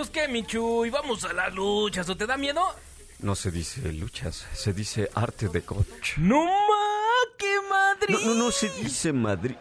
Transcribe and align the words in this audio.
Entonces, 0.00 0.22
¿qué, 0.22 0.32
Michu? 0.32 0.86
¿Y 0.86 0.88
vamos 0.88 1.22
a 1.26 1.34
las 1.34 1.52
luchas? 1.52 2.08
¿O 2.08 2.16
te 2.16 2.26
da 2.26 2.38
miedo? 2.38 2.62
No 3.18 3.34
se 3.34 3.50
dice 3.50 3.92
luchas, 3.92 4.46
se 4.54 4.72
dice 4.72 5.10
arte 5.14 5.48
de 5.48 5.60
coach. 5.60 6.16
¡No 6.16 6.42
ma! 6.46 6.52
¡Qué 7.36 7.56
Madrid! 7.68 8.16
No, 8.24 8.32
no, 8.32 8.44
no 8.44 8.50
se 8.50 8.70
dice 8.70 9.12
Madrid. 9.12 9.56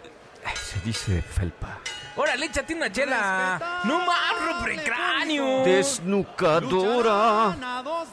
Se 0.64 0.80
dice 0.80 1.22
felpa. 1.22 1.80
Órale, 2.16 2.46
échate 2.46 2.74
una 2.74 2.90
chela. 2.90 3.82
¡No 3.84 4.00
más, 4.06 4.64
cráneo! 4.86 5.66
Desnucadora. 5.66 7.58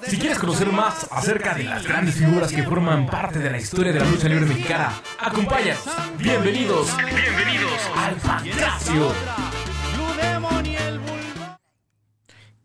Si 0.02 0.18
quieres 0.18 0.40
conocer 0.40 0.72
más 0.72 1.06
acerca 1.12 1.54
de 1.54 1.62
las 1.62 1.86
grandes 1.86 2.16
figuras 2.16 2.52
que 2.52 2.64
forman 2.64 3.06
parte 3.06 3.38
de 3.38 3.50
la 3.50 3.58
historia 3.58 3.92
de 3.92 4.00
la 4.00 4.06
lucha 4.06 4.28
libre 4.28 4.46
mexicana, 4.46 5.00
acompáñanos. 5.20 5.84
Bienvenidos, 6.18 6.88
bienvenidos 6.96 7.80
al 7.94 8.16
Pancracio. 8.16 9.12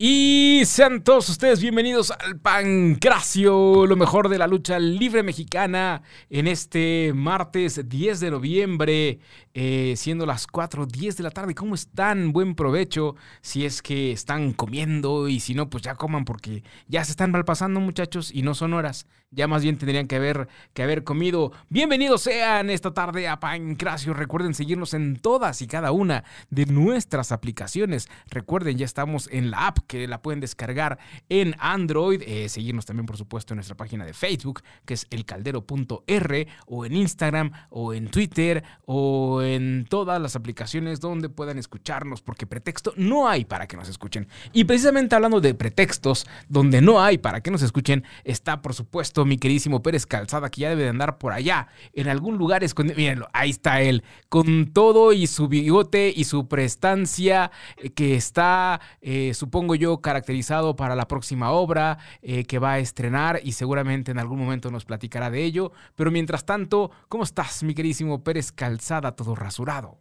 Y 0.03 0.63
sean 0.65 1.03
todos 1.03 1.29
ustedes 1.29 1.61
bienvenidos 1.61 2.09
al 2.09 2.39
Pancracio, 2.39 3.85
lo 3.85 3.95
mejor 3.95 4.29
de 4.29 4.39
la 4.39 4.47
lucha 4.47 4.79
libre 4.79 5.21
mexicana 5.21 6.01
en 6.31 6.47
este 6.47 7.11
martes 7.13 7.87
10 7.87 8.19
de 8.19 8.31
noviembre, 8.31 9.19
eh, 9.53 9.93
siendo 9.95 10.25
las 10.25 10.47
4.10 10.47 11.17
de 11.17 11.21
la 11.21 11.29
tarde. 11.29 11.53
¿Cómo 11.53 11.75
están? 11.75 12.33
Buen 12.33 12.55
provecho 12.55 13.15
si 13.41 13.63
es 13.63 13.83
que 13.83 14.11
están 14.11 14.53
comiendo 14.53 15.27
y 15.27 15.39
si 15.39 15.53
no, 15.53 15.69
pues 15.69 15.83
ya 15.83 15.93
coman 15.93 16.25
porque 16.25 16.63
ya 16.87 17.05
se 17.05 17.11
están 17.11 17.29
malpasando 17.29 17.79
muchachos 17.79 18.31
y 18.33 18.41
no 18.41 18.55
son 18.55 18.73
horas. 18.73 19.05
Ya 19.29 19.47
más 19.47 19.61
bien 19.61 19.77
tendrían 19.77 20.07
que 20.07 20.17
haber, 20.17 20.49
que 20.73 20.83
haber 20.83 21.03
comido. 21.03 21.53
Bienvenidos 21.69 22.23
sean 22.23 22.69
esta 22.69 22.93
tarde 22.93 23.29
a 23.29 23.39
Pancracio. 23.39 24.13
Recuerden 24.13 24.53
seguirnos 24.53 24.93
en 24.93 25.15
todas 25.15 25.61
y 25.61 25.67
cada 25.67 25.91
una 25.91 26.25
de 26.49 26.65
nuestras 26.65 27.31
aplicaciones. 27.31 28.09
Recuerden, 28.29 28.77
ya 28.77 28.85
estamos 28.85 29.29
en 29.31 29.51
la 29.51 29.67
app 29.67 29.77
que 29.91 30.07
la 30.07 30.21
pueden 30.21 30.39
descargar 30.39 30.99
en 31.27 31.53
Android. 31.59 32.21
Eh, 32.25 32.47
seguirnos 32.47 32.85
también, 32.85 33.05
por 33.05 33.17
supuesto, 33.17 33.53
en 33.53 33.57
nuestra 33.57 33.75
página 33.75 34.05
de 34.05 34.13
Facebook, 34.13 34.61
que 34.85 34.93
es 34.93 35.05
elcaldero.r, 35.09 36.47
o 36.65 36.85
en 36.85 36.95
Instagram, 36.95 37.51
o 37.69 37.93
en 37.93 38.07
Twitter, 38.07 38.63
o 38.85 39.41
en 39.41 39.85
todas 39.89 40.21
las 40.21 40.37
aplicaciones 40.37 41.01
donde 41.01 41.27
puedan 41.27 41.57
escucharnos, 41.57 42.21
porque 42.21 42.47
pretexto 42.47 42.93
no 42.95 43.27
hay 43.27 43.43
para 43.43 43.67
que 43.67 43.75
nos 43.75 43.89
escuchen. 43.89 44.29
Y 44.53 44.63
precisamente 44.63 45.13
hablando 45.13 45.41
de 45.41 45.53
pretextos, 45.55 46.25
donde 46.47 46.79
no 46.81 47.03
hay 47.03 47.17
para 47.17 47.41
que 47.41 47.51
nos 47.51 47.61
escuchen, 47.61 48.05
está, 48.23 48.61
por 48.61 48.73
supuesto, 48.73 49.25
mi 49.25 49.37
queridísimo 49.37 49.83
Pérez 49.83 50.05
Calzada, 50.05 50.49
que 50.49 50.61
ya 50.61 50.69
debe 50.69 50.83
de 50.83 50.89
andar 50.89 51.17
por 51.17 51.33
allá, 51.33 51.67
en 51.91 52.07
algún 52.07 52.37
lugar 52.37 52.63
escondido. 52.63 52.95
Mírenlo, 52.95 53.27
ahí 53.33 53.49
está 53.49 53.81
él, 53.81 54.05
con 54.29 54.71
todo 54.71 55.11
y 55.11 55.27
su 55.27 55.49
bigote 55.49 56.13
y 56.15 56.23
su 56.23 56.47
prestancia, 56.47 57.51
eh, 57.75 57.89
que 57.89 58.15
está, 58.15 58.79
eh, 59.01 59.33
supongo 59.33 59.75
yo, 59.75 59.80
caracterizado 60.01 60.75
para 60.75 60.95
la 60.95 61.07
próxima 61.07 61.51
obra 61.51 61.97
eh, 62.21 62.45
que 62.45 62.59
va 62.59 62.73
a 62.73 62.79
estrenar 62.79 63.39
y 63.43 63.53
seguramente 63.53 64.11
en 64.11 64.19
algún 64.19 64.39
momento 64.39 64.69
nos 64.69 64.85
platicará 64.85 65.29
de 65.31 65.43
ello. 65.43 65.71
Pero 65.95 66.11
mientras 66.11 66.45
tanto, 66.45 66.91
¿cómo 67.09 67.23
estás, 67.23 67.63
mi 67.63 67.73
queridísimo 67.73 68.23
Pérez 68.23 68.51
Calzada, 68.51 69.15
todo 69.15 69.35
rasurado? 69.35 69.97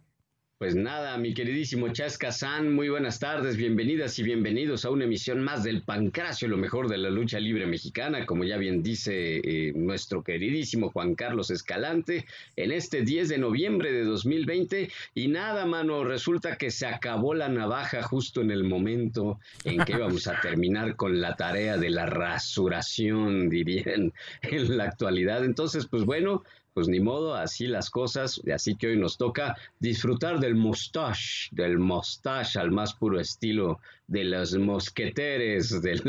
Pues 0.61 0.75
nada, 0.75 1.17
mi 1.17 1.33
queridísimo 1.33 1.91
Chasca 1.91 2.31
San, 2.31 2.71
muy 2.71 2.87
buenas 2.87 3.17
tardes, 3.17 3.57
bienvenidas 3.57 4.19
y 4.19 4.21
bienvenidos 4.21 4.85
a 4.85 4.91
una 4.91 5.05
emisión 5.05 5.41
más 5.41 5.63
del 5.63 5.81
Pancracio, 5.81 6.47
lo 6.47 6.57
mejor 6.57 6.87
de 6.87 6.99
la 6.99 7.09
lucha 7.09 7.39
libre 7.39 7.65
mexicana, 7.65 8.27
como 8.27 8.43
ya 8.43 8.57
bien 8.57 8.83
dice 8.83 9.37
eh, 9.43 9.73
nuestro 9.73 10.21
queridísimo 10.21 10.91
Juan 10.91 11.15
Carlos 11.15 11.49
Escalante, 11.49 12.27
en 12.55 12.71
este 12.71 13.01
10 13.01 13.29
de 13.29 13.39
noviembre 13.39 13.91
de 13.91 14.03
2020. 14.03 14.91
Y 15.15 15.29
nada, 15.29 15.65
mano, 15.65 16.03
resulta 16.03 16.57
que 16.57 16.69
se 16.69 16.85
acabó 16.85 17.33
la 17.33 17.49
navaja 17.49 18.03
justo 18.03 18.41
en 18.41 18.51
el 18.51 18.63
momento 18.63 19.39
en 19.63 19.83
que 19.83 19.93
íbamos 19.93 20.27
a 20.27 20.39
terminar 20.41 20.95
con 20.95 21.19
la 21.21 21.35
tarea 21.37 21.77
de 21.77 21.89
la 21.89 22.05
rasuración, 22.05 23.49
dirían 23.49 24.13
en 24.43 24.77
la 24.77 24.83
actualidad. 24.83 25.43
Entonces, 25.43 25.87
pues 25.87 26.05
bueno, 26.05 26.43
pues 26.73 26.87
ni 26.87 26.99
modo, 26.99 27.35
así 27.35 27.67
las 27.67 27.89
cosas, 27.89 28.41
así 28.53 28.75
que 28.75 28.87
hoy 28.87 28.97
nos 28.97 29.17
toca 29.17 29.55
disfrutar 29.79 30.39
del 30.39 30.55
mustache, 30.55 31.49
del 31.51 31.79
mustache 31.79 32.59
al 32.59 32.71
más 32.71 32.93
puro 32.93 33.19
estilo 33.19 33.79
de 34.07 34.25
los 34.25 34.55
mosqueteres 34.57 35.81
del, 35.81 36.01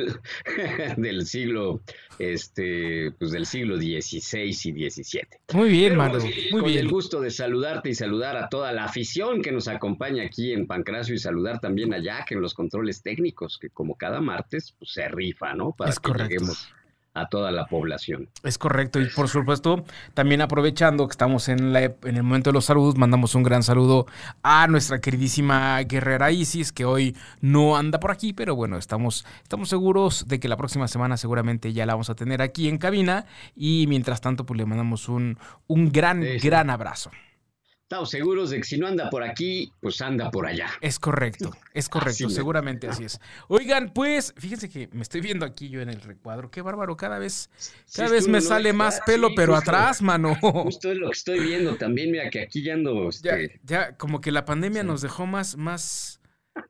del 0.96 1.24
siglo, 1.26 1.80
este, 2.18 3.12
pues 3.18 3.30
del 3.32 3.46
siglo 3.46 3.76
XVI 3.76 4.48
y 4.48 4.52
XVII. 4.90 5.22
Muy 5.54 5.68
bien, 5.70 5.96
Manu, 5.96 6.18
muy 6.50 6.60
con 6.62 6.64
bien. 6.64 6.78
el 6.80 6.88
gusto 6.88 7.20
de 7.20 7.30
saludarte 7.30 7.90
y 7.90 7.94
saludar 7.94 8.36
a 8.36 8.48
toda 8.48 8.72
la 8.72 8.84
afición 8.84 9.40
que 9.42 9.52
nos 9.52 9.68
acompaña 9.68 10.24
aquí 10.24 10.52
en 10.52 10.66
Pancracio 10.66 11.14
y 11.14 11.18
saludar 11.18 11.60
también 11.60 11.94
a 11.94 11.98
Jack 12.02 12.32
en 12.32 12.40
los 12.40 12.54
controles 12.54 13.02
técnicos, 13.02 13.58
que 13.58 13.70
como 13.70 13.94
cada 13.96 14.20
martes, 14.20 14.74
pues 14.78 14.92
se 14.92 15.08
rifa, 15.08 15.54
¿no? 15.54 15.72
Para 15.72 15.90
Es 15.90 16.00
que 16.00 16.10
correcto. 16.10 16.28
lleguemos 16.28 16.68
a 17.14 17.28
toda 17.28 17.50
la 17.52 17.66
población. 17.66 18.28
Es 18.42 18.56
correcto, 18.56 19.00
y 19.00 19.06
por 19.06 19.28
supuesto, 19.28 19.84
también 20.14 20.40
aprovechando 20.40 21.06
que 21.06 21.12
estamos 21.12 21.48
en, 21.48 21.72
la, 21.72 21.82
en 21.82 22.16
el 22.16 22.22
momento 22.22 22.50
de 22.50 22.54
los 22.54 22.64
saludos, 22.64 22.96
mandamos 22.96 23.34
un 23.34 23.42
gran 23.42 23.62
saludo 23.62 24.06
a 24.42 24.66
nuestra 24.66 25.00
queridísima 25.00 25.80
guerrera 25.82 26.30
Isis, 26.30 26.72
que 26.72 26.84
hoy 26.84 27.14
no 27.40 27.76
anda 27.76 28.00
por 28.00 28.10
aquí, 28.12 28.32
pero 28.32 28.56
bueno, 28.56 28.78
estamos, 28.78 29.26
estamos 29.42 29.68
seguros 29.68 30.26
de 30.26 30.40
que 30.40 30.48
la 30.48 30.56
próxima 30.56 30.88
semana 30.88 31.16
seguramente 31.16 31.72
ya 31.72 31.84
la 31.86 31.94
vamos 31.94 32.08
a 32.10 32.14
tener 32.14 32.40
aquí 32.40 32.68
en 32.68 32.78
cabina, 32.78 33.26
y 33.54 33.86
mientras 33.88 34.20
tanto, 34.20 34.46
pues 34.46 34.56
le 34.56 34.64
mandamos 34.66 35.08
un, 35.08 35.38
un 35.66 35.92
gran, 35.92 36.22
Sí, 36.22 36.38
sí. 36.40 36.46
gran 36.48 36.70
abrazo. 36.70 37.10
Estamos 37.92 38.08
seguros 38.08 38.48
de 38.48 38.56
que 38.56 38.64
si 38.64 38.78
no 38.78 38.86
anda 38.86 39.10
por 39.10 39.22
aquí, 39.22 39.70
pues 39.82 40.00
anda 40.00 40.30
por 40.30 40.46
allá. 40.46 40.70
Es 40.80 40.98
correcto, 40.98 41.54
es 41.74 41.90
correcto, 41.90 42.24
Así 42.28 42.34
seguramente 42.34 42.88
así 42.88 43.04
es. 43.04 43.20
Oigan, 43.48 43.92
pues, 43.92 44.32
fíjense 44.38 44.70
que 44.70 44.88
me 44.92 45.02
estoy 45.02 45.20
viendo 45.20 45.44
aquí 45.44 45.68
yo 45.68 45.82
en 45.82 45.90
el 45.90 46.00
recuadro, 46.00 46.50
qué 46.50 46.62
bárbaro, 46.62 46.96
cada 46.96 47.18
vez, 47.18 47.50
cada 47.94 48.08
Sí, 48.08 48.14
vez 48.14 48.28
me 48.28 48.38
no 48.38 48.40
sale 48.40 48.72
más 48.72 49.02
pelo, 49.04 49.28
sí, 49.28 49.34
pero 49.36 49.54
justo. 49.56 49.70
atrás, 49.70 50.00
mano. 50.00 50.34
Justo 50.40 50.90
es 50.90 50.96
lo 50.96 51.08
que 51.08 51.18
estoy 51.18 51.40
viendo 51.40 51.76
también, 51.76 52.10
mira 52.12 52.30
que 52.30 52.40
aquí 52.40 52.62
ya 52.62 52.72
ando, 52.72 53.10
Ya, 53.10 53.32
este, 53.32 53.60
ya, 53.62 53.94
como 53.98 54.22
que 54.22 54.32
la 54.32 54.46
pandemia 54.46 54.80
Sí. 54.80 54.86
nos 54.88 55.02
dejó 55.02 55.26
más, 55.26 55.58
más, 55.58 56.18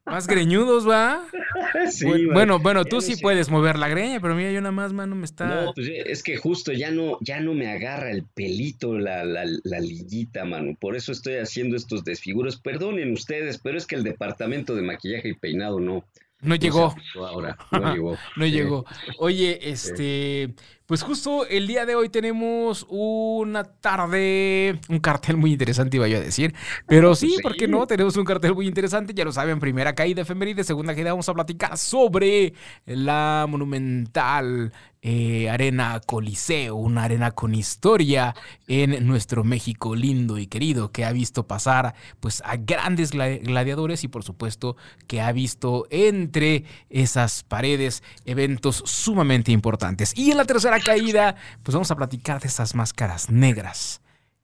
más 0.05 0.27
greñudos, 0.27 0.89
¿va? 0.89 1.27
sí, 1.91 2.27
bueno, 2.27 2.59
bueno, 2.59 2.85
tú 2.85 3.01
sí 3.01 3.17
puedes 3.17 3.51
mover 3.51 3.79
la 3.79 3.89
greña, 3.89 4.21
pero 4.21 4.35
mira, 4.35 4.53
yo 4.53 4.61
nada 4.61 4.73
más, 4.73 4.93
mano, 4.93 5.15
me 5.15 5.25
está. 5.25 5.65
No, 5.65 5.73
pues 5.75 5.89
es 5.91 6.23
que 6.23 6.37
justo 6.37 6.73
ya 6.73 6.91
no, 6.91 7.19
ya 7.21 7.41
no 7.41 7.55
me 7.55 7.71
agarra 7.71 8.11
el 8.11 8.25
pelito, 8.25 8.99
la, 8.99 9.25
la, 9.25 9.45
la 9.65 9.81
liguita, 9.81 10.45
mano. 10.45 10.77
Por 10.79 10.97
eso 10.97 11.13
estoy 11.13 11.35
haciendo 11.35 11.77
estos 11.77 12.05
desfiguros. 12.05 12.61
Perdonen 12.61 13.13
ustedes, 13.13 13.59
pero 13.59 13.79
es 13.79 13.87
que 13.87 13.97
el 13.97 14.03
departamento 14.03 14.75
de 14.75 14.83
maquillaje 14.83 15.31
y 15.31 15.35
peinado 15.35 15.81
no. 15.81 16.05
No 16.43 16.49
no 16.51 16.55
llegó. 16.57 16.87
ajustó 16.87 17.27
ahora, 17.27 17.57
no 17.71 17.93
llegó. 17.95 18.17
No 18.37 18.47
llegó. 18.47 18.85
Oye, 19.19 19.71
este, 19.71 20.55
pues 20.87 21.03
justo 21.03 21.47
el 21.47 21.67
día 21.67 21.87
de 21.87 21.95
hoy 21.95 22.09
tenemos 22.09 22.85
una 22.91 23.65
tarde, 23.65 24.79
un 24.89 24.99
cartel 24.99 25.37
muy 25.37 25.53
interesante, 25.53 25.97
iba 25.97 26.09
yo 26.09 26.19
a 26.19 26.21
decir. 26.21 26.55
Pero 26.87 27.15
sí, 27.15 27.31
Sí. 27.37 27.43
¿por 27.43 27.57
qué 27.57 27.67
no? 27.69 27.87
Tenemos 27.87 28.17
un 28.17 28.25
cartel 28.25 28.55
muy 28.55 28.67
interesante, 28.67 29.15
ya 29.15 29.25
lo 29.25 29.33
saben, 29.33 29.61
primera 29.61 29.95
caída 29.95 30.23
efeméride, 30.23 30.65
segunda 30.65 30.95
caída 30.95 31.11
vamos 31.13 31.29
a 31.29 31.35
platicar 31.35 31.79
sobre 31.79 32.53
la 32.85 33.47
monumental 33.49 34.73
eh, 35.03 35.51
arena 35.51 36.01
Coliseo, 36.07 36.77
una 36.77 37.05
arena 37.05 37.33
con 37.33 37.55
historia 37.55 38.35
en 38.69 39.05
nuestro 39.07 39.43
México 39.43 39.97
lindo 39.97 40.39
y 40.39 40.47
querido, 40.47 40.93
que 40.93 41.05
ha 41.05 41.13
visto 41.13 41.47
pasar 41.47 41.95
pues 42.21 42.41
a 42.47 42.57
grandes 42.57 43.13
gla- 43.13 43.41
gladiadores 43.43 44.05
y 44.05 44.09
por 44.09 44.23
supuesto 44.23 44.77
que 45.09 45.21
ha 45.21 45.33
visto 45.33 45.87
entre 45.91 46.65
esas 46.89 47.43
paredes 47.43 48.03
eventos 48.25 48.83
sumamente 48.87 49.51
importantes. 49.51 50.13
Y 50.17 50.31
en 50.31 50.37
la 50.37 50.45
tercera 50.45 50.79
caída, 50.79 51.35
pues 51.63 51.75
vamos 51.75 51.91
a 51.91 51.97
platicar 51.97 52.41
de 52.41 52.49
esas 52.49 52.75
máscaras 52.75 53.29
negras 53.29 54.01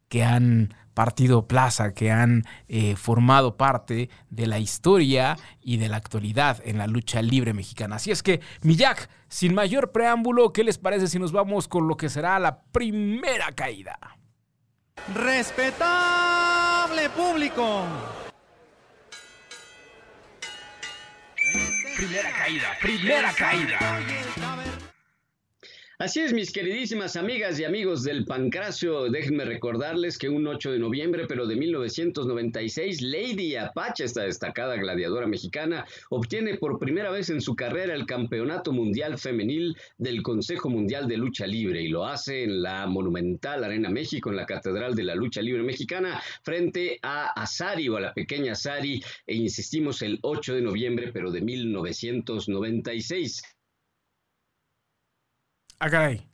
que 0.09 0.25
han 0.25 0.75
partido 0.99 1.47
plaza, 1.47 1.95
que 1.95 2.11
han 2.11 2.43
eh, 2.67 2.97
formado 2.97 3.57
parte 3.57 4.11
de 4.31 4.49
la 4.49 4.59
historia 4.59 5.37
y 5.63 5.77
de 5.77 5.89
la 5.89 5.97
actualidad 5.97 6.61
en 6.65 6.77
la 6.77 6.89
lucha 6.89 7.23
libre 7.23 7.55
mexicana. 7.55 7.95
Así 7.95 8.11
es 8.11 8.21
que, 8.21 8.41
mi 8.63 8.75
Jack, 8.75 9.09
sin 9.29 9.55
mayor 9.55 9.93
preámbulo, 9.93 10.53
¿qué 10.53 10.65
les 10.65 10.77
parece 10.77 11.07
si 11.07 11.21
nos 11.21 11.31
vamos 11.31 11.69
con 11.69 11.87
lo 11.87 11.97
que 11.97 12.09
será 12.09 12.41
la 12.41 12.63
primera 12.73 13.53
caída? 13.53 13.97
Respetable 15.15 17.09
público. 17.11 17.85
Primera 21.97 22.33
caída, 22.33 22.69
primera 22.83 23.33
caída. 23.35 23.79
Así 26.01 26.21
es, 26.21 26.33
mis 26.33 26.53
queridísimas 26.53 27.17
amigas 27.17 27.59
y 27.59 27.65
amigos 27.65 28.05
del 28.05 28.25
Pancracio, 28.25 29.11
déjenme 29.11 29.45
recordarles 29.45 30.17
que 30.17 30.29
un 30.29 30.47
8 30.47 30.71
de 30.71 30.79
noviembre, 30.79 31.27
pero 31.27 31.49
de 31.49 31.57
1996, 31.57 33.03
Lady 33.03 33.57
Apache, 33.57 34.05
esta 34.05 34.23
destacada 34.23 34.77
gladiadora 34.77 35.27
mexicana, 35.27 35.85
obtiene 36.11 36.57
por 36.57 36.79
primera 36.79 37.11
vez 37.11 37.31
en 37.31 37.41
su 37.41 37.57
carrera 37.57 37.95
el 37.95 38.07
Campeonato 38.07 38.71
Mundial 38.71 39.19
Femenil 39.19 39.77
del 39.97 40.23
Consejo 40.23 40.71
Mundial 40.71 41.09
de 41.09 41.17
Lucha 41.17 41.49
Libre 41.49 41.83
y 41.83 41.89
lo 41.89 42.07
hace 42.07 42.45
en 42.45 42.63
la 42.63 42.87
monumental 42.87 43.65
Arena 43.65 43.91
México, 43.91 44.31
en 44.31 44.37
la 44.37 44.47
Catedral 44.47 44.95
de 44.95 45.03
la 45.03 45.17
Lucha 45.17 45.43
Libre 45.43 45.65
Mexicana, 45.65 46.23
frente 46.45 47.01
a 47.03 47.31
Asari 47.31 47.89
o 47.89 47.97
a 47.97 48.01
la 48.01 48.15
pequeña 48.15 48.53
Asari, 48.53 49.03
e 49.27 49.35
insistimos 49.35 50.01
el 50.03 50.21
8 50.23 50.55
de 50.55 50.63
noviembre, 50.63 51.11
pero 51.13 51.33
de 51.33 51.41
1996. 51.41 53.58
Ah, 55.79 55.91
caray. 55.91 56.29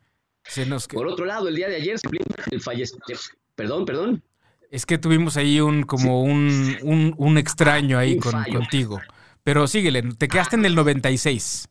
Por 0.93 1.06
otro 1.06 1.25
lado, 1.25 1.49
el 1.49 1.56
día 1.56 1.69
de 1.69 1.76
ayer 1.76 1.99
se 1.99 2.08
el 2.50 2.61
fallecimiento. 2.61 3.23
Perdón, 3.55 3.87
perdón. 3.87 4.23
Es 4.70 4.85
que 4.87 4.99
tuvimos 4.99 5.37
ahí 5.37 5.61
un 5.61 5.85
como 5.85 6.23
un, 6.23 7.14
un, 7.17 7.38
extraño 7.38 7.99
ahí 7.99 8.19
con, 8.19 8.43
contigo. 8.44 9.00
Pero 9.43 9.67
síguele, 9.67 10.02
te 10.19 10.29
quedaste 10.29 10.56
en 10.56 10.64
el 10.64 10.75
96. 10.75 11.69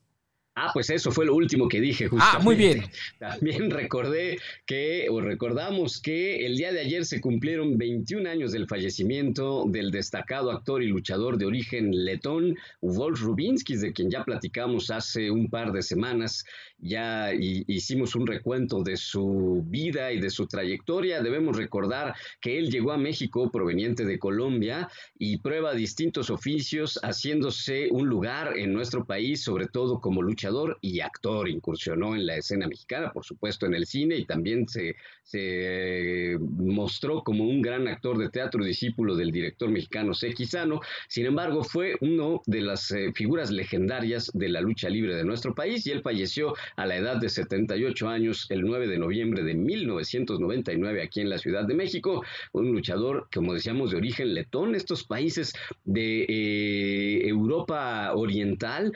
Ah, 0.56 0.70
pues 0.72 0.92
eso 0.92 1.12
fue 1.12 1.26
lo 1.26 1.34
último 1.34 1.68
que 1.68 1.82
dije 1.82 2.08
justamente. 2.08 2.38
Ah, 2.40 2.44
muy 2.44 2.56
bien. 2.56 2.84
También 3.20 3.72
recordé 3.72 4.38
que, 4.68 5.08
o 5.10 5.20
recordamos 5.20 6.00
que 6.00 6.46
el 6.46 6.56
día 6.56 6.72
de 6.72 6.82
ayer 6.82 7.06
se 7.06 7.20
cumplieron 7.20 7.76
21 7.76 8.30
años 8.30 8.52
del 8.52 8.68
fallecimiento 8.68 9.66
del 9.68 9.90
destacado 9.90 10.52
actor 10.52 10.84
y 10.84 10.88
luchador 10.88 11.40
de 11.40 11.48
origen 11.48 12.06
letón, 12.06 12.56
Wolf 12.82 13.22
Rubinsky, 13.22 13.78
de 13.78 13.94
quien 13.94 14.12
ya 14.12 14.24
platicamos 14.24 14.92
hace 14.92 15.32
un 15.32 15.50
par 15.50 15.72
de 15.72 15.82
semanas. 15.82 16.46
Ya 16.84 17.34
hicimos 17.34 18.14
un 18.16 18.28
recuento 18.28 18.84
de 18.84 18.98
su 18.98 19.64
vida 19.66 20.12
y 20.12 20.20
de 20.20 20.30
su 20.30 20.48
trayectoria. 20.48 21.22
Debemos 21.22 21.56
recordar 21.56 22.14
que 22.42 22.60
él 22.60 22.70
llegó 22.70 22.92
a 22.92 22.98
México 22.98 23.50
proveniente 23.50 24.04
de 24.04 24.20
Colombia 24.20 24.90
y 25.18 25.38
prueba 25.38 25.74
distintos 25.74 26.30
oficios, 26.30 27.00
haciéndose 27.02 27.88
un 27.90 28.08
lugar 28.08 28.58
en 28.58 28.74
nuestro 28.74 29.06
país, 29.06 29.42
sobre 29.42 29.68
todo 29.68 30.02
como 30.02 30.22
luchador 30.22 30.78
y 30.82 31.00
actor. 31.00 31.48
Incursionó 31.48 32.16
en 32.16 32.26
la 32.26 32.36
escena 32.36 32.68
mexicana, 32.68 33.14
por 33.14 33.24
supuesto, 33.24 33.66
en 33.66 33.76
el 33.76 33.86
cine 33.86 34.18
y 34.18 34.26
también 34.26 34.68
se, 34.68 34.98
se 35.24 36.38
mostró 36.40 37.24
como 37.24 37.46
un 37.46 37.62
gran 37.62 37.88
actor 37.88 38.18
de 38.18 38.30
teatro, 38.30 38.64
discípulo 38.64 39.16
del 39.16 39.32
director 39.32 39.70
mexicano 39.70 40.14
Sequizano. 40.14 40.82
Sin 41.08 41.26
embargo, 41.26 41.64
fue 41.64 41.96
uno 42.02 42.42
de 42.46 42.62
las 42.62 42.92
eh, 42.92 43.14
figuras 43.16 43.52
legendarias 43.52 44.30
de 44.34 44.50
la 44.50 44.60
lucha 44.60 44.90
libre 44.90 45.16
de 45.16 45.24
nuestro 45.24 45.56
país 45.56 45.86
y 45.88 45.92
él 45.92 46.02
falleció 46.02 46.54
a 46.76 46.86
la 46.86 46.98
edad 46.98 47.18
de 47.18 47.30
78 47.30 48.08
años 48.08 48.48
el 48.50 48.62
9 48.62 48.88
de 48.88 48.98
noviembre 48.98 49.44
de 49.44 49.54
1999 49.54 51.02
aquí 51.02 51.22
en 51.22 51.30
la 51.30 51.38
Ciudad 51.38 51.66
de 51.66 51.74
México. 51.74 52.24
Un 52.52 52.72
luchador, 52.72 53.28
como 53.34 53.54
decíamos, 53.54 53.92
de 53.92 53.98
origen 53.98 54.34
letón. 54.34 54.76
Estos 54.76 55.04
países 55.04 55.54
de 55.84 56.26
eh, 56.28 57.28
Europa 57.28 58.14
Oriental, 58.14 58.92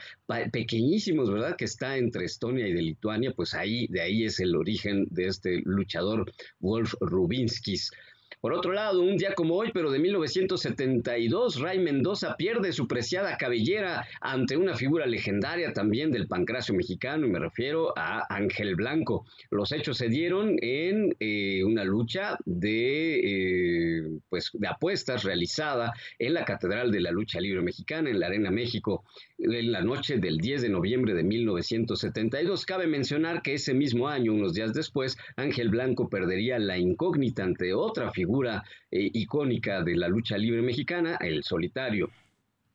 pequeñísimos, 0.51 1.31
¿verdad? 1.31 1.56
Que 1.56 1.65
está 1.65 1.97
entre 1.97 2.25
Estonia 2.25 2.68
y 2.68 2.74
de 2.74 2.81
Lituania, 2.81 3.33
pues 3.35 3.53
ahí, 3.53 3.88
de 3.88 4.01
ahí 4.01 4.25
es 4.25 4.39
el 4.39 4.56
origen 4.56 5.07
de 5.09 5.27
este 5.27 5.62
luchador 5.65 6.31
Wolf 6.59 6.94
Rubinskis. 7.00 7.91
Por 8.39 8.54
otro 8.54 8.72
lado, 8.72 9.01
un 9.01 9.18
día 9.18 9.34
como 9.34 9.56
hoy, 9.56 9.72
pero 9.74 9.89
de 9.89 9.98
1972, 9.98 11.60
Ray 11.60 11.80
Mendoza 11.80 12.36
pierde 12.38 12.72
su 12.72 12.88
preciada 12.88 13.36
cabellera 13.36 14.06
ante 14.22 14.56
una 14.57 14.75
figura 14.75 15.07
legendaria 15.07 15.74
también 15.74 16.12
del 16.12 16.28
pancracio 16.28 16.75
mexicano, 16.75 17.25
y 17.25 17.31
me 17.31 17.39
refiero 17.39 17.98
a 17.98 18.28
Ángel 18.30 18.75
Blanco. 18.75 19.25
Los 19.50 19.72
hechos 19.72 19.98
se 19.98 20.10
dieron 20.10 20.56
en 20.62 21.16
eh, 21.19 21.63
una 21.63 21.84
lucha 21.84 22.38
de, 22.45 23.22
eh, 23.24 24.19
pues, 24.30 24.51
de 24.54 24.68
apuestas 24.68 25.24
realizada 25.24 25.94
en 26.19 26.36
la 26.36 26.45
Catedral 26.45 26.92
de 26.92 27.01
la 27.01 27.10
Lucha 27.10 27.42
Libre 27.42 27.63
Mexicana, 27.63 28.12
en 28.12 28.19
la 28.19 28.28
Arena 28.28 28.51
México, 28.51 29.04
en 29.39 29.72
la 29.72 29.81
noche 29.81 30.18
del 30.18 30.38
10 30.38 30.62
de 30.62 30.69
noviembre 30.69 31.16
de 31.16 31.24
1972. 31.24 32.68
Cabe 32.68 32.86
mencionar 32.86 33.42
que 33.42 33.56
ese 33.56 33.74
mismo 33.74 34.07
año, 34.07 34.34
unos 34.34 34.54
días 34.54 34.75
después, 34.75 35.18
Ángel 35.38 35.69
Blanco 35.69 36.07
perdería 36.07 36.60
la 36.60 36.78
incógnita 36.78 37.44
ante 37.44 37.74
otra 37.74 38.12
figura 38.12 38.26
figura 38.27 38.62
eh, 38.91 39.09
icónica 39.13 39.81
de 39.83 39.95
la 39.95 40.09
lucha 40.09 40.38
libre 40.38 40.62
mexicana, 40.62 41.18
el 41.21 41.44
solitario 41.44 42.09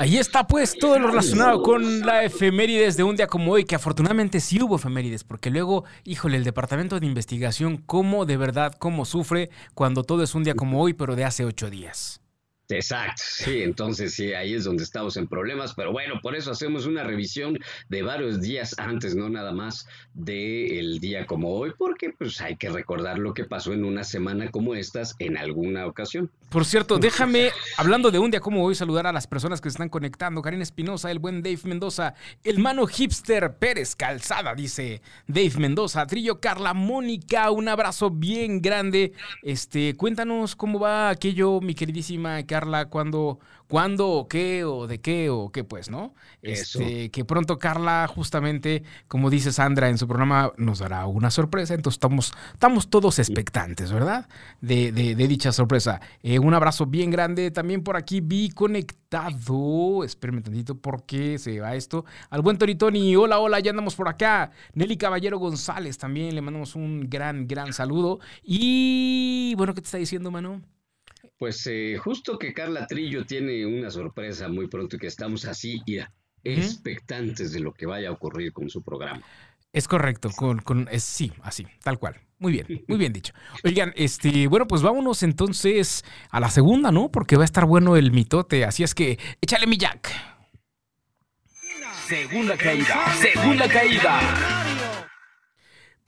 Ahí 0.00 0.16
está 0.16 0.46
pues 0.46 0.78
todo 0.78 0.96
lo 1.00 1.08
relacionado 1.08 1.60
con 1.60 2.06
la 2.06 2.22
efemérides 2.22 2.96
de 2.96 3.02
un 3.02 3.16
día 3.16 3.26
como 3.26 3.50
hoy, 3.50 3.64
que 3.64 3.74
afortunadamente 3.74 4.38
sí 4.38 4.62
hubo 4.62 4.76
efemérides, 4.76 5.24
porque 5.24 5.50
luego, 5.50 5.82
híjole, 6.04 6.36
el 6.36 6.44
departamento 6.44 7.00
de 7.00 7.06
investigación, 7.06 7.78
cómo 7.84 8.24
de 8.24 8.36
verdad, 8.36 8.74
cómo 8.78 9.04
sufre 9.04 9.50
cuando 9.74 10.04
todo 10.04 10.22
es 10.22 10.36
un 10.36 10.44
día 10.44 10.54
como 10.54 10.80
hoy, 10.80 10.92
pero 10.92 11.16
de 11.16 11.24
hace 11.24 11.44
ocho 11.44 11.68
días. 11.68 12.20
Exacto, 12.70 13.22
sí, 13.24 13.62
entonces 13.62 14.12
sí, 14.12 14.34
ahí 14.34 14.52
es 14.52 14.64
donde 14.64 14.84
estamos 14.84 15.16
en 15.16 15.26
problemas, 15.26 15.72
pero 15.74 15.90
bueno, 15.90 16.20
por 16.20 16.36
eso 16.36 16.50
hacemos 16.50 16.84
una 16.84 17.02
revisión 17.02 17.58
de 17.88 18.02
varios 18.02 18.42
días 18.42 18.74
antes, 18.78 19.14
no 19.14 19.30
nada 19.30 19.52
más 19.52 19.86
del 20.12 21.00
día 21.00 21.24
como 21.24 21.54
hoy, 21.54 21.72
porque 21.78 22.10
pues 22.10 22.42
hay 22.42 22.56
que 22.56 22.68
recordar 22.68 23.18
lo 23.18 23.32
que 23.32 23.44
pasó 23.44 23.72
en 23.72 23.84
una 23.84 24.04
semana 24.04 24.50
como 24.50 24.74
estas 24.74 25.16
en 25.18 25.38
alguna 25.38 25.86
ocasión. 25.86 26.30
Por 26.50 26.66
cierto, 26.66 26.98
déjame, 26.98 27.52
hablando 27.78 28.10
de 28.10 28.18
un 28.18 28.30
día 28.30 28.40
como 28.40 28.62
hoy, 28.62 28.74
saludar 28.74 29.06
a 29.06 29.12
las 29.12 29.26
personas 29.26 29.62
que 29.62 29.70
se 29.70 29.74
están 29.74 29.88
conectando. 29.88 30.42
Karina 30.42 30.62
Espinosa, 30.62 31.10
el 31.10 31.18
buen 31.18 31.42
Dave 31.42 31.60
Mendoza, 31.64 32.14
el 32.44 32.58
mano 32.58 32.86
hipster 32.86 33.54
Pérez 33.56 33.96
Calzada, 33.96 34.54
dice 34.54 35.00
Dave 35.26 35.54
Mendoza, 35.58 36.06
Trillo 36.06 36.40
Carla 36.40 36.74
Mónica, 36.74 37.50
un 37.50 37.68
abrazo 37.68 38.10
bien 38.10 38.60
grande. 38.60 39.12
Este, 39.42 39.94
cuéntanos 39.94 40.54
cómo 40.54 40.78
va 40.78 41.10
aquello, 41.10 41.60
mi 41.60 41.74
queridísima 41.74 42.44
Carla 42.46 42.57
Carla 42.58 42.86
cuándo, 42.86 43.38
cuándo 43.68 44.08
o 44.08 44.26
qué 44.26 44.64
o 44.64 44.88
de 44.88 45.00
qué 45.00 45.30
o 45.30 45.52
qué, 45.52 45.62
pues, 45.62 45.90
¿no? 45.90 46.12
Este, 46.42 47.08
que 47.10 47.24
pronto 47.24 47.56
Carla, 47.56 48.10
justamente, 48.12 48.82
como 49.06 49.30
dice 49.30 49.52
Sandra 49.52 49.88
en 49.88 49.96
su 49.96 50.08
programa, 50.08 50.50
nos 50.56 50.80
dará 50.80 51.06
una 51.06 51.30
sorpresa. 51.30 51.74
Entonces 51.74 51.98
estamos, 51.98 52.32
estamos 52.52 52.90
todos 52.90 53.20
expectantes, 53.20 53.92
¿verdad? 53.92 54.28
De, 54.60 54.90
de, 54.90 55.14
dicha 55.28 55.52
sorpresa. 55.52 56.00
Eh, 56.24 56.40
un 56.40 56.52
abrazo 56.52 56.84
bien 56.86 57.12
grande. 57.12 57.52
También 57.52 57.84
por 57.84 57.96
aquí 57.96 58.20
vi 58.20 58.50
conectado. 58.50 60.02
Espérenme 60.02 60.38
un 60.38 60.44
tantito 60.44 60.74
porque 60.74 61.38
se 61.38 61.60
va 61.60 61.76
esto. 61.76 62.04
Al 62.30 62.42
buen 62.42 62.58
Toritoni. 62.58 63.14
Hola, 63.14 63.38
hola, 63.38 63.60
ya 63.60 63.70
andamos 63.70 63.94
por 63.94 64.08
acá. 64.08 64.50
Nelly 64.74 64.96
Caballero 64.96 65.38
González 65.38 65.96
también. 65.96 66.34
Le 66.34 66.40
mandamos 66.40 66.74
un 66.74 67.08
gran, 67.08 67.46
gran 67.46 67.72
saludo. 67.72 68.18
Y 68.42 69.54
bueno, 69.56 69.74
¿qué 69.74 69.80
te 69.80 69.86
está 69.86 69.98
diciendo, 69.98 70.32
Manu? 70.32 70.60
Pues 71.38 71.66
eh, 71.66 71.96
justo 71.98 72.38
que 72.38 72.52
Carla 72.52 72.86
Trillo 72.86 73.24
tiene 73.24 73.64
una 73.64 73.90
sorpresa 73.90 74.48
muy 74.48 74.66
pronto 74.66 74.96
y 74.96 74.98
que 74.98 75.06
estamos 75.06 75.44
así, 75.44 75.80
ya, 75.86 76.12
expectantes 76.42 77.52
de 77.52 77.60
lo 77.60 77.72
que 77.72 77.86
vaya 77.86 78.08
a 78.08 78.12
ocurrir 78.12 78.52
con 78.52 78.68
su 78.68 78.82
programa. 78.82 79.22
Es 79.72 79.86
correcto, 79.86 80.30
con, 80.34 80.60
con 80.60 80.88
sí, 80.98 81.32
así, 81.42 81.66
tal 81.82 81.98
cual. 81.98 82.16
Muy 82.38 82.52
bien, 82.52 82.84
muy 82.86 82.98
bien 82.98 83.12
dicho. 83.12 83.32
Oigan, 83.64 83.92
este, 83.96 84.46
bueno, 84.46 84.66
pues 84.66 84.82
vámonos 84.82 85.22
entonces 85.22 86.04
a 86.30 86.40
la 86.40 86.50
segunda, 86.50 86.90
¿no? 86.90 87.10
Porque 87.10 87.36
va 87.36 87.42
a 87.42 87.44
estar 87.44 87.64
bueno 87.66 87.96
el 87.96 88.12
mitote, 88.12 88.64
así 88.64 88.82
es 88.82 88.94
que 88.94 89.18
échale 89.40 89.66
mi 89.66 89.76
jack. 89.76 90.10
Segunda 92.06 92.56
caída, 92.56 93.12
segunda 93.20 93.68
caída. 93.68 94.67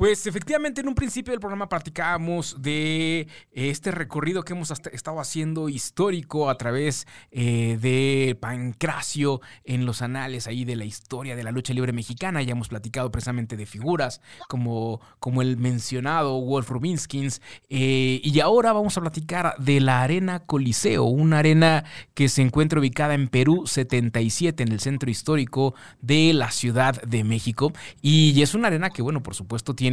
Pues 0.01 0.27
efectivamente 0.27 0.81
en 0.81 0.89
un 0.89 0.95
principio 0.95 1.31
del 1.31 1.41
programa 1.41 1.69
platicábamos 1.69 2.63
de 2.63 3.29
este 3.53 3.91
recorrido 3.91 4.43
que 4.45 4.55
hemos 4.55 4.71
estado 4.71 5.21
haciendo 5.21 5.69
histórico 5.69 6.49
a 6.49 6.57
través 6.57 7.07
eh, 7.31 7.77
de 7.79 8.35
Pancracio 8.41 9.43
en 9.63 9.85
los 9.85 10.01
anales 10.01 10.47
ahí 10.47 10.65
de 10.65 10.77
la 10.77 10.87
historia 10.87 11.37
de 11.37 11.45
la 11.45 11.51
lucha 11.51 11.75
libre 11.75 11.93
mexicana. 11.93 12.41
Ya 12.41 12.53
hemos 12.53 12.69
platicado 12.69 13.11
precisamente 13.11 13.59
de 13.59 13.67
figuras 13.67 14.23
como, 14.49 15.03
como 15.19 15.43
el 15.43 15.59
mencionado 15.59 16.41
Wolf 16.41 16.71
Rubinskins. 16.71 17.43
Eh, 17.69 18.23
y 18.25 18.41
ahora 18.41 18.73
vamos 18.73 18.97
a 18.97 19.03
platicar 19.03 19.55
de 19.59 19.81
la 19.81 20.01
Arena 20.01 20.47
Coliseo, 20.47 21.05
una 21.05 21.41
arena 21.41 21.85
que 22.15 22.31
se 22.31 22.41
encuentra 22.41 22.81
ubicada 22.81 23.13
en 23.13 23.29
Perú 23.29 23.67
77, 23.67 24.63
en 24.63 24.73
el 24.73 24.81
centro 24.81 25.11
histórico 25.11 25.75
de 26.01 26.33
la 26.33 26.51
Ciudad 26.53 27.03
de 27.03 27.23
México. 27.23 27.75
Y 28.01 28.41
es 28.41 28.55
una 28.55 28.69
arena 28.69 28.89
que, 28.89 29.03
bueno, 29.03 29.23
por 29.23 29.35
supuesto 29.35 29.75
tiene 29.75 29.90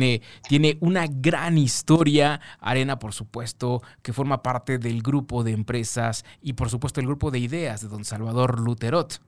tiene, 0.47 0.77
una 0.79 1.05
gran 1.07 1.57
historia. 1.57 2.39
Arena, 2.59 2.99
por 2.99 3.13
supuesto, 3.13 3.81
que 4.01 4.13
forma 4.13 4.43
parte 4.43 4.77
del 4.77 5.01
grupo 5.01 5.43
de 5.43 5.51
empresas 5.51 6.25
y, 6.41 6.53
por 6.53 6.69
supuesto, 6.69 6.99
el 6.99 7.07
grupo 7.07 7.31
de 7.31 7.39
ideas 7.39 7.81
de 7.81 7.87
don 7.87 8.05
Salvador 8.05 8.59
Luterot. 8.59 9.21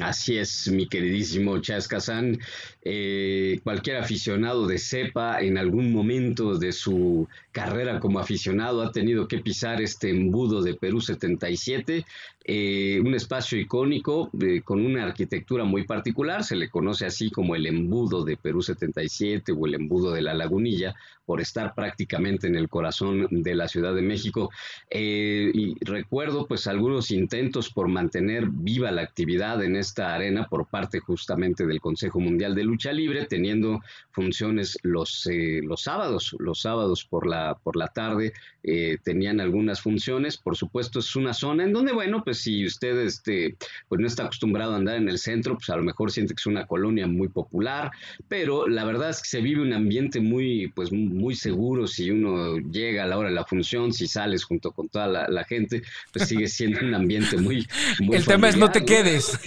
Así 0.00 0.38
es, 0.38 0.68
mi 0.70 0.86
queridísimo 0.86 1.58
Chas 1.60 1.88
Kazan. 1.88 2.38
Eh, 2.82 3.58
cualquier 3.64 3.96
aficionado 3.96 4.68
de 4.68 4.78
cepa 4.78 5.40
en 5.40 5.58
algún 5.58 5.92
momento 5.92 6.56
de 6.56 6.70
su 6.72 7.28
carrera 7.50 7.98
como 7.98 8.20
aficionado 8.20 8.82
ha 8.82 8.92
tenido 8.92 9.26
que 9.26 9.38
pisar 9.38 9.82
este 9.82 10.10
embudo 10.10 10.62
de 10.62 10.74
Perú 10.74 11.00
77, 11.00 12.06
eh, 12.52 12.98
un 13.00 13.14
espacio 13.14 13.56
icónico 13.60 14.28
eh, 14.40 14.62
con 14.62 14.84
una 14.84 15.04
arquitectura 15.04 15.62
muy 15.62 15.84
particular, 15.84 16.42
se 16.42 16.56
le 16.56 16.68
conoce 16.68 17.06
así 17.06 17.30
como 17.30 17.54
el 17.54 17.66
embudo 17.66 18.24
de 18.24 18.36
Perú 18.36 18.60
77 18.60 19.52
o 19.52 19.66
el 19.66 19.74
embudo 19.74 20.10
de 20.10 20.22
la 20.22 20.34
lagunilla, 20.34 20.94
por 21.24 21.40
estar 21.40 21.76
prácticamente 21.76 22.48
en 22.48 22.56
el 22.56 22.68
corazón 22.68 23.28
de 23.30 23.54
la 23.54 23.68
Ciudad 23.68 23.94
de 23.94 24.02
México. 24.02 24.50
y 24.90 25.76
recuerdo 25.84 26.48
pues 26.48 26.66
algunos 26.66 27.12
intentos 27.12 27.70
por 27.70 27.86
mantener 27.86 28.48
viva 28.50 28.90
la 28.90 29.02
actividad 29.02 29.62
en 29.62 29.76
esta 29.76 30.12
arena 30.12 30.48
por 30.48 30.66
parte 30.66 30.98
justamente 30.98 31.66
del 31.66 31.80
Consejo 31.80 32.18
Mundial 32.18 32.56
de 32.56 32.64
Lucha 32.64 32.92
Libre, 32.92 33.26
teniendo 33.26 33.80
funciones 34.10 34.78
los, 34.82 35.26
eh, 35.26 35.60
los 35.62 35.82
sábados, 35.82 36.36
los 36.38 36.60
sábados 36.60 37.04
por 37.04 37.26
la, 37.26 37.54
por 37.62 37.76
la 37.76 37.88
tarde 37.88 38.32
eh, 38.62 38.98
tenían 39.02 39.40
algunas 39.40 39.80
funciones. 39.80 40.36
Por 40.36 40.56
supuesto, 40.56 40.98
es 40.98 41.16
una 41.16 41.32
zona 41.32 41.64
en 41.64 41.72
donde, 41.72 41.92
bueno, 41.92 42.22
pues 42.24 42.39
si 42.42 42.66
usted 42.66 42.98
este, 43.00 43.56
pues 43.88 44.00
no 44.00 44.06
está 44.06 44.24
acostumbrado 44.24 44.72
a 44.72 44.76
andar 44.76 44.96
en 44.96 45.08
el 45.08 45.18
centro, 45.18 45.56
pues 45.56 45.70
a 45.70 45.76
lo 45.76 45.82
mejor 45.82 46.10
siente 46.10 46.34
que 46.34 46.40
es 46.40 46.46
una 46.46 46.66
colonia 46.66 47.06
muy 47.06 47.28
popular, 47.28 47.90
pero 48.28 48.68
la 48.68 48.84
verdad 48.84 49.10
es 49.10 49.22
que 49.22 49.28
se 49.28 49.40
vive 49.40 49.62
un 49.62 49.72
ambiente 49.72 50.20
muy, 50.20 50.68
pues 50.74 50.92
muy 50.92 51.34
seguro 51.34 51.86
si 51.86 52.10
uno 52.10 52.58
llega 52.58 53.04
a 53.04 53.06
la 53.06 53.18
hora 53.18 53.28
de 53.28 53.34
la 53.34 53.44
función, 53.44 53.92
si 53.92 54.06
sales 54.06 54.44
junto 54.44 54.72
con 54.72 54.88
toda 54.88 55.06
la, 55.06 55.44
gente, 55.44 55.82
pues 56.12 56.28
sigue 56.28 56.48
siendo 56.48 56.80
un 56.80 56.94
ambiente 56.94 57.36
muy... 57.36 57.66
muy 58.00 58.16
el 58.16 58.24
tema 58.24 58.48
es 58.48 58.56
no 58.56 58.70
te 58.70 58.84
quedes. 58.84 59.38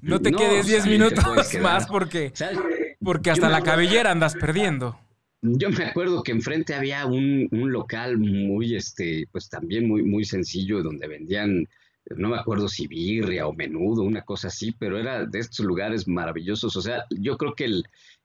No 0.00 0.20
te 0.20 0.32
quedes 0.32 0.66
10 0.66 0.86
minutos 0.86 1.54
más 1.60 1.86
porque, 1.86 2.32
porque 3.00 3.30
hasta 3.30 3.48
la 3.48 3.62
cabellera 3.62 4.10
andas 4.10 4.34
perdiendo. 4.34 4.98
Yo 5.44 5.70
me 5.70 5.84
acuerdo 5.84 6.22
que 6.22 6.30
enfrente 6.30 6.72
había 6.72 7.04
un, 7.04 7.48
local 7.50 8.16
muy, 8.16 8.76
este, 8.76 9.26
pues 9.32 9.48
también 9.48 9.88
muy, 9.88 10.04
muy 10.04 10.24
sencillo, 10.24 10.84
donde 10.84 11.08
vendían, 11.08 11.68
no 12.10 12.28
me 12.30 12.36
acuerdo 12.36 12.68
si 12.68 12.86
birria 12.86 13.46
o 13.46 13.52
menudo, 13.52 14.02
una 14.02 14.22
cosa 14.22 14.48
así, 14.48 14.72
pero 14.72 14.98
era 14.98 15.24
de 15.24 15.38
estos 15.38 15.64
lugares 15.64 16.08
maravillosos. 16.08 16.76
O 16.76 16.82
sea, 16.82 17.04
yo 17.10 17.36
creo 17.36 17.54
que 17.54 17.64
el, 17.64 17.84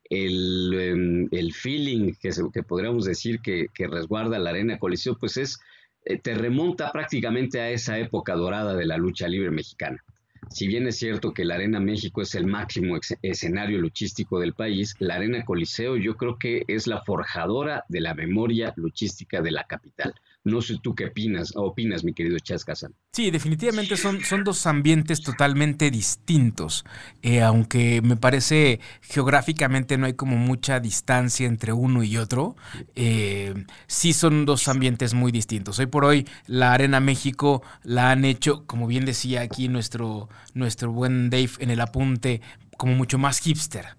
el, 0.10 1.30
em, 1.32 1.52
feeling 1.52 2.14
que, 2.20 2.32
que 2.54 2.64
podríamos 2.64 3.06
decir 3.06 3.40
que, 3.42 3.68
que, 3.74 3.88
resguarda 3.88 4.40
la 4.40 4.50
Arena 4.52 4.80
Coliseo, 4.80 5.18
pues 5.18 5.38
es, 5.38 5.60
eh, 6.06 6.18
te 6.18 6.34
remonta 6.34 6.92
prácticamente 6.92 7.60
a 7.60 7.70
esa 7.70 7.98
época 8.00 8.36
dorada 8.36 8.76
de 8.76 8.86
la 8.86 8.98
lucha 8.98 9.28
libre 9.28 9.52
mexicana. 9.52 10.04
Si 10.50 10.68
bien 10.68 10.88
es 10.88 10.98
cierto 10.98 11.34
que 11.34 11.46
la 11.46 11.56
Arena 11.56 11.80
México 11.80 12.22
es 12.22 12.34
el 12.36 12.48
máximo 12.48 12.98
escenario 13.22 13.80
luchístico 13.80 14.40
del 14.40 14.54
país, 14.54 14.96
la 15.00 15.16
Arena 15.16 15.44
Coliseo 15.44 15.98
yo 15.98 16.16
creo 16.16 16.38
que 16.38 16.64
es 16.68 16.88
la 16.88 17.02
forjadora 17.02 17.84
de 17.90 18.02
la 18.02 18.14
memoria 18.14 18.74
luchística 18.78 19.42
de 19.42 19.52
la 19.52 19.66
capital. 19.66 20.14
No 20.48 20.62
sé 20.62 20.78
tú 20.82 20.96
qué 20.96 21.06
opinas, 21.06 21.54
opinas 21.56 22.04
mi 22.04 22.14
querido 22.14 22.40
Chas 22.40 22.66
Sí, 23.12 23.32
definitivamente 23.32 23.98
son, 23.98 24.24
son 24.24 24.44
dos 24.44 24.66
ambientes 24.66 25.22
totalmente 25.22 25.92
distintos, 25.92 26.86
eh, 27.22 27.42
aunque 27.42 28.02
me 28.02 28.16
parece 28.16 28.80
geográficamente 29.02 29.98
no 29.98 30.06
hay 30.06 30.14
como 30.14 30.38
mucha 30.38 30.80
distancia 30.80 31.48
entre 31.48 31.74
uno 31.74 32.04
y 32.04 32.18
otro, 32.18 32.56
eh, 32.96 33.54
sí 33.88 34.14
son 34.14 34.46
dos 34.46 34.68
ambientes 34.68 35.14
muy 35.14 35.32
distintos. 35.32 35.80
Hoy 35.80 35.88
por 35.88 36.06
hoy 36.06 36.28
la 36.46 36.74
Arena 36.74 37.00
México 37.00 37.62
la 37.84 38.12
han 38.12 38.24
hecho, 38.24 38.66
como 38.66 38.88
bien 38.88 39.06
decía 39.06 39.42
aquí 39.42 39.68
nuestro, 39.68 40.30
nuestro 40.54 40.92
buen 40.92 41.30
Dave 41.30 41.52
en 41.60 41.72
el 41.72 41.82
apunte, 41.82 42.42
como 42.78 42.96
mucho 42.96 43.18
más 43.18 43.40
hipster. 43.40 43.98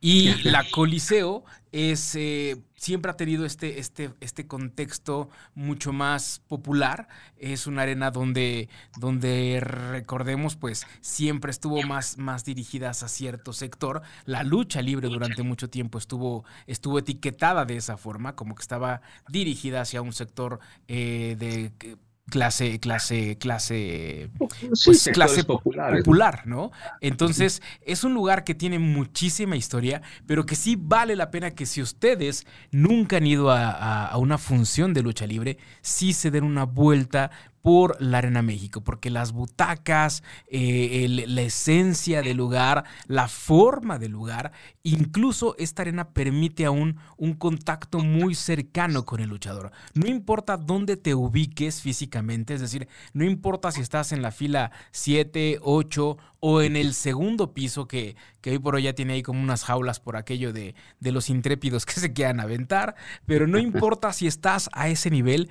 Y 0.00 0.34
la 0.44 0.64
Coliseo 0.70 1.44
es, 1.72 2.14
eh, 2.14 2.56
siempre 2.80 3.10
ha 3.10 3.16
tenido 3.16 3.44
este, 3.44 3.78
este, 3.78 4.10
este 4.20 4.46
contexto 4.46 5.28
mucho 5.54 5.92
más 5.92 6.40
popular. 6.48 7.08
Es 7.36 7.66
una 7.66 7.82
arena 7.82 8.10
donde, 8.10 8.70
donde 8.98 9.60
recordemos, 9.60 10.56
pues 10.56 10.86
siempre 11.02 11.50
estuvo 11.50 11.82
más, 11.82 12.16
más 12.16 12.42
dirigida 12.42 12.88
hacia 12.88 13.08
cierto 13.08 13.52
sector. 13.52 14.00
La 14.24 14.44
lucha 14.44 14.80
libre 14.80 15.08
durante 15.08 15.42
mucho 15.42 15.68
tiempo 15.68 15.98
estuvo, 15.98 16.46
estuvo 16.66 16.98
etiquetada 16.98 17.66
de 17.66 17.76
esa 17.76 17.98
forma, 17.98 18.34
como 18.34 18.54
que 18.54 18.62
estaba 18.62 19.02
dirigida 19.28 19.82
hacia 19.82 20.00
un 20.00 20.14
sector 20.14 20.58
eh, 20.88 21.36
de 21.38 21.98
clase, 22.30 22.80
clase, 22.80 23.36
clase, 23.36 24.30
pues, 24.84 25.10
clase 25.12 25.44
popular, 25.44 26.46
¿no? 26.46 26.72
Entonces, 27.00 27.60
es 27.82 28.04
un 28.04 28.14
lugar 28.14 28.44
que 28.44 28.54
tiene 28.54 28.78
muchísima 28.78 29.56
historia, 29.56 30.00
pero 30.26 30.46
que 30.46 30.56
sí 30.56 30.76
vale 30.78 31.16
la 31.16 31.30
pena 31.30 31.50
que 31.50 31.66
si 31.66 31.82
ustedes 31.82 32.46
nunca 32.70 33.18
han 33.18 33.26
ido 33.26 33.50
a, 33.50 34.06
a 34.06 34.16
una 34.16 34.38
función 34.38 34.94
de 34.94 35.02
lucha 35.02 35.26
libre, 35.26 35.58
sí 35.82 36.12
se 36.14 36.30
den 36.30 36.44
una 36.44 36.64
vuelta 36.64 37.30
por 37.62 38.00
la 38.00 38.18
Arena 38.18 38.42
México, 38.42 38.82
porque 38.82 39.10
las 39.10 39.32
butacas, 39.32 40.22
eh, 40.48 41.06
la 41.26 41.42
esencia 41.42 42.22
del 42.22 42.36
lugar, 42.36 42.84
la 43.06 43.28
forma 43.28 43.98
del 43.98 44.12
lugar, 44.12 44.52
incluso 44.82 45.54
esta 45.58 45.82
arena 45.82 46.10
permite 46.10 46.64
aún 46.64 46.96
un 47.16 47.34
contacto 47.34 48.00
muy 48.00 48.34
cercano 48.34 49.04
con 49.04 49.20
el 49.20 49.28
luchador. 49.28 49.72
No 49.94 50.06
importa 50.06 50.56
dónde 50.56 50.96
te 50.96 51.14
ubiques 51.14 51.82
físicamente, 51.82 52.54
es 52.54 52.60
decir, 52.60 52.88
no 53.12 53.24
importa 53.24 53.72
si 53.72 53.80
estás 53.80 54.12
en 54.12 54.22
la 54.22 54.30
fila 54.30 54.70
7, 54.92 55.58
8 55.62 56.16
o 56.40 56.62
en 56.62 56.76
el 56.76 56.94
segundo 56.94 57.52
piso, 57.52 57.86
que, 57.86 58.16
que 58.40 58.50
hoy 58.50 58.58
por 58.58 58.74
hoy 58.74 58.84
ya 58.84 58.94
tiene 58.94 59.14
ahí 59.14 59.22
como 59.22 59.42
unas 59.42 59.64
jaulas 59.64 60.00
por 60.00 60.16
aquello 60.16 60.52
de, 60.52 60.74
de 60.98 61.12
los 61.12 61.28
intrépidos 61.28 61.84
que 61.84 62.00
se 62.00 62.12
quieran 62.12 62.40
aventar, 62.40 62.94
pero 63.26 63.46
no 63.46 63.58
importa 63.70 64.12
si 64.12 64.26
estás 64.26 64.70
a 64.72 64.88
ese 64.88 65.10
nivel, 65.10 65.50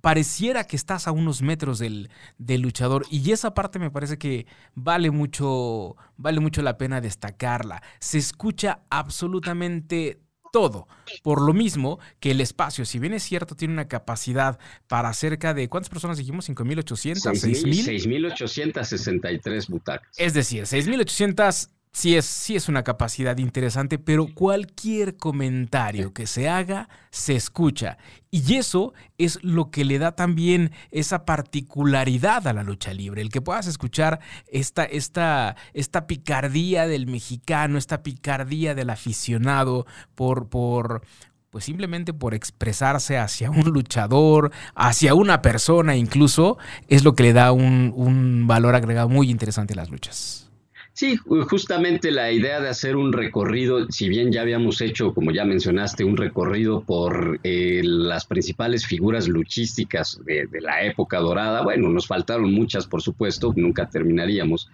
pareciera 0.00 0.64
que 0.64 0.76
estás 0.76 1.08
a 1.08 1.12
unos 1.12 1.42
metros 1.42 1.78
del, 1.78 2.08
luchador 2.38 3.06
y 3.10 3.32
esa 3.32 3.54
parte 3.54 3.78
me 3.78 3.90
parece 3.90 4.18
que 4.18 4.46
vale 4.74 5.10
mucho, 5.10 5.96
vale 6.16 6.40
mucho 6.40 6.62
la 6.62 6.78
pena 6.78 7.00
destacarla. 7.00 7.82
Se 8.00 8.18
escucha 8.18 8.80
absolutamente 8.90 10.20
todo. 10.52 10.88
Por 11.22 11.42
lo 11.42 11.52
mismo 11.52 11.98
que 12.20 12.30
el 12.30 12.40
espacio, 12.40 12.84
si 12.84 12.98
bien 12.98 13.12
es 13.12 13.22
cierto, 13.22 13.54
tiene 13.54 13.74
una 13.74 13.88
capacidad 13.88 14.58
para 14.86 15.12
cerca 15.12 15.52
de, 15.54 15.68
¿cuántas 15.68 15.90
personas 15.90 16.16
dijimos? 16.18 16.48
¿5.800? 16.48 17.16
¿6.000? 17.34 18.32
6.863 18.34 19.68
butacas. 19.68 20.08
Es 20.16 20.32
decir, 20.34 20.64
6.800 20.64 21.70
sí 21.98 22.16
es, 22.16 22.26
sí 22.26 22.54
es 22.54 22.68
una 22.68 22.84
capacidad 22.84 23.36
interesante, 23.38 23.98
pero 23.98 24.32
cualquier 24.32 25.16
comentario 25.16 26.12
que 26.12 26.28
se 26.28 26.48
haga 26.48 26.88
se 27.10 27.34
escucha. 27.34 27.98
Y 28.30 28.54
eso 28.54 28.92
es 29.16 29.42
lo 29.42 29.72
que 29.72 29.84
le 29.84 29.98
da 29.98 30.12
también 30.12 30.70
esa 30.92 31.24
particularidad 31.24 32.46
a 32.46 32.52
la 32.52 32.62
lucha 32.62 32.94
libre, 32.94 33.20
el 33.20 33.30
que 33.30 33.40
puedas 33.40 33.66
escuchar 33.66 34.20
esta, 34.46 34.84
esta, 34.84 35.56
esta 35.74 36.06
picardía 36.06 36.86
del 36.86 37.08
mexicano, 37.08 37.78
esta 37.78 38.04
picardía 38.04 38.76
del 38.76 38.90
aficionado 38.90 39.84
por, 40.14 40.48
por, 40.48 41.02
pues 41.50 41.64
simplemente 41.64 42.12
por 42.12 42.32
expresarse 42.32 43.18
hacia 43.18 43.50
un 43.50 43.70
luchador, 43.70 44.52
hacia 44.76 45.14
una 45.14 45.42
persona 45.42 45.96
incluso, 45.96 46.58
es 46.86 47.02
lo 47.02 47.16
que 47.16 47.24
le 47.24 47.32
da 47.32 47.50
un, 47.50 47.92
un 47.96 48.46
valor 48.46 48.76
agregado 48.76 49.08
muy 49.08 49.30
interesante 49.30 49.72
a 49.72 49.76
las 49.76 49.90
luchas. 49.90 50.47
Sí, 50.98 51.16
justamente 51.16 52.10
la 52.10 52.32
idea 52.32 52.60
de 52.60 52.68
hacer 52.68 52.96
un 52.96 53.12
recorrido, 53.12 53.86
si 53.88 54.08
bien 54.08 54.32
ya 54.32 54.40
habíamos 54.40 54.80
hecho, 54.80 55.14
como 55.14 55.30
ya 55.30 55.44
mencionaste, 55.44 56.02
un 56.02 56.16
recorrido 56.16 56.80
por 56.80 57.38
eh, 57.44 57.82
las 57.84 58.26
principales 58.26 58.84
figuras 58.84 59.28
luchísticas 59.28 60.20
de, 60.24 60.48
la 60.60 60.82
época 60.82 61.20
dorada, 61.20 61.62
bueno, 61.62 61.88
nos 61.88 62.08
faltaron 62.08 62.52
muchas, 62.52 62.88
por 62.88 63.00
supuesto, 63.00 63.52
nunca 63.54 63.88
terminaríamos, 63.88 64.70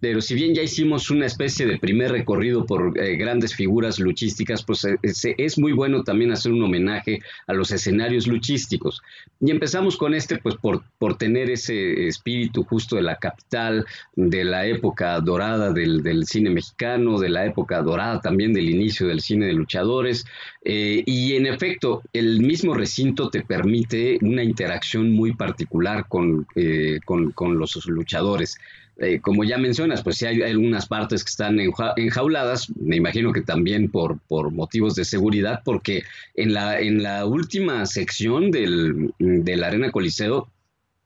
pero 0.00 0.20
si 0.20 0.34
bien 0.34 0.54
ya 0.54 0.62
hicimos 0.62 1.10
una 1.10 1.26
especie 1.26 1.66
de 1.66 1.78
primer 1.78 2.12
recorrido 2.12 2.64
por 2.64 2.98
eh, 2.98 3.16
grandes 3.16 3.54
figuras 3.54 3.98
luchísticas, 3.98 4.62
pues 4.62 4.84
eh, 4.84 4.98
es, 5.02 5.58
muy 5.58 5.72
bueno 5.72 6.04
también 6.04 6.32
hacer 6.32 6.52
un 6.52 6.62
homenaje 6.62 7.20
a 7.46 7.52
los 7.52 7.70
escenarios 7.72 8.26
luchísticos. 8.26 9.02
Y 9.40 9.50
empezamos 9.50 9.96
con 9.96 10.14
este, 10.14 10.38
pues 10.38 10.56
por, 10.56 10.82
por 10.98 11.16
tener 11.16 11.50
ese 11.50 12.06
espíritu 12.06 12.64
justo 12.64 12.96
de 12.96 13.02
la 13.02 13.16
capital, 13.16 13.86
de 14.14 14.44
la 14.44 14.66
época 14.66 15.20
dorada 15.20 15.72
del, 15.72 16.24
cine 16.26 16.50
mexicano, 16.50 17.18
de 17.18 17.28
la 17.28 17.46
época 17.46 17.82
dorada 17.82 18.20
también 18.20 18.52
del 18.52 18.68
inicio 18.68 19.06
del 19.06 19.20
cine 19.20 19.46
de 19.46 19.52
luchadores. 19.52 20.24
Eh, 20.64 21.02
y 21.06 21.34
en 21.34 21.46
efecto, 21.46 22.02
el 22.12 22.40
mismo 22.40 22.74
recinto 22.74 23.30
te 23.30 23.42
permite 23.42 24.18
una 24.22 24.42
interacción 24.42 25.12
muy 25.12 25.34
particular 25.34 26.06
con, 26.08 26.46
eh, 26.54 27.00
con, 27.04 27.58
los 27.58 27.86
luchadores. 27.86 28.58
Eh, 29.00 29.20
como 29.20 29.44
ya 29.44 29.58
mencionas, 29.58 30.02
pues 30.02 30.16
sí 30.16 30.26
hay 30.26 30.42
algunas 30.42 30.86
partes 30.86 31.22
que 31.22 31.30
están 31.30 31.58
enjauladas, 31.96 32.68
me 32.76 32.96
imagino 32.96 33.32
que 33.32 33.42
también 33.42 33.90
por, 33.90 34.18
por 34.26 34.50
motivos 34.50 34.96
de 34.96 35.04
seguridad, 35.04 35.62
porque 35.64 36.02
en 36.34 36.52
la, 36.52 36.80
en 36.80 37.04
la 37.04 37.24
última 37.24 37.86
sección 37.86 38.50
del, 38.50 39.14
de 39.18 39.56
la 39.56 39.68
Arena 39.68 39.92
Coliseo 39.92 40.48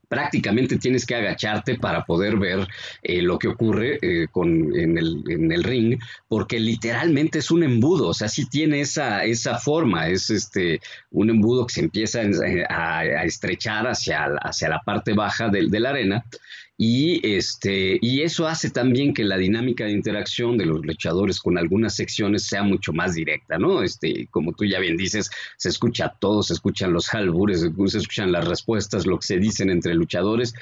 prácticamente 0.07 0.77
tienes 0.77 1.05
que 1.05 1.15
agacharte 1.15 1.79
para 1.79 2.03
poder 2.05 2.37
ver 2.37 2.67
eh, 3.01 3.21
lo 3.21 3.39
que 3.39 3.47
ocurre 3.47 3.97
eh, 4.01 4.27
con, 4.31 4.75
en, 4.75 4.97
el, 4.97 5.23
en, 5.27 5.51
el, 5.51 5.63
ring, 5.63 5.99
porque 6.27 6.59
literalmente 6.59 7.39
es 7.39 7.49
un 7.49 7.63
embudo, 7.63 8.09
o 8.09 8.13
sea, 8.13 8.27
sí 8.27 8.47
tiene 8.47 8.81
esa, 8.81 9.23
esa 9.23 9.57
forma, 9.57 10.07
es 10.09 10.29
este, 10.29 10.81
un 11.09 11.31
embudo 11.31 11.65
que 11.65 11.73
se 11.73 11.81
empieza 11.81 12.21
a, 12.69 13.23
estrechar 13.23 13.87
hacia, 13.87 14.25
hacia 14.43 14.69
la 14.69 14.81
parte 14.81 15.13
baja 15.13 15.49
de, 15.49 15.67
de 15.67 15.79
la 15.79 15.89
arena 15.89 16.25
y, 16.75 17.35
este, 17.35 17.99
y 18.01 18.21
eso 18.21 18.47
hace 18.47 18.71
también 18.71 19.13
que 19.13 19.23
la 19.23 19.37
dinámica 19.37 19.85
de 19.85 19.91
interacción 19.91 20.57
de 20.57 20.65
los 20.65 20.83
luchadores 20.83 21.39
con 21.39 21.57
algunas 21.57 21.95
secciones 21.95 22.47
sea 22.47 22.63
mucho 22.63 22.91
más 22.93 23.13
directa, 23.13 23.59
¿no? 23.59 23.83
Este, 23.83 24.27
como 24.31 24.53
tú 24.53 24.65
ya 24.65 24.79
bien 24.79 24.97
dices, 24.97 25.29
se 25.57 25.69
escucha 25.69 26.15
todo, 26.19 26.41
se 26.41 26.53
escuchan 26.53 26.91
los 26.91 27.13
albures, 27.13 27.61
se 27.61 27.97
escuchan 27.97 28.31
las 28.31 28.47
respuestas, 28.47 29.05
lo 29.05 29.19
que 29.19 29.27
se 29.27 29.37
dicen 29.37 29.69
entre 29.69 29.93
luchadores. 29.93 30.55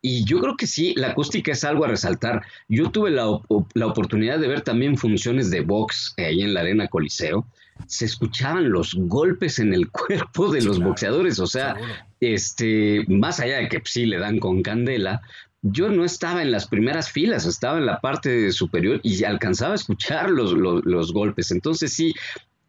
Y 0.00 0.24
yo 0.24 0.40
creo 0.40 0.56
que 0.56 0.66
sí, 0.66 0.94
la 0.96 1.08
acústica 1.08 1.52
es 1.52 1.62
algo 1.64 1.84
a 1.84 1.88
resaltar. 1.88 2.42
Yo 2.68 2.90
tuve 2.90 3.10
la, 3.10 3.26
la 3.74 3.86
oportunidad 3.86 4.38
de 4.38 4.48
ver 4.48 4.62
también 4.62 4.96
funciones 4.96 5.50
de 5.50 5.60
box 5.60 6.14
ahí 6.16 6.40
en 6.40 6.54
la 6.54 6.60
Arena 6.60 6.88
Coliseo 6.88 7.46
se 7.86 8.06
escuchaban 8.06 8.70
los 8.70 8.94
golpes 8.94 9.58
en 9.58 9.72
el 9.72 9.88
cuerpo 9.92 10.50
de 10.50 10.62
los 10.62 10.80
boxeadores, 10.80 11.38
o 11.38 11.46
sea, 11.46 11.76
este, 12.20 13.04
más 13.08 13.40
allá 13.40 13.58
de 13.58 13.68
que 13.68 13.80
sí 13.84 14.06
le 14.06 14.18
dan 14.18 14.38
con 14.38 14.62
candela, 14.62 15.22
yo 15.62 15.88
no 15.88 16.04
estaba 16.04 16.42
en 16.42 16.50
las 16.50 16.68
primeras 16.68 17.10
filas, 17.10 17.46
estaba 17.46 17.78
en 17.78 17.86
la 17.86 18.00
parte 18.00 18.52
superior 18.52 19.00
y 19.02 19.24
alcanzaba 19.24 19.72
a 19.72 19.76
escuchar 19.76 20.30
los, 20.30 20.52
los, 20.52 21.12
golpes. 21.12 21.50
Entonces 21.50 21.92
sí, 21.92 22.14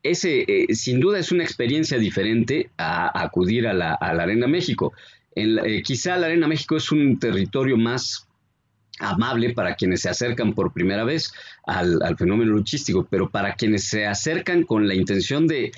ese 0.01 0.45
eh, 0.47 0.73
sin 0.73 0.99
duda 0.99 1.19
es 1.19 1.31
una 1.31 1.43
experiencia 1.43 1.97
diferente 1.97 2.69
a, 2.77 3.21
acudir 3.21 3.67
a 3.67 3.73
la, 3.73 3.93
Arena 3.93 4.47
México. 4.47 4.93
En, 5.35 5.59
eh, 5.59 5.83
quizá 5.83 6.17
la 6.17 6.27
Arena 6.27 6.47
México 6.47 6.77
es 6.77 6.91
un 6.91 7.19
territorio 7.19 7.77
más 7.77 8.27
amable 8.99 9.53
para 9.53 9.75
quienes 9.75 10.01
se 10.01 10.09
acercan 10.09 10.53
por 10.53 10.73
primera 10.73 11.03
vez 11.03 11.33
al, 11.65 11.99
fenómeno 12.17 12.51
luchístico, 12.51 13.07
pero 13.09 13.29
para 13.29 13.53
quienes 13.53 13.85
se 13.85 14.05
acercan 14.05 14.63
con 14.63 14.87
la 14.87 14.95
intención 14.95 15.47
de, 15.47 15.71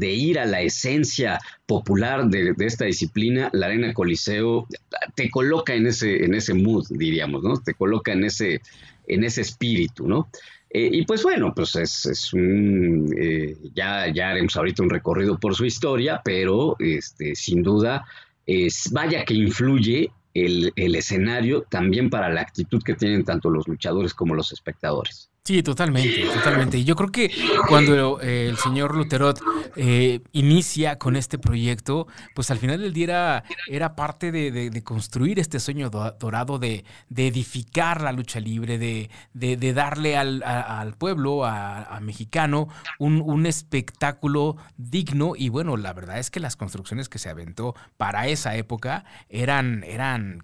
ir 0.00 0.38
a 0.38 0.46
la 0.46 0.62
esencia 0.62 1.38
popular 1.66 2.26
de, 2.26 2.54
esta 2.58 2.86
disciplina, 2.86 3.50
la 3.52 3.66
Arena 3.66 3.92
Coliseo 3.92 4.66
te 5.14 5.30
coloca 5.30 5.74
en 5.74 5.86
ese, 5.86 6.24
en 6.24 6.34
ese 6.34 6.54
mood, 6.54 6.86
diríamos, 6.90 7.42
¿no? 7.42 7.56
Te 7.58 7.74
coloca 7.74 8.12
en 8.12 8.24
ese, 8.24 8.60
en 9.06 9.24
ese 9.24 9.42
espíritu, 9.42 10.08
¿no? 10.08 10.28
Eh, 10.70 10.90
y 10.90 11.04
pues 11.04 11.22
bueno, 11.22 11.52
pues 11.54 11.76
es, 11.76 12.32
un, 12.32 13.14
eh, 13.16 13.56
ya, 13.74 14.12
ya 14.12 14.30
haremos 14.30 14.56
ahorita 14.56 14.82
un 14.82 14.90
recorrido 14.90 15.38
por 15.38 15.54
su 15.54 15.64
historia, 15.64 16.20
pero 16.24 16.74
este, 16.80 17.36
sin 17.36 17.62
duda, 17.62 18.04
es, 18.44 18.90
vaya 18.92 19.24
que 19.24 19.34
influye 19.34 20.10
el, 20.34 20.72
el 20.76 20.94
escenario 20.96 21.62
también 21.62 22.10
para 22.10 22.28
la 22.28 22.40
actitud 22.40 22.82
que 22.82 22.94
tienen 22.94 23.24
tanto 23.24 23.50
los 23.50 23.68
luchadores 23.68 24.12
como 24.12 24.34
los 24.34 24.52
espectadores. 24.52 25.30
Sí, 25.46 25.62
totalmente, 25.62 26.24
totalmente. 26.32 26.78
Y 26.78 26.84
yo 26.84 26.96
creo 26.96 27.12
que 27.12 27.30
cuando 27.68 28.18
eh, 28.22 28.48
el 28.48 28.56
señor 28.56 28.96
Luterot 28.96 29.38
eh, 29.76 30.22
inicia 30.32 30.98
con 30.98 31.16
este 31.16 31.36
proyecto, 31.38 32.06
pues 32.34 32.50
al 32.50 32.56
final 32.56 32.80
del 32.80 32.94
día 32.94 33.44
era, 33.68 33.94
parte 33.94 34.32
de, 34.32 34.82
construir 34.82 35.38
este 35.38 35.60
sueño 35.60 35.90
dorado, 35.90 36.58
de, 36.58 36.86
edificar 37.14 38.00
la 38.00 38.12
lucha 38.12 38.40
libre, 38.40 38.78
de, 38.78 39.72
darle 39.74 40.16
al, 40.16 40.94
pueblo, 40.96 41.44
a, 41.44 41.98
mexicano, 42.00 42.68
un, 42.98 43.20
un, 43.20 43.44
espectáculo 43.44 44.56
digno. 44.78 45.34
Y 45.36 45.50
bueno, 45.50 45.76
la 45.76 45.92
verdad 45.92 46.20
es 46.20 46.30
que 46.30 46.40
las 46.40 46.56
construcciones 46.56 47.10
que 47.10 47.18
se 47.18 47.28
aventó 47.28 47.74
para 47.98 48.28
esa 48.28 48.56
época 48.56 49.04
eran, 49.28 49.84
eran 49.84 50.42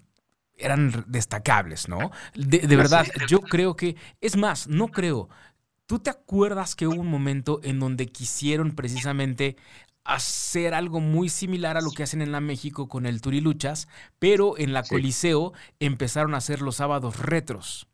eran 0.61 1.05
destacables, 1.07 1.87
¿no? 1.87 2.11
De, 2.35 2.75
verdad, 2.75 3.07
yo 3.27 3.41
creo 3.41 3.75
que, 3.75 3.95
es 4.19 4.37
más, 4.37 4.67
no 4.67 4.87
creo. 4.87 5.29
¿Tú 5.85 5.99
te 5.99 6.09
acuerdas 6.09 6.75
que 6.75 6.87
hubo 6.87 7.01
un 7.01 7.09
momento 7.09 7.59
en 7.63 7.79
donde 7.79 8.07
quisieron 8.07 8.75
precisamente 8.75 9.57
hacer 10.03 10.73
algo 10.73 10.99
muy 10.99 11.29
similar 11.29 11.77
a 11.77 11.81
lo 11.81 11.91
que 11.91 12.03
hacen 12.03 12.21
en 12.21 12.31
la 12.31 12.41
México 12.41 12.87
con 12.87 13.05
el 13.05 13.21
Turiluchas, 13.21 13.87
pero 14.19 14.57
en 14.57 14.73
la 14.73 14.83
Coliseo 14.83 15.53
empezaron 15.79 16.33
a 16.33 16.37
hacer 16.37 16.61
los 16.61 16.77
sábados 16.77 17.19
retros? 17.19 17.87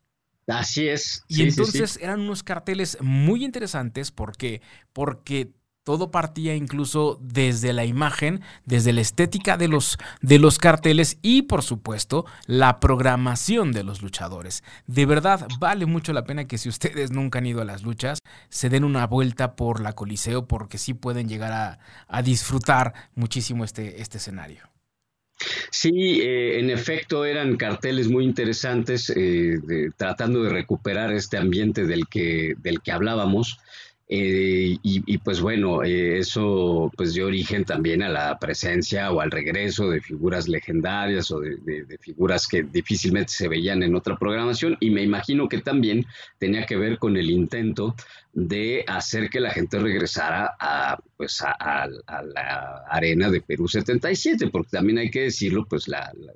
Así 0.48 0.88
es. 0.88 1.24
Y 1.28 1.44
entonces 1.44 2.00
eran 2.02 2.22
unos 2.22 2.42
carteles 2.44 2.98
muy 3.02 3.44
interesantes 3.44 4.12
porque, 4.12 4.62
porque 4.94 5.52
todo 5.88 6.12
partía 6.12 6.54
incluso 6.54 7.18
desde 7.22 7.72
la 7.72 7.86
imagen, 7.86 8.42
desde 8.66 8.92
la 8.92 9.00
estética 9.00 9.56
de 9.56 9.70
los, 9.70 9.98
de 10.20 10.38
los 10.38 10.58
carteles 10.58 11.18
y 11.22 11.44
por 11.44 11.64
supuesto 11.64 12.26
la 12.46 12.82
programación 12.82 13.72
de 13.72 13.86
los 13.86 14.02
luchadores. 14.02 14.66
De 14.86 15.06
verdad 15.06 15.48
vale 15.60 15.86
mucho 15.86 16.12
la 16.12 16.26
pena 16.26 16.46
que 16.46 16.58
si 16.58 16.68
ustedes 16.68 17.12
nunca 17.12 17.40
han 17.40 17.46
ido 17.46 17.62
a 17.62 17.64
las 17.64 17.84
luchas, 17.84 18.20
se 18.50 18.68
den 18.68 18.84
una 18.84 19.08
vuelta 19.08 19.56
por 19.56 19.80
la 19.80 19.94
Coliseo 19.94 20.46
porque 20.46 20.78
sí 20.78 20.94
pueden 20.94 21.30
llegar 21.30 21.80
a, 22.10 22.22
disfrutar 22.22 22.94
muchísimo 23.16 23.64
este, 23.64 24.02
este 24.02 24.18
escenario. 24.18 24.64
Sí, 25.72 26.20
eh, 26.22 26.60
en 26.60 26.70
efecto 26.70 27.24
eran 27.24 27.56
carteles 27.56 28.10
muy 28.10 28.26
interesantes 28.26 29.10
eh, 29.16 29.58
tratando 29.96 30.44
de 30.44 30.50
recuperar 30.50 31.14
este 31.14 31.38
ambiente 31.38 31.86
del 31.86 32.10
que, 32.10 32.56
del 32.58 32.82
que 32.82 32.92
hablábamos. 32.92 33.58
Eh, 34.10 34.78
y, 34.84 35.18
pues 35.18 35.42
bueno, 35.42 35.84
eh, 35.84 36.20
eso 36.20 36.90
pues 36.96 37.14
dio 37.14 37.26
origen 37.28 37.66
también 37.66 38.02
a 38.02 38.08
la 38.08 38.40
presencia 38.40 39.12
o 39.12 39.20
al 39.20 39.32
regreso 39.32 39.90
de 39.90 40.00
figuras 40.00 40.48
legendarias 40.48 41.30
o 41.30 41.42
de, 41.42 41.98
figuras 42.00 42.48
que 42.48 42.64
difícilmente 42.64 43.34
se 43.34 43.50
veían 43.50 43.84
en 43.84 43.96
otra 43.96 44.18
programación. 44.18 44.78
Y 44.80 44.92
me 44.92 45.04
imagino 45.04 45.50
que 45.50 45.60
también 45.60 46.06
tenía 46.38 46.66
que 46.66 46.78
ver 46.78 47.00
con 47.00 47.18
el 47.18 47.30
intento 47.30 47.96
de 48.32 48.86
hacer 48.88 49.30
que 49.30 49.42
la 49.42 49.50
gente 49.50 49.78
regresara 49.80 50.56
a, 50.58 50.98
pues 51.18 51.42
a, 51.42 51.88
la 51.88 52.84
arena 52.90 53.30
de 53.30 53.42
Perú 53.42 53.68
77, 53.68 54.50
porque 54.52 54.70
también 54.78 55.00
hay 55.00 55.12
que 55.12 55.24
decirlo, 55.24 55.66
pues 55.66 55.88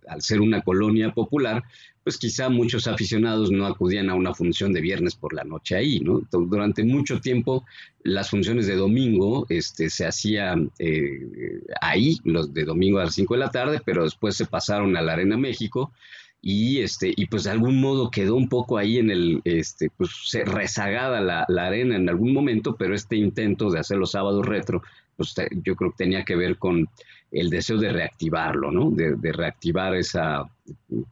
al 0.08 0.22
ser 0.22 0.42
una 0.42 0.62
colonia 0.62 1.14
popular, 1.14 1.64
pues 2.04 2.18
quizá 2.18 2.50
muchos 2.50 2.88
aficionados 2.88 3.52
no 3.52 3.66
acudían 3.66 4.10
a 4.10 4.16
una 4.16 4.34
función 4.34 4.74
de 4.74 4.82
viernes 4.82 5.16
por 5.16 5.34
la 5.34 5.44
noche 5.44 5.76
ahí, 5.76 6.00
¿no? 6.00 6.22
Durante 6.32 6.84
mucho 6.84 7.22
tiempo 7.22 7.66
las 8.04 8.30
funciones 8.30 8.66
de 8.68 8.76
domingo 8.76 9.46
este, 9.50 9.90
se 9.90 10.08
hacían 10.08 10.72
eh, 10.80 11.62
ahí, 11.80 12.18
los 12.24 12.54
de 12.54 12.64
domingo 12.64 13.00
a 13.00 13.06
las 13.06 13.14
5 13.14 13.36
de 13.36 13.40
la 13.40 13.52
tarde, 13.52 13.82
pero 13.86 14.04
después 14.04 14.36
se 14.36 14.48
pasaron 14.48 14.98
a 14.98 15.02
la 15.02 15.14
Arena 15.14 15.38
México 15.38 15.92
y 16.42 16.82
este 16.82 17.14
y 17.16 17.28
pues 17.28 17.44
de 17.44 17.52
algún 17.52 17.80
modo 17.80 18.10
quedó 18.10 18.36
un 18.36 18.50
poco 18.50 18.80
ahí 18.80 18.98
en 18.98 19.12
el 19.12 19.42
este 19.44 19.92
pues 19.96 20.12
rezagada 20.46 21.22
la, 21.22 21.46
la, 21.48 21.68
arena 21.68 21.96
en 21.98 22.10
algún 22.10 22.34
momento 22.34 22.76
pero 22.76 22.96
este 22.96 23.16
intento 23.16 23.70
de 23.70 23.80
hacer 23.80 23.98
los 23.98 24.12
sábados 24.12 24.44
retro 24.44 24.82
pues 25.16 25.36
yo 25.64 25.76
creo 25.76 25.92
que 25.92 26.04
tenía 26.04 26.26
que 26.26 26.36
ver 26.36 26.58
con 26.58 26.90
el 27.32 27.50
deseo 27.50 27.78
de 27.78 27.92
reactivarlo, 27.92 28.72
¿no? 28.72 28.92
De, 28.92 29.16
reactivar 29.32 29.96
esa, 29.96 30.44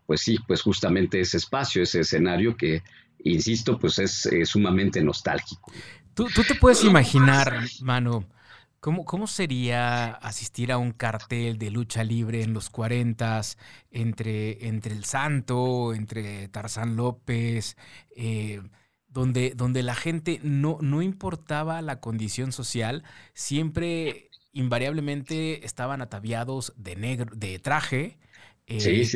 pues 0.05 0.21
sí, 0.21 0.37
pues 0.47 0.61
justamente 0.61 1.21
ese 1.21 1.37
espacio, 1.37 1.81
ese 1.81 2.01
escenario 2.01 2.57
que, 2.57 2.83
insisto, 3.23 3.79
pues 3.79 3.99
es, 3.99 4.29
sumamente 4.43 5.01
nostálgico. 5.01 5.71
¿Tú, 6.13 6.27
te 6.27 6.55
puedes 6.55 6.83
imaginar, 6.83 7.61
mano, 7.81 8.25
¿Cómo, 8.81 9.03
¿Cómo, 9.03 9.27
sería 9.27 10.11
asistir 10.11 10.71
a 10.71 10.77
un 10.77 10.91
cartel 10.91 11.57
de 11.57 11.69
lucha 11.69 12.03
libre 12.03 12.43
en 12.43 12.53
los 12.53 12.69
40 12.69 13.41
entre, 13.91 14.67
entre 14.67 14.93
El 14.93 15.03
Santo, 15.03 15.93
entre 15.93 16.47
Tarzán 16.47 16.95
López, 16.95 17.75
eh, 18.15 18.61
donde, 19.09 19.53
donde 19.55 19.83
la 19.83 19.95
gente 19.95 20.39
no, 20.43 20.77
no 20.81 21.01
importaba 21.01 21.81
la 21.81 21.99
condición 21.99 22.53
social, 22.53 23.03
siempre 23.33 24.28
invariablemente 24.53 25.65
estaban 25.65 26.01
ataviados 26.01 26.73
de 26.77 26.95
negro, 26.95 27.35
de 27.35 27.59
traje, 27.59 28.17
eh, 28.71 29.09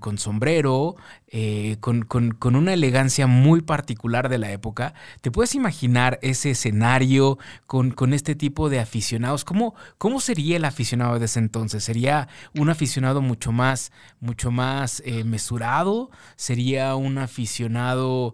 con, 0.00 0.16
sombrero, 0.16 0.96
eh, 1.26 1.76
con, 1.80 2.06
una 2.42 2.72
elegancia 2.72 3.26
muy 3.26 3.60
particular 3.60 4.30
de 4.30 4.38
la 4.38 4.50
época. 4.52 4.94
¿Te 5.20 5.30
puedes 5.30 5.54
imaginar 5.54 6.18
ese 6.22 6.52
escenario 6.52 7.38
con, 7.66 8.14
este 8.14 8.34
tipo 8.34 8.70
de 8.70 8.80
aficionados? 8.80 9.44
¿Cómo, 9.44 9.74
¿Cómo, 9.98 10.18
sería 10.18 10.56
el 10.56 10.64
aficionado 10.64 11.18
de 11.18 11.26
ese 11.26 11.40
entonces? 11.40 11.84
¿Sería 11.84 12.28
un 12.54 12.70
aficionado 12.70 13.20
mucho 13.20 13.52
más, 13.52 13.92
mucho 14.18 14.50
más 14.50 15.02
eh, 15.04 15.24
mesurado? 15.24 16.10
¿Sería 16.36 16.96
un 16.96 17.18
aficionado 17.18 18.32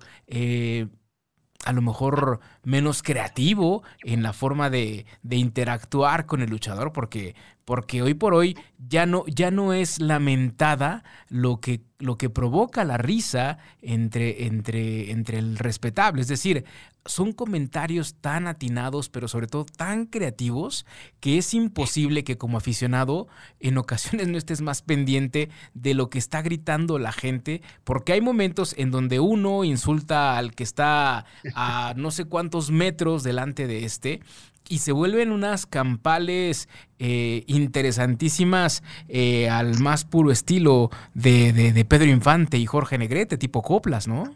a 1.65 1.73
lo 1.73 1.83
mejor 1.83 2.41
menos 2.65 3.03
creativo 3.03 3.83
en 4.05 4.23
la 4.23 4.33
forma 4.33 4.71
de, 4.71 5.07
interactuar 5.31 6.27
con 6.27 6.43
el 6.43 6.51
luchador, 6.51 6.93
porque, 6.93 7.35
porque 7.65 8.03
hoy 8.03 8.15
por 8.15 8.35
hoy 8.35 8.57
ya 8.79 9.07
no, 9.07 9.25
ya 9.27 9.51
no 9.51 9.73
es 9.73 10.01
lamentada 10.01 11.05
lo 11.29 11.61
que, 11.61 11.83
lo 11.99 12.19
que 12.19 12.31
provoca 12.31 12.85
la 12.85 12.99
risa 12.99 13.59
entre, 13.81 14.47
entre, 14.47 15.11
entre 15.11 15.39
el 15.39 15.59
respetable. 15.59 16.23
Es 16.23 16.29
decir, 16.29 16.65
son 17.05 17.33
comentarios 17.33 18.15
tan 18.21 18.47
atinados, 18.47 19.09
pero 19.09 19.27
sobre 19.27 19.47
todo 19.47 19.65
tan 19.65 20.07
creativos, 20.07 20.87
que 21.21 21.39
es 21.39 21.53
imposible 21.55 22.23
que 22.25 22.39
como 22.39 22.59
aficionado 22.59 23.27
en 23.61 23.79
ocasiones 23.79 24.29
no 24.29 24.39
estés 24.39 24.61
más 24.61 24.83
pendiente 24.83 25.51
de 25.75 25.95
lo 25.95 26.11
que 26.11 26.19
está 26.19 26.43
gritando 26.43 26.99
la 26.99 27.13
gente, 27.13 27.63
porque 27.85 28.13
hay 28.13 28.21
momentos 28.21 28.75
en 28.79 28.91
donde 28.91 29.21
uno 29.21 29.65
insulta 29.65 30.37
al 30.39 30.55
que 30.55 30.63
está 30.63 31.25
a 31.55 31.95
no 31.97 32.11
sé 32.11 32.27
metros 32.71 33.23
delante 33.23 33.67
de 33.67 33.85
este, 33.85 34.21
y 34.69 34.79
se 34.79 34.93
vuelven 34.93 35.33
unas 35.33 35.67
campales 35.67 36.69
eh, 36.99 37.45
interesantísimas 37.47 38.83
eh, 39.09 39.49
al 39.49 39.79
más 39.81 40.05
puro 40.05 40.31
estilo 40.31 40.91
de, 41.15 41.53
de 41.53 41.85
Pedro 41.85 42.07
Infante 42.11 42.59
y 42.59 42.67
Jorge 42.67 42.99
Negrete, 42.99 43.39
tipo 43.39 43.63
coplas, 43.63 44.07
¿no? 44.07 44.35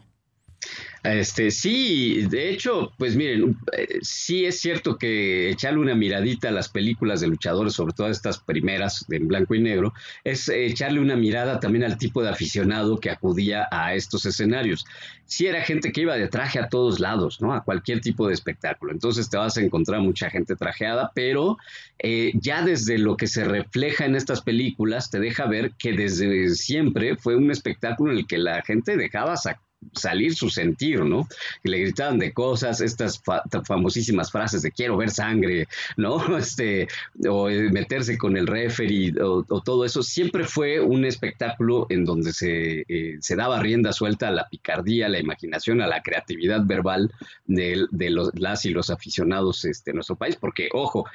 Este, 1.07 1.53
sí, 1.53 2.27
de 2.29 2.51
hecho, 2.51 2.93
pues 2.99 3.15
miren, 3.15 3.57
eh, 3.77 3.99
sí 4.03 4.45
es 4.45 4.59
cierto 4.61 4.97
que 4.99 5.51
echarle 5.51 5.79
una 5.79 5.95
miradita 5.95 6.49
a 6.49 6.53
las 6.53 6.69
películas 6.69 7.21
de 7.21 7.29
luchadores, 7.29 7.75
sobre 7.75 7.93
todo 7.93 8.09
estas 8.09 8.39
primeras 8.39 9.05
en 9.11 9.29
blanco 9.29 9.55
y 9.55 9.61
negro, 9.61 9.95
es 10.25 10.49
echarle 10.49 10.99
una 10.99 11.15
mirada 11.15 11.61
también 11.61 11.85
al 11.85 11.97
tipo 11.97 12.23
de 12.23 12.31
aficionado 12.31 12.99
que 12.99 13.11
acudía 13.11 13.69
a 13.71 13.95
estos 13.95 14.27
escenarios. 14.27 14.85
Sí 15.27 15.47
era 15.47 15.63
gente 15.63 15.93
que 15.93 16.01
iba 16.01 16.17
de 16.17 16.29
traje 16.29 16.59
a 16.59 16.69
todos 16.69 16.99
lados, 16.99 17.41
¿no? 17.41 17.53
A 17.55 17.63
cualquier 17.63 18.01
tipo 18.01 18.27
de 18.27 18.35
espectáculo. 18.35 18.93
Entonces 18.93 19.31
te 19.31 19.37
vas 19.37 19.57
a 19.57 19.63
encontrar 19.63 20.01
mucha 20.01 20.29
gente 20.29 20.57
trajeada, 20.57 21.13
pero 21.15 21.57
eh, 22.01 22.33
ya 22.35 22.63
desde 22.63 22.99
lo 22.99 23.17
que 23.17 23.29
se 23.29 23.45
refleja 23.45 24.07
en 24.07 24.17
estas 24.17 24.43
películas 24.43 25.11
te 25.11 25.21
deja 25.21 25.47
ver 25.47 25.73
que 25.79 25.93
desde 25.93 26.51
siempre 26.51 27.17
fue 27.17 27.37
un 27.37 27.51
espectáculo 27.51 28.13
en 28.13 28.19
el 28.19 28.27
que 28.27 28.39
la 28.39 28.63
gente 28.63 28.97
dejaba 28.97 29.37
sacar 29.37 29.66
salir 29.93 30.35
su 30.35 30.51
sentir, 30.51 31.05
¿no? 31.05 31.29
Y 31.63 31.71
le 31.71 31.79
gritaban 31.79 32.19
de 32.19 32.33
cosas, 32.33 32.81
estas 32.81 33.23
famosísimas 33.67 34.31
frases 34.31 34.63
de 34.63 34.73
quiero 34.73 34.97
ver 34.97 35.11
sangre, 35.11 35.69
¿no? 35.97 36.17
Este, 36.47 36.87
o 37.29 37.49
eh, 37.49 37.71
meterse 37.71 38.17
con 38.19 38.37
el 38.37 38.47
referee, 38.47 39.13
o, 39.21 39.43
todo 39.43 39.85
eso, 39.85 40.03
siempre 40.03 40.45
fue 40.45 40.81
un 40.81 41.05
espectáculo 41.05 41.87
en 41.89 42.05
donde 42.05 42.33
se, 42.33 42.85
eh, 42.89 43.17
se, 43.21 43.37
daba 43.37 43.61
rienda 43.61 43.93
suelta 43.93 44.29
a 44.29 44.33
la 44.33 44.49
picardía, 44.49 45.07
a 45.07 45.09
la 45.09 45.19
imaginación, 45.19 45.81
a 45.81 45.87
la 45.87 46.03
creatividad 46.03 46.65
verbal 46.65 47.11
de, 47.47 47.89
los, 48.11 48.31
las 48.39 48.65
y 48.65 48.71
los 48.71 48.91
aficionados 48.91 49.65
este, 49.65 49.93
nuestro 49.93 50.17
país, 50.17 50.37
porque, 50.37 50.69
ojo, 50.73 51.07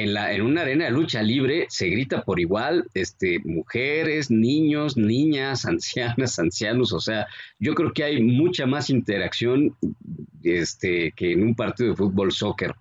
en, 0.00 0.14
la, 0.14 0.32
en 0.32 0.42
una 0.42 0.62
arena 0.62 0.86
de 0.86 0.90
lucha 0.90 1.22
libre 1.22 1.66
se 1.68 1.88
grita 1.88 2.22
por 2.22 2.40
igual, 2.40 2.84
este, 2.94 3.38
mujeres, 3.40 4.30
niños, 4.30 4.96
niñas, 4.96 5.64
ancianas, 5.66 6.38
ancianos, 6.38 6.92
o 6.92 7.00
sea, 7.00 7.26
yo 7.58 7.74
creo 7.74 7.92
que 7.92 8.04
hay 8.04 8.22
mucha 8.22 8.66
más 8.66 8.90
interacción 8.90 9.76
este, 10.42 11.12
que 11.12 11.32
en 11.32 11.42
un 11.42 11.54
partido 11.54 11.90
de 11.90 11.96
fútbol, 11.96 12.32
soccer. 12.32 12.74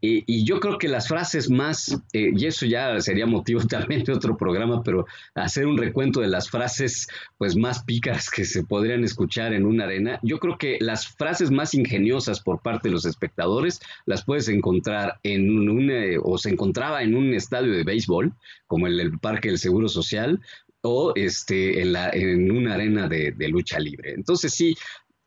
Y, 0.00 0.44
yo 0.44 0.60
creo 0.60 0.78
que 0.78 0.88
las 0.88 1.08
frases 1.08 1.50
más, 1.50 2.00
eh, 2.12 2.30
y 2.36 2.46
eso 2.46 2.66
ya 2.66 3.00
sería 3.00 3.26
motivo 3.26 3.60
también 3.68 4.04
de 4.04 4.12
otro 4.12 4.36
programa, 4.36 4.82
pero 4.82 5.06
hacer 5.34 5.66
un 5.66 5.76
recuento 5.76 6.20
de 6.20 6.28
las 6.28 6.50
frases 6.50 7.08
pues 7.36 7.56
más 7.56 7.82
pícaras 7.84 8.30
que 8.30 8.44
se 8.44 8.64
podrían 8.64 9.02
escuchar 9.04 9.52
en 9.52 9.66
una 9.66 9.84
arena, 9.84 10.20
yo 10.22 10.38
creo 10.38 10.56
que 10.56 10.78
las 10.80 11.08
frases 11.08 11.50
más 11.50 11.74
ingeniosas 11.74 12.40
por 12.40 12.60
parte 12.62 12.88
de 12.88 12.92
los 12.92 13.04
espectadores 13.04 13.80
las 14.06 14.24
puedes 14.24 14.48
encontrar 14.48 15.18
en 15.22 15.68
un, 15.68 15.90
eh, 15.90 16.16
o 16.22 16.38
se 16.38 16.50
encontraba 16.50 17.02
en 17.02 17.14
un 17.14 17.34
estadio 17.34 17.72
de 17.72 17.84
béisbol, 17.84 18.32
como 18.66 18.86
el, 18.86 19.00
el 19.00 19.18
Parque 19.18 19.48
del 19.48 19.58
Seguro 19.58 19.88
Social, 19.88 20.40
o 20.82 21.12
este, 21.16 21.80
en, 21.82 21.92
la, 21.92 22.10
en 22.10 22.50
una 22.50 22.74
arena 22.74 23.08
de, 23.08 23.32
de, 23.32 23.48
lucha 23.48 23.80
libre. 23.80 24.12
Entonces 24.12 24.54
sí, 24.54 24.76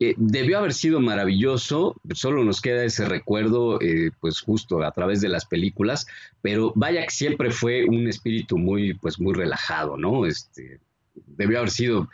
eh, 0.03 0.15
debió 0.17 0.57
haber 0.57 0.73
sido 0.73 0.99
maravilloso, 0.99 1.95
solo 2.15 2.43
nos 2.43 2.59
queda 2.59 2.83
ese 2.83 3.05
recuerdo, 3.05 3.79
eh, 3.79 4.09
pues 4.19 4.41
justo 4.41 4.81
a 4.81 4.91
través 4.91 5.21
de 5.21 5.29
las 5.29 5.45
películas, 5.45 6.07
pero 6.41 6.73
vaya 6.75 7.03
que 7.03 7.11
siempre 7.11 7.51
fue 7.51 7.85
un 7.85 8.07
espíritu 8.07 8.57
muy, 8.57 8.95
pues 8.95 9.19
muy 9.19 9.35
relajado, 9.35 9.97
¿no? 9.97 10.25
Este, 10.25 10.79
debió 11.13 11.59
haber 11.59 11.69
sido 11.69 12.09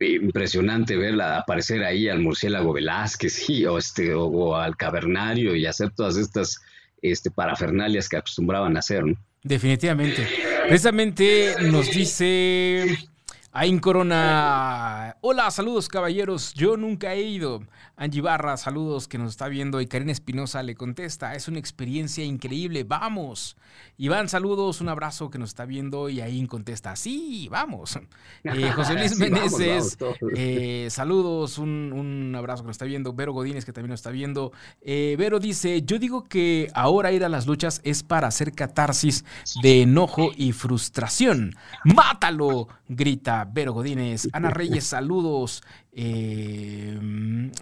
impresionante 0.00 0.96
verla 0.96 1.38
aparecer 1.38 1.84
ahí 1.84 2.08
al 2.08 2.18
murciélago 2.18 2.72
Velázquez 2.72 3.48
o, 3.68 3.78
este, 3.78 4.14
o, 4.14 4.56
al 4.56 4.76
cavernario 4.76 5.54
y 5.54 5.64
hacer 5.64 5.92
todas 5.92 6.16
estas 6.16 6.60
este, 7.02 7.30
parafernalias 7.30 8.08
que 8.08 8.16
acostumbraban 8.16 8.74
a 8.74 8.80
hacer, 8.80 9.06
¿no? 9.06 9.14
Definitivamente. 9.44 10.26
Precisamente 10.66 11.54
nos 11.70 11.88
dice 11.88 12.98
Ain 13.54 13.80
Corona. 13.80 15.14
Hola, 15.20 15.50
saludos 15.50 15.86
caballeros. 15.88 16.54
Yo 16.54 16.78
nunca 16.78 17.12
he 17.12 17.20
ido. 17.20 17.62
Angie 17.96 18.22
Barra, 18.22 18.56
saludos 18.56 19.08
que 19.08 19.18
nos 19.18 19.32
está 19.32 19.46
viendo. 19.48 19.78
Y 19.82 19.86
Karina 19.86 20.10
Espinosa 20.10 20.62
le 20.62 20.74
contesta. 20.74 21.34
Es 21.34 21.48
una 21.48 21.58
experiencia 21.58 22.24
increíble. 22.24 22.82
Vamos. 22.84 23.58
Iván, 23.98 24.30
saludos. 24.30 24.80
Un 24.80 24.88
abrazo 24.88 25.28
que 25.28 25.38
nos 25.38 25.50
está 25.50 25.66
viendo. 25.66 26.08
Y 26.08 26.22
Ain 26.22 26.46
contesta. 26.46 26.96
Sí, 26.96 27.46
vamos. 27.50 27.98
Eh, 28.42 28.72
José 28.74 28.94
Luis 28.94 29.16
Meneses. 29.18 29.98
Eh, 30.34 30.88
saludos. 30.90 31.58
Un, 31.58 32.34
abrazo 32.34 32.62
que 32.62 32.68
nos 32.68 32.74
está 32.76 32.86
viendo. 32.86 33.12
Vero 33.12 33.34
Godínez 33.34 33.66
que 33.66 33.74
también 33.74 33.90
nos 33.90 34.00
está 34.00 34.10
viendo. 34.10 34.52
Eh, 34.80 35.14
Vero 35.18 35.40
dice: 35.40 35.82
Yo 35.82 35.98
digo 35.98 36.24
que 36.24 36.70
ahora 36.72 37.12
ir 37.12 37.22
a 37.22 37.28
las 37.28 37.46
luchas 37.46 37.82
es 37.84 38.02
para 38.02 38.28
hacer 38.28 38.52
catarsis 38.52 39.26
de 39.62 39.82
enojo 39.82 40.30
y 40.34 40.52
frustración. 40.52 41.54
¡Mátalo! 41.84 42.68
Grita 42.88 43.41
Vero 43.44 43.72
Godínez. 43.72 44.28
Ana 44.32 44.50
Reyes, 44.50 44.84
saludos. 44.84 45.62
Eh, 45.92 46.98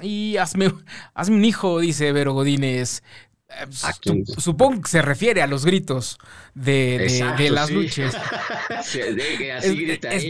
y 0.02 0.36
hazme, 0.36 0.72
hazme 1.14 1.36
un 1.36 1.44
hijo, 1.44 1.80
dice 1.80 2.12
Vero 2.12 2.32
Godínez. 2.32 3.02
Eh, 3.50 4.24
supongo 4.38 4.82
que 4.82 4.88
se 4.88 5.02
refiere 5.02 5.42
a 5.42 5.46
los 5.46 5.64
gritos 5.64 6.18
de, 6.54 7.50
las 7.50 7.70
luchas. 7.70 8.14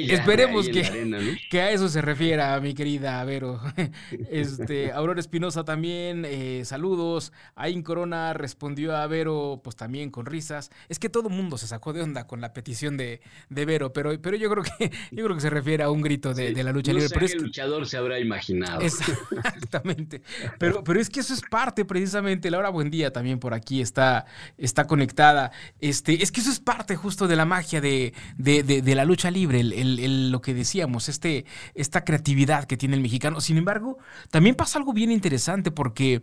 esperemos 0.08 0.68
que, 0.68 1.38
que, 1.50 1.60
a 1.60 1.70
eso 1.70 1.88
se 1.88 2.00
refiera, 2.00 2.58
mi 2.60 2.74
querida 2.74 3.22
Vero. 3.24 3.60
Este, 4.30 4.92
Aurora 4.92 5.20
Espinosa 5.20 5.64
también, 5.64 6.24
eh, 6.26 6.62
saludos. 6.64 7.32
Ain 7.54 7.82
Corona 7.82 8.32
respondió 8.32 8.96
a 8.96 9.06
Vero, 9.06 9.60
pues 9.62 9.76
también 9.76 10.10
con 10.10 10.26
risas. 10.26 10.70
Es 10.88 10.98
que 10.98 11.08
todo 11.08 11.28
el 11.28 11.34
mundo 11.34 11.58
se 11.58 11.66
sacó 11.66 11.92
de 11.92 12.02
onda 12.02 12.26
con 12.26 12.40
la 12.40 12.52
petición 12.52 12.96
de, 12.96 13.20
de 13.48 13.64
Vero, 13.64 13.92
pero, 13.92 14.20
pero 14.20 14.36
yo 14.36 14.50
creo 14.50 14.64
que 14.64 14.90
yo 15.10 15.24
creo 15.24 15.36
que 15.36 15.42
se 15.42 15.50
refiere 15.50 15.84
a 15.84 15.90
un 15.90 16.00
grito 16.00 16.32
de, 16.32 16.62
la 16.62 16.72
lucha 16.72 16.92
libre. 16.92 17.08
pero 17.12 17.26
es 17.26 17.34
el 17.34 17.42
luchador 17.42 17.86
se 17.86 17.96
habrá 17.96 18.18
imaginado. 18.18 18.80
Exactamente. 18.80 20.22
Pero, 20.58 20.82
pero 20.84 21.00
es 21.00 21.10
que 21.10 21.20
eso 21.20 21.34
es 21.34 21.42
parte 21.42 21.84
precisamente. 21.84 22.50
Laura 22.50 22.70
Buen 22.70 22.90
Día 22.90 23.09
también 23.10 23.38
por 23.38 23.54
aquí 23.54 23.80
está, 23.80 24.26
está 24.58 24.86
conectada. 24.86 25.52
Este, 25.80 26.22
es 26.22 26.32
que 26.32 26.40
eso 26.40 26.50
es 26.50 26.60
parte 26.60 26.96
justo 26.96 27.28
de 27.28 27.36
la 27.36 27.44
magia 27.44 27.80
de, 27.80 28.12
la 28.38 29.04
lucha 29.04 29.30
libre, 29.30 29.62
lo 29.62 30.40
que 30.40 30.54
decíamos, 30.54 31.08
este, 31.08 31.44
esta 31.74 32.04
creatividad 32.04 32.64
que 32.64 32.76
tiene 32.76 32.96
el 32.96 33.02
mexicano. 33.02 33.40
Sin 33.40 33.56
embargo, 33.56 33.98
también 34.30 34.54
pasa 34.54 34.78
algo 34.78 34.92
bien 34.92 35.10
interesante 35.10 35.70
porque, 35.70 36.20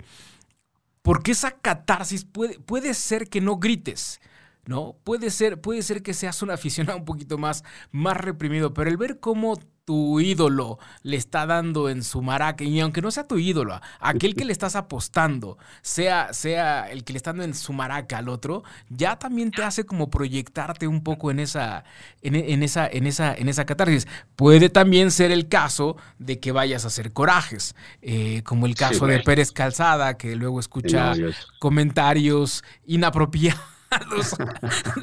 porque 1.01 1.31
esa 1.31 1.51
catarsis 1.51 2.25
puede, 2.25 2.59
puede 2.59 2.93
ser 2.93 3.29
que 3.29 3.41
no 3.41 3.57
grites. 3.57 4.19
¿no? 4.65 4.97
Puede 5.03 5.29
ser, 5.29 5.61
puede 5.61 5.81
ser 5.81 6.03
que 6.03 6.13
seas 6.13 6.41
un 6.41 6.51
aficionado 6.51 6.99
un 6.99 7.05
poquito 7.05 7.37
más, 7.37 7.63
más 7.91 8.17
reprimido, 8.17 8.73
pero 8.73 8.89
el 8.89 8.97
ver 8.97 9.19
cómo 9.19 9.57
tu 9.87 10.19
ídolo 10.19 10.79
le 11.03 11.15
está 11.15 11.45
dando 11.45 11.87
en 11.87 12.03
su 12.03 12.21
maraca, 12.21 12.61
y 12.65 12.77
aunque 12.81 13.01
no 13.01 13.09
sea 13.09 13.25
tu 13.25 13.37
ídolo, 13.37 13.79
aquel 14.01 14.35
que 14.35 14.43
le 14.43 14.51
estás 14.51 14.75
apostando, 14.75 15.57
sea, 15.81 16.33
sea 16.33 16.91
el 16.91 17.05
que 17.05 17.13
le 17.13 17.17
está 17.17 17.31
dando 17.31 17.45
en 17.45 17.53
su 17.53 17.71
maraca 17.71 18.17
al 18.17 18.27
otro, 18.27 18.65
ya 18.89 19.17
también 19.17 19.49
te 19.49 19.63
hace 19.63 19.85
como 19.85 20.09
proyectarte 20.09 20.87
un 20.87 21.03
poco 21.03 21.31
en 21.31 21.39
esa, 21.39 21.85
en, 22.21 22.63
esa, 22.63 22.85
en 22.85 23.07
esa, 23.07 23.33
en 23.33 23.47
esa 23.47 23.65
catarsis. 23.65 24.09
Puede 24.35 24.67
también 24.67 25.09
ser 25.09 25.31
el 25.31 25.47
caso 25.47 25.95
de 26.19 26.41
que 26.41 26.51
vayas 26.51 26.83
a 26.83 26.87
hacer 26.87 27.13
corajes, 27.13 27.73
eh, 28.01 28.41
como 28.43 28.65
el 28.65 28.75
caso 28.75 29.07
de 29.07 29.21
Pérez 29.21 29.53
Calzada, 29.53 30.17
que 30.17 30.35
luego 30.35 30.59
escucha 30.59 31.13
comentarios 31.59 32.61
inapropiados 32.85 33.76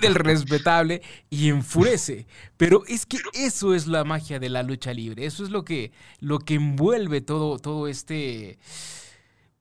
del 0.01 0.15
respetable 0.15 1.03
y 1.31 1.49
enfurece. 1.49 2.27
Pero 2.57 2.85
es 2.87 3.07
que 3.07 3.19
eso 3.33 3.75
es 3.75 3.87
la 3.87 4.05
magia 4.05 4.39
de 4.39 4.49
la 4.49 4.63
lucha 4.63 4.93
libre. 4.93 5.27
Eso 5.27 5.45
es 5.45 5.51
lo 5.51 5.65
que, 5.65 5.93
lo 6.21 6.39
que 6.39 6.55
envuelve 6.55 7.21
todo, 7.21 7.59
todo 7.59 7.89
este. 7.89 8.59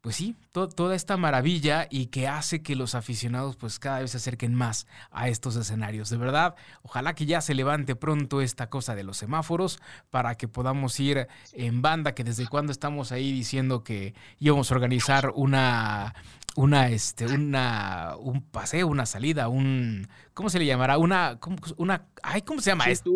Pues 0.01 0.15
sí, 0.15 0.35
toda 0.53 0.95
esta 0.95 1.17
maravilla 1.17 1.87
y 1.89 2.05
que 2.07 2.27
hace 2.27 2.61
que 2.61 2.75
los 2.75 2.93
aficionados 2.93 3.55
pues 3.55 3.79
cada 3.79 3.99
vez 3.99 4.11
se 4.11 4.17
acerquen 4.17 4.53
más 4.53 4.85
a 5.11 5.27
estos 5.27 5.55
escenarios. 5.55 6.11
De 6.11 6.17
verdad, 6.17 6.55
ojalá 6.83 7.15
que 7.15 7.25
ya 7.25 7.41
se 7.41 7.55
levante 7.55 7.95
pronto 7.95 8.39
esta 8.39 8.69
cosa 8.69 8.93
de 8.93 9.03
los 9.03 9.17
semáforos 9.17 9.79
para 10.11 10.35
que 10.35 10.47
podamos 10.47 10.99
ir 10.99 11.27
en 11.53 11.81
banda, 11.81 12.13
que 12.13 12.23
desde 12.23 12.47
cuando 12.47 12.71
estamos 12.71 13.11
ahí 13.11 13.31
diciendo 13.31 13.83
que 13.83 14.13
íbamos 14.39 14.71
a 14.71 14.75
organizar 14.75 15.31
una 15.35 16.13
una, 16.55 16.89
este, 16.89 17.25
una, 17.25 18.15
un 18.19 18.43
paseo, 18.43 18.87
una 18.87 19.05
salida, 19.05 19.47
un, 19.47 20.07
¿cómo 20.33 20.49
se 20.49 20.59
le 20.59 20.65
llamará? 20.65 20.97
Una, 20.97 21.39
una, 21.77 22.05
ay, 22.21 22.43
¿cómo 22.43 22.61
se 22.61 22.69
llama 22.69 22.85
esto? 22.85 23.11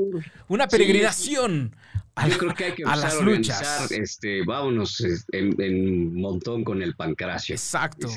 Una 0.48 0.68
peregrinación. 0.68 1.76
Yo 2.30 2.38
creo 2.40 2.54
que 2.56 2.64
hay 2.66 2.72
que 2.74 2.84
a 2.84 2.96
las 2.96 3.22
luchas. 3.22 3.92
Este, 3.92 4.44
vámonos 4.44 5.02
en, 5.32 5.62
en, 5.62 6.16
montón 6.16 6.64
con 6.64 6.82
el 6.82 6.96
Exacto. 7.36 8.08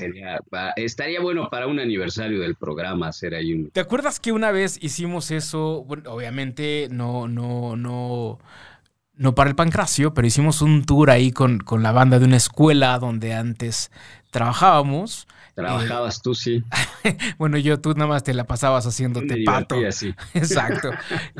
estaría 0.75 1.21
bueno 1.21 1.49
para 1.49 1.67
un 1.67 1.79
aniversario 1.79 2.39
del 2.39 2.55
programa 2.55 3.07
hacer 3.07 3.35
ahí 3.35 3.53
un. 3.53 3.69
¿Te 3.71 3.79
acuerdas 3.79 4.19
que 4.19 4.31
una 4.31 4.51
vez 4.51 4.77
hicimos 4.81 5.31
eso? 5.31 5.83
Bueno, 5.83 6.11
obviamente 6.11 6.87
no, 6.91 7.27
no, 7.27 7.75
no 7.75 8.39
no 9.21 9.35
para 9.35 9.49
el 9.51 9.55
pancracio, 9.55 10.13
pero 10.15 10.25
hicimos 10.27 10.63
un 10.63 10.83
tour 10.83 11.11
ahí 11.11 11.31
con, 11.31 11.59
con, 11.59 11.83
la 11.83 11.91
banda 11.91 12.17
de 12.17 12.25
una 12.25 12.37
escuela 12.37 12.97
donde 12.97 13.33
antes 13.33 13.91
trabajábamos. 14.31 15.27
Trabajabas 15.53 16.21
tú, 16.23 16.33
sí. 16.33 16.63
bueno, 17.37 17.57
yo 17.57 17.79
tú 17.79 17.93
nada 17.93 18.07
más 18.07 18.23
te 18.23 18.33
la 18.33 18.45
pasabas 18.45 18.87
haciéndote 18.87 19.43
pato. 19.45 19.75
Exacto. 20.33 20.89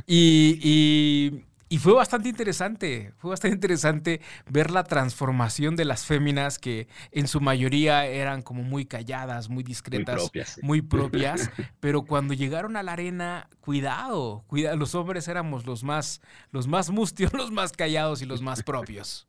y, 0.05 0.59
y, 0.61 1.43
fue 1.77 1.93
bastante 1.93 2.29
interesante, 2.29 3.13
fue 3.17 3.29
bastante 3.29 3.55
interesante 3.55 4.21
ver 4.49 4.71
la 4.71 4.83
transformación 4.83 5.75
de 5.75 5.85
las 5.85 6.05
féminas 6.05 6.59
que 6.59 6.87
en 7.11 7.27
su 7.27 7.39
mayoría 7.41 8.05
eran 8.05 8.41
como 8.41 8.63
muy 8.63 8.85
calladas, 8.85 9.49
muy 9.49 9.63
discretas, 9.63 10.15
muy 10.15 10.23
propias, 10.23 10.59
muy 10.61 10.81
propias 10.81 11.49
pero 11.79 12.03
cuando 12.03 12.33
llegaron 12.33 12.75
a 12.75 12.83
la 12.83 12.93
arena, 12.93 13.49
cuidado, 13.59 14.43
cuidado, 14.47 14.77
los 14.77 14.95
hombres 14.95 15.27
éramos 15.27 15.65
los 15.65 15.83
más, 15.83 16.21
los 16.51 16.67
más 16.67 16.89
mustios, 16.89 17.33
los 17.33 17.51
más 17.51 17.71
callados 17.71 18.21
y 18.21 18.25
los 18.25 18.41
más 18.41 18.63
propios. 18.63 19.27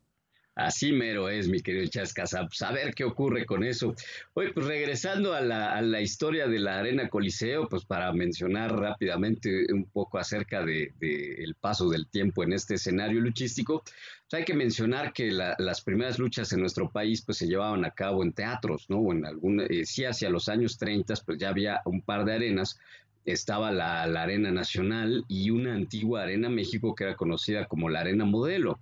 Así 0.55 0.91
mero 0.91 1.29
es, 1.29 1.47
mi 1.47 1.61
querido 1.61 1.87
Chascasa. 1.87 2.45
Pues 2.45 2.61
a 2.61 2.71
ver 2.71 2.93
qué 2.93 3.03
ocurre 3.03 3.45
con 3.45 3.63
eso. 3.63 3.95
Oye, 4.33 4.51
pues 4.53 4.67
regresando 4.67 5.33
a 5.33 5.41
la, 5.41 6.01
historia 6.01 6.47
de 6.47 6.59
la 6.59 6.77
Arena 6.77 7.09
Coliseo, 7.09 7.67
pues 7.67 7.85
para 7.85 8.11
mencionar 8.13 8.75
rápidamente 8.75 9.65
un 9.73 9.85
poco 9.85 10.19
acerca 10.19 10.63
del 10.63 10.93
de, 10.99 11.35
el 11.43 11.55
paso 11.55 11.89
del 11.89 12.07
tiempo 12.07 12.43
en 12.43 12.53
este 12.53 12.75
escenario 12.75 13.19
luchístico, 13.19 13.83
pues 13.83 14.41
hay 14.41 14.45
que 14.45 14.53
mencionar 14.53 15.11
que 15.11 15.31
las 15.31 15.81
primeras 15.81 16.19
luchas 16.19 16.53
en 16.53 16.59
nuestro 16.59 16.89
país 16.91 17.23
pues 17.23 17.39
se 17.39 17.47
llevaban 17.47 17.83
a 17.83 17.91
cabo 17.91 18.21
en 18.21 18.33
teatros, 18.33 18.85
¿no? 18.89 19.11
en 19.11 19.25
algún, 19.25 19.61
eh, 19.61 19.85
sí, 19.85 20.05
hacia 20.05 20.29
los 20.29 20.49
años 20.49 20.77
30 20.77 21.15
pues 21.25 21.39
ya 21.39 21.49
había 21.49 21.81
un 21.85 22.01
par 22.01 22.25
de 22.25 22.33
arenas, 22.33 22.79
estaba 23.25 23.71
la, 23.71 24.05
la 24.05 24.23
Arena 24.23 24.51
Nacional 24.51 25.25
y 25.27 25.49
una 25.49 25.73
antigua 25.73 26.23
Arena 26.23 26.49
México 26.49 26.93
que 26.93 27.05
era 27.05 27.15
conocida 27.15 27.65
como 27.65 27.89
la 27.89 28.01
Arena 28.01 28.25
Modelo. 28.25 28.79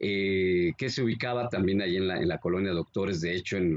Eh, 0.00 0.74
que 0.78 0.90
se 0.90 1.02
ubicaba 1.02 1.48
también 1.48 1.82
ahí 1.82 1.96
en 1.96 2.06
la, 2.06 2.38
colonia 2.38 2.70
Doctores, 2.70 3.20
de 3.20 3.34
hecho 3.34 3.56
en, 3.56 3.76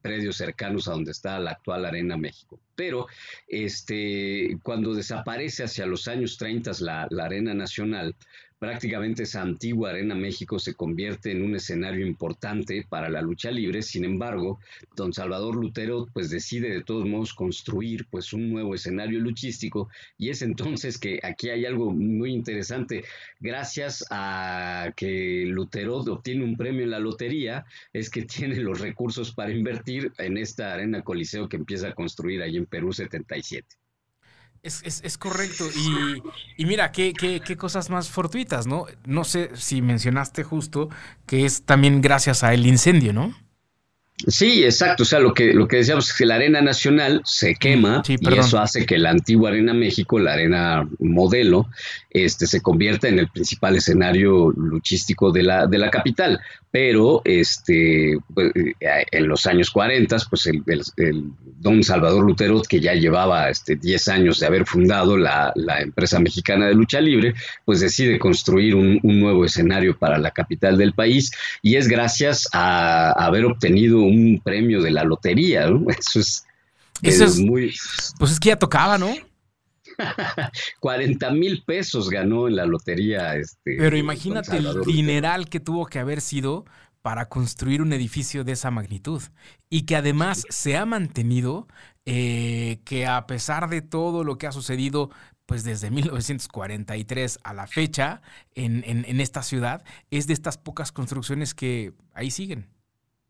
predios 0.00 0.36
cercanos 0.36 0.88
a 0.88 0.92
donde 0.92 1.10
está 1.10 1.38
la 1.38 1.50
actual 1.50 1.84
Arena 1.84 2.16
México. 2.16 2.58
Pero 2.74 3.06
este, 3.46 4.56
cuando 4.62 4.94
desaparece 4.94 5.64
hacia 5.64 5.84
los 5.84 6.08
años 6.08 6.38
30 6.38 6.70
la, 6.80 7.06
la 7.10 7.26
Arena 7.26 7.52
Nacional, 7.52 8.16
prácticamente 8.58 9.22
esa 9.22 9.42
antigua 9.42 9.90
Arena 9.90 10.14
México 10.14 10.58
se 10.58 10.74
convierte 10.74 11.30
en 11.30 11.42
un 11.42 11.54
escenario 11.54 12.06
importante 12.06 12.84
para 12.88 13.08
la 13.08 13.22
lucha 13.22 13.50
libre. 13.50 13.82
Sin 13.82 14.04
embargo, 14.04 14.60
don 14.96 15.12
Salvador 15.12 15.56
Lutero 15.56 16.06
pues 16.12 16.30
decide 16.30 16.70
de 16.70 16.82
todos 16.82 17.06
modos 17.06 17.34
construir 17.34 18.06
pues 18.10 18.32
un 18.32 18.50
nuevo 18.50 18.74
escenario 18.74 19.20
luchístico 19.20 19.88
y 20.16 20.30
es 20.30 20.42
entonces 20.42 20.98
que 20.98 21.20
aquí 21.22 21.50
hay 21.50 21.64
algo 21.66 21.92
muy 21.92 22.32
interesante. 22.32 23.04
Gracias 23.40 24.04
a 24.10 24.92
que 24.96 25.44
Lutero 25.46 25.98
obtiene 25.98 26.44
un 26.44 26.56
premio 26.56 26.82
en 26.82 26.90
la 26.90 26.98
lotería, 26.98 27.64
es 27.92 28.10
que 28.10 28.22
tiene 28.38 28.56
los 28.56 28.80
recursos 28.80 29.32
para 29.32 29.52
invertir 29.52 30.12
en 30.18 30.36
esta 30.36 30.74
Arena 30.74 31.02
Coliseo 31.02 31.48
que 31.48 31.56
empieza 31.56 31.88
a 31.88 31.94
construir 31.94 32.42
ahí 32.42 32.56
en 32.56 32.66
Perú 32.66 32.92
77. 32.92 33.87
Es, 34.62 35.18
correcto. 35.18 35.64
Y, 36.56 36.66
mira, 36.66 36.92
qué, 36.92 37.12
qué, 37.12 37.40
qué, 37.40 37.56
cosas 37.56 37.90
más 37.90 38.08
fortuitas, 38.08 38.66
¿no? 38.66 38.86
No 39.06 39.24
sé 39.24 39.50
si 39.54 39.82
mencionaste 39.82 40.42
justo 40.42 40.88
que 41.26 41.46
es 41.46 41.62
también 41.62 42.00
gracias 42.00 42.42
a 42.44 42.52
el 42.52 42.66
incendio, 42.66 43.12
¿no? 43.12 43.34
Sí, 44.26 44.64
exacto. 44.64 45.04
O 45.04 45.06
sea, 45.06 45.20
lo 45.20 45.32
que, 45.32 45.54
lo 45.54 45.68
que 45.68 45.76
decíamos 45.76 46.10
es 46.10 46.16
que 46.16 46.26
la 46.26 46.34
Arena 46.34 46.60
Nacional 46.60 47.22
se 47.24 47.54
quema 47.54 48.02
y 48.08 48.38
eso 48.38 48.58
hace 48.58 48.84
que 48.84 48.98
la 48.98 49.10
antigua 49.10 49.50
Arena 49.50 49.72
México, 49.72 50.18
la 50.18 50.32
Arena 50.32 50.88
Modelo, 50.98 51.68
este, 52.10 52.46
se 52.46 52.60
convierta 52.60 53.06
en 53.06 53.20
el 53.20 53.28
principal 53.28 53.76
escenario 53.76 54.50
luchístico 54.50 55.30
de 55.30 55.44
la, 55.44 55.66
de 55.66 55.78
la 55.78 55.90
capital 55.90 56.40
pero 56.80 57.22
este, 57.24 58.16
pues, 58.32 58.52
eh, 58.54 58.72
en 59.10 59.26
los 59.26 59.46
años 59.46 59.68
40, 59.68 60.16
pues 60.30 60.46
el, 60.46 61.32
don 61.58 61.82
Salvador 61.82 62.24
Lutero, 62.24 62.62
que 62.62 62.78
ya 62.78 62.94
llevaba 62.94 63.50
este, 63.50 63.74
10 63.74 64.06
años 64.06 64.38
de 64.38 64.46
haber 64.46 64.64
fundado 64.64 65.16
la, 65.16 65.52
empresa 65.80 66.20
mexicana 66.20 66.68
de 66.68 66.74
lucha 66.74 67.00
libre, 67.00 67.34
pues 67.64 67.80
decide 67.80 68.16
construir 68.20 68.76
un, 68.76 69.00
nuevo 69.02 69.44
escenario 69.44 69.98
para 69.98 70.18
la 70.18 70.30
capital 70.30 70.78
del 70.78 70.92
país 70.92 71.32
y 71.62 71.74
es 71.74 71.88
gracias 71.88 72.46
a, 72.52 73.10
haber 73.10 73.46
obtenido 73.46 73.98
un 73.98 74.40
premio 74.40 74.80
de 74.80 74.92
la 74.92 75.02
lotería, 75.02 75.66
Eso 75.98 76.20
es, 76.20 76.46
Eso 77.02 77.24
es 77.24 77.40
muy... 77.40 77.74
Pues 78.20 78.30
es 78.30 78.38
que 78.38 78.50
ya 78.50 78.56
tocaba, 78.56 78.98
¿no? 78.98 79.12
40 80.80 81.30
mil 81.32 81.62
pesos 81.64 82.10
ganó 82.10 82.48
en 82.48 82.56
la 82.56 82.66
lotería. 82.66 83.36
Este, 83.36 83.76
Pero 83.78 83.96
imagínate 83.96 84.56
el 84.56 84.82
dineral 84.82 85.48
que 85.48 85.60
tuvo 85.60 85.86
que 85.86 85.98
haber 85.98 86.20
sido 86.20 86.64
para 87.02 87.28
construir 87.28 87.80
un 87.82 87.92
edificio 87.92 88.44
de 88.44 88.52
esa 88.52 88.70
magnitud 88.70 89.22
y 89.70 89.82
que 89.82 89.96
además 89.96 90.44
se 90.50 90.76
ha 90.76 90.84
mantenido, 90.84 91.68
eh, 92.06 92.80
que 92.84 93.06
a 93.06 93.26
pesar 93.26 93.68
de 93.68 93.82
todo 93.82 94.24
lo 94.24 94.36
que 94.36 94.46
ha 94.46 94.52
sucedido, 94.52 95.10
pues 95.46 95.64
desde 95.64 95.90
1943 95.90 97.38
a 97.42 97.54
la 97.54 97.66
fecha 97.66 98.20
en, 98.54 98.82
en, 98.84 99.20
esta 99.20 99.42
ciudad, 99.42 99.82
es 100.10 100.26
de 100.26 100.34
estas 100.34 100.58
pocas 100.58 100.92
construcciones 100.92 101.54
que 101.54 101.92
ahí 102.12 102.30
siguen. 102.30 102.68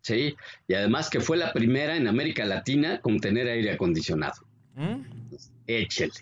Sí, 0.03 0.35
y 0.67 0.75
además 0.75 1.11
que 1.11 1.21
fue 1.21 1.37
la 1.37 1.53
primera 1.53 1.97
en 1.97 2.09
América 2.09 2.45
Latina 2.45 3.01
con 3.01 3.21
tener 3.21 3.47
aire 3.47 3.73
acondicionado. 3.73 4.48
¿Mm? 4.79 5.03
Échale. 5.67 6.13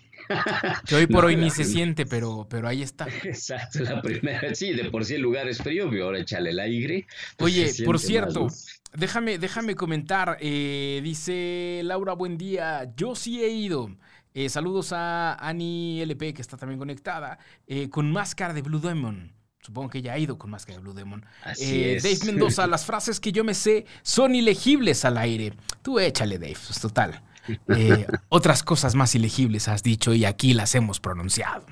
Que 0.85 0.95
hoy 0.95 1.07
por 1.07 1.25
hoy 1.25 1.35
ni 1.35 1.51
se 1.51 1.63
siente, 1.63 2.05
pero, 2.05 2.47
pero 2.49 2.67
ahí 2.67 2.81
está. 2.81 3.07
Exacto, 3.23 3.79
la 3.79 4.01
primera. 4.01 4.53
Sí, 4.55 4.73
de 4.73 4.89
por 4.89 5.05
sí 5.05 5.13
el 5.13 5.21
lugar 5.21 5.47
es 5.47 5.59
frío, 5.59 5.89
pero 5.89 6.05
ahora 6.05 6.19
échale 6.19 6.49
el 6.49 6.59
aire. 6.59 7.05
Pues 7.37 7.53
Oye, 7.53 7.85
por 7.85 7.99
cierto, 7.99 8.47
déjame, 8.93 9.37
déjame 9.37 9.75
comentar. 9.75 10.37
Eh, 10.41 11.01
dice 11.03 11.81
Laura, 11.83 12.13
buen 12.13 12.37
día. 12.37 12.91
Yo 12.95 13.15
sí 13.15 13.43
he 13.43 13.49
ido. 13.49 13.95
Eh, 14.33 14.49
saludos 14.49 14.91
a 14.91 15.35
Ani 15.35 16.01
LP, 16.01 16.33
que 16.33 16.41
está 16.41 16.57
también 16.57 16.79
conectada, 16.79 17.39
eh, 17.67 17.89
con 17.89 18.11
máscara 18.11 18.53
de 18.53 18.63
Blue 18.63 18.79
Demon. 18.79 19.33
Supongo 19.61 19.89
que 19.89 20.01
ya 20.01 20.13
ha 20.13 20.17
ido 20.17 20.37
con 20.37 20.49
máscara 20.49 20.77
de 20.77 20.83
Blue 20.83 20.93
Demon. 20.93 21.25
Así 21.43 21.95
Dave 21.95 22.19
Mendoza, 22.25 22.67
las 22.67 22.85
frases 22.85 23.19
que 23.19 23.31
yo 23.31 23.43
me 23.43 23.53
sé 23.53 23.85
son 24.01 24.35
ilegibles 24.35 25.05
al 25.05 25.17
aire. 25.17 25.53
Tú 25.81 25.99
échale, 25.99 26.39
Dave, 26.39 26.57
pues 26.65 26.79
total. 26.79 27.21
Eh, 27.69 28.07
otras 28.29 28.63
cosas 28.63 28.95
más 28.95 29.15
ilegibles 29.15 29.67
has 29.67 29.83
dicho 29.83 30.13
y 30.13 30.25
aquí 30.25 30.53
las 30.53 30.75
hemos 30.75 30.99
pronunciado. 30.99 31.65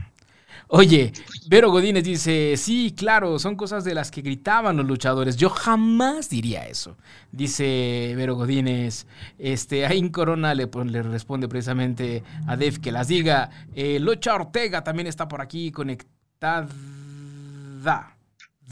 Oye, 0.67 1.13
Vero 1.47 1.69
Godínez 1.69 2.03
dice, 2.03 2.55
sí, 2.57 2.93
claro, 2.97 3.37
son 3.37 3.55
cosas 3.55 3.83
de 3.83 3.93
las 3.93 4.09
que 4.09 4.21
gritaban 4.21 4.77
los 4.77 4.85
luchadores. 4.87 5.37
Yo 5.37 5.49
jamás 5.49 6.29
diría 6.29 6.67
eso. 6.67 6.97
Dice 7.31 8.13
Vero 8.15 8.35
Godínez, 8.35 9.05
este, 9.37 9.85
Ain 9.85 10.09
Corona 10.09 10.55
le, 10.55 10.67
le 10.85 11.03
responde 11.03 11.47
precisamente 11.47 12.23
a 12.47 12.57
Def 12.57 12.79
que 12.79 12.91
las 12.91 13.07
diga. 13.07 13.51
Eh, 13.75 13.99
Locha 13.99 14.33
Ortega 14.33 14.83
también 14.83 15.07
está 15.07 15.27
por 15.27 15.41
aquí 15.41 15.71
conectada 15.71 16.67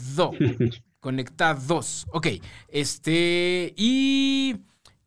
Conectados. 1.00 2.06
Ok, 2.12 2.28
este. 2.68 3.74
Y. 3.76 4.56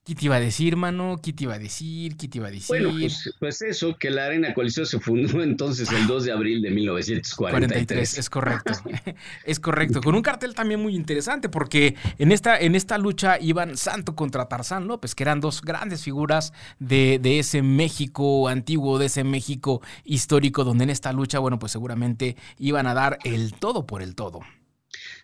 ¿Qué 0.07 0.15
te 0.15 0.23
iba 0.23 0.37
a 0.37 0.39
decir, 0.39 0.77
mano? 0.77 1.19
¿Qué 1.21 1.33
te 1.33 1.43
iba 1.43 1.55
a 1.55 1.59
decir? 1.59 2.15
¿Qué 2.15 2.29
te 2.29 2.37
iba 2.37 2.47
a 2.47 2.51
decir? 2.51 2.67
Bueno, 2.69 2.97
pues, 2.97 3.29
pues 3.39 3.61
eso, 3.61 3.97
que 3.97 4.09
la 4.09 4.27
Arena 4.27 4.53
Coliseo 4.53 4.85
se 4.85 5.01
fundó 5.01 5.41
entonces 5.43 5.91
el 5.91 6.07
2 6.07 6.23
de 6.23 6.31
abril 6.31 6.61
de 6.61 6.69
1943. 6.69 8.17
es 8.17 8.29
correcto. 8.29 8.71
es 9.43 9.59
correcto. 9.59 9.99
Con 9.99 10.15
un 10.15 10.21
cartel 10.21 10.55
también 10.55 10.79
muy 10.79 10.95
interesante, 10.95 11.49
porque 11.49 11.95
en 12.19 12.31
esta, 12.31 12.57
en 12.57 12.75
esta 12.75 12.97
lucha 12.97 13.37
iban 13.41 13.75
Santo 13.75 14.15
contra 14.15 14.47
Tarzán 14.47 14.87
López, 14.87 15.13
que 15.13 15.23
eran 15.23 15.41
dos 15.41 15.61
grandes 15.61 16.03
figuras 16.05 16.53
de, 16.79 17.19
de 17.21 17.39
ese 17.39 17.61
México 17.61 18.47
antiguo, 18.47 18.99
de 18.99 19.07
ese 19.07 19.25
México 19.25 19.81
histórico, 20.05 20.63
donde 20.63 20.85
en 20.85 20.89
esta 20.89 21.11
lucha, 21.11 21.39
bueno, 21.39 21.59
pues 21.59 21.73
seguramente 21.73 22.37
iban 22.59 22.87
a 22.87 22.93
dar 22.93 23.19
el 23.25 23.55
todo 23.55 23.85
por 23.85 24.01
el 24.01 24.15
todo. 24.15 24.39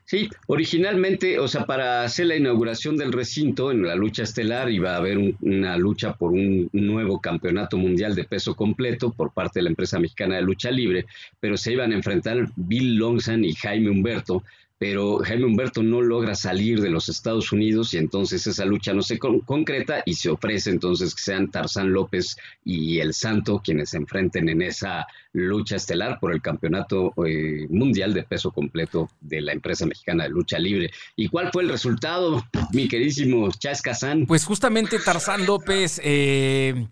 Sí, 0.06 0.30
originalmente, 0.48 1.40
o 1.40 1.48
sea, 1.48 1.66
para 1.66 2.04
hacer 2.04 2.28
la 2.28 2.36
inauguración 2.36 2.98
del 2.98 3.14
recinto 3.14 3.72
en 3.72 3.84
la 3.84 3.96
lucha 3.96 4.24
estelar 4.24 4.70
iba 4.70 4.94
a 4.94 4.98
haber 4.98 5.18
una 5.42 5.78
lucha 5.78 6.14
por 6.14 6.34
un 6.34 6.70
nuevo 6.74 7.22
campeonato 7.22 7.78
mundial 7.78 8.14
de 8.14 8.26
peso 8.26 8.54
completo 8.54 9.12
por 9.12 9.32
parte 9.32 9.60
de 9.60 9.64
la 9.64 9.70
empresa 9.70 10.00
mexicana 10.00 10.36
de 10.36 10.42
lucha 10.42 10.72
libre, 10.72 11.06
pero 11.40 11.56
se 11.56 11.72
iban 11.72 11.94
a 11.94 11.96
enfrentar 11.96 12.50
Bill 12.58 12.98
Longsan 12.98 13.46
y 13.46 13.54
Jaime 13.54 13.90
Humberto, 13.90 14.44
pero 14.84 15.20
Jaime 15.20 15.46
Humberto 15.46 15.82
no 15.82 16.02
logra 16.02 16.36
salir 16.36 16.82
de 16.82 16.90
los 16.90 17.08
Estados 17.08 17.54
Unidos 17.54 17.94
y 17.94 17.98
entonces 18.00 18.46
esa 18.46 18.66
lucha 18.66 18.92
no 18.92 19.02
se 19.02 19.18
concreta 19.18 20.04
y 20.06 20.16
se 20.16 20.30
ofrece 20.30 20.72
entonces 20.72 21.16
que 21.16 21.22
sean 21.22 21.50
Tarzán 21.50 21.94
López 21.94 22.36
y 22.66 23.00
El 23.00 23.14
Santo 23.14 23.62
quienes 23.64 23.92
se 23.92 23.98
enfrenten 23.98 24.50
en 24.50 24.62
esa 24.62 25.08
lucha 25.32 25.78
estelar 25.78 26.20
por 26.20 26.34
el 26.34 26.42
campeonato 26.42 27.14
eh, 27.26 27.66
mundial 27.70 28.14
de 28.14 28.24
peso 28.24 28.52
completo 28.52 29.10
de 29.22 29.40
la 29.40 29.54
empresa 29.54 29.86
mexicana 29.86 30.26
de 30.26 30.32
lucha 30.32 30.60
libre. 30.60 30.92
¿Y 31.16 31.30
cuál 31.30 31.50
fue 31.54 31.64
el 31.64 31.70
resultado, 31.70 32.44
mi 32.74 32.90
queridísimo 32.90 33.52
Chas 33.52 33.82
Kazan? 33.82 34.26
Pues 34.26 34.44
justamente 34.44 35.00
Tarzán 35.00 35.46
López... 35.46 36.02
Eh, 36.04 36.88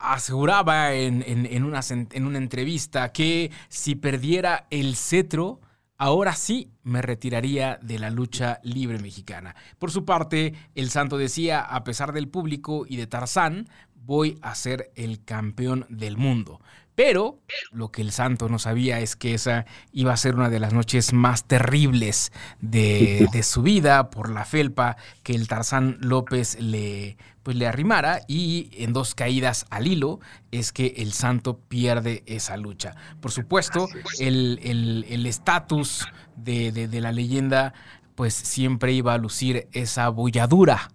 aseguraba 0.00 0.94
en, 0.94 1.24
una, 1.64 1.80
en 1.88 2.24
una 2.24 2.38
entrevista 2.38 3.10
que 3.10 3.50
si 3.68 3.96
perdiera 3.96 4.68
el 4.70 4.94
cetro, 4.94 5.60
ahora 5.98 6.34
sí 6.34 6.70
me 6.84 7.02
retiraría 7.02 7.78
de 7.82 7.98
la 7.98 8.10
lucha 8.10 8.60
libre 8.62 8.98
mexicana. 8.98 9.54
Por 9.78 9.90
su 9.90 10.04
parte, 10.04 10.54
el 10.74 10.90
santo 10.90 11.18
decía, 11.18 11.60
a 11.60 11.84
pesar 11.84 12.12
del 12.12 12.28
público 12.28 12.86
y 12.88 12.96
de 12.96 13.06
Tarzán, 13.06 13.68
voy 13.94 14.38
a 14.40 14.54
ser 14.54 14.90
el 14.94 15.24
campeón 15.24 15.84
del 15.90 16.16
mundo. 16.16 16.60
Pero 16.98 17.38
lo 17.70 17.92
que 17.92 18.02
el 18.02 18.10
santo 18.10 18.48
no 18.48 18.58
sabía 18.58 18.98
es 18.98 19.14
que 19.14 19.32
esa 19.32 19.66
iba 19.92 20.12
a 20.12 20.16
ser 20.16 20.34
una 20.34 20.50
de 20.50 20.58
las 20.58 20.72
noches 20.72 21.12
más 21.12 21.44
terribles 21.44 22.32
de, 22.60 23.28
su 23.44 23.62
vida 23.62 24.10
por 24.10 24.28
la 24.28 24.44
felpa 24.44 24.96
que 25.22 25.36
el 25.36 25.46
Tarzán 25.46 25.98
López 26.00 26.60
le, 26.60 27.16
pues, 27.44 27.56
le 27.56 27.68
arrimara 27.68 28.22
y 28.26 28.70
en 28.72 28.92
dos 28.92 29.14
caídas 29.14 29.64
al 29.70 29.86
hilo 29.86 30.18
es 30.50 30.72
que 30.72 30.94
el 30.96 31.12
santo 31.12 31.60
pierde 31.60 32.24
esa 32.26 32.56
lucha. 32.56 32.96
Por 33.20 33.30
supuesto, 33.30 33.88
el 34.18 35.24
estatus 35.24 36.04
de, 36.34 36.72
de 36.72 37.00
la 37.00 37.12
leyenda 37.12 37.74
pues 38.16 38.34
siempre 38.34 38.90
iba 38.90 39.14
a 39.14 39.18
lucir 39.18 39.68
esa 39.70 40.08
bolladura 40.08 40.90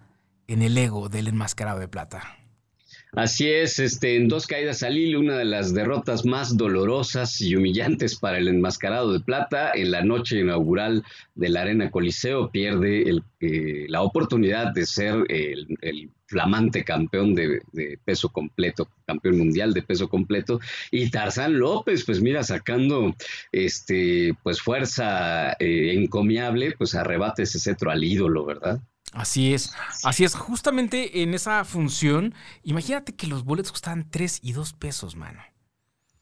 en 0.47 0.63
el 0.63 0.77
ego 0.77 1.07
del 1.07 1.29
enmascarado 1.29 1.79
de 1.79 1.87
plata. 1.87 2.42
Así 3.15 3.47
es, 3.47 3.77
este, 3.77 4.15
en 4.15 4.27
dos 4.27 4.47
caídas 4.47 4.81
al 4.81 4.97
hilo, 4.97 5.19
una 5.19 5.37
de 5.37 5.45
las 5.45 5.71
derrotas 5.71 6.25
más 6.25 6.57
dolorosas 6.57 7.39
y 7.41 7.55
humillantes 7.55 8.17
para 8.17 8.39
el 8.39 8.47
enmascarado 8.47 9.13
de 9.13 9.19
plata. 9.19 9.71
En 9.75 9.91
la 9.91 10.03
noche 10.03 10.39
inaugural 10.39 11.03
de 11.35 11.49
la 11.49 11.61
Arena 11.61 11.91
Coliseo 11.91 12.49
pierde 12.49 13.03
el, 13.03 13.23
eh, 13.39 13.85
la 13.87 14.01
oportunidad 14.01 14.73
de 14.73 14.87
ser 14.87 15.25
el, 15.29 16.09
flamante 16.25 16.83
campeón 16.83 17.35
de, 17.35 17.61
peso 18.03 18.29
completo, 18.29 18.87
campeón 19.05 19.37
mundial 19.37 19.73
de 19.75 19.83
peso 19.83 20.09
completo. 20.09 20.59
Y 20.89 21.11
Tarzán 21.11 21.59
López, 21.59 22.05
pues 22.05 22.19
mira, 22.19 22.41
sacando 22.41 23.15
este, 23.51 24.33
pues 24.41 24.59
fuerza 24.59 25.53
eh, 25.59 25.93
encomiable, 25.93 26.73
pues 26.75 26.95
arrebate 26.95 27.43
ese 27.43 27.59
cetro 27.59 27.91
al 27.91 28.03
ídolo, 28.03 28.43
¿verdad? 28.43 28.81
Así 29.13 29.53
es, 29.53 29.73
así 30.03 30.23
es. 30.23 30.35
Justamente 30.35 31.21
en 31.21 31.33
esa 31.33 31.63
función, 31.65 32.33
imagínate 32.63 33.15
que 33.15 33.27
los 33.27 33.43
boletos 33.43 33.71
costaban 33.71 34.09
3 34.09 34.39
y 34.41 34.53
2 34.53 34.73
pesos, 34.73 35.15
mano. 35.15 35.41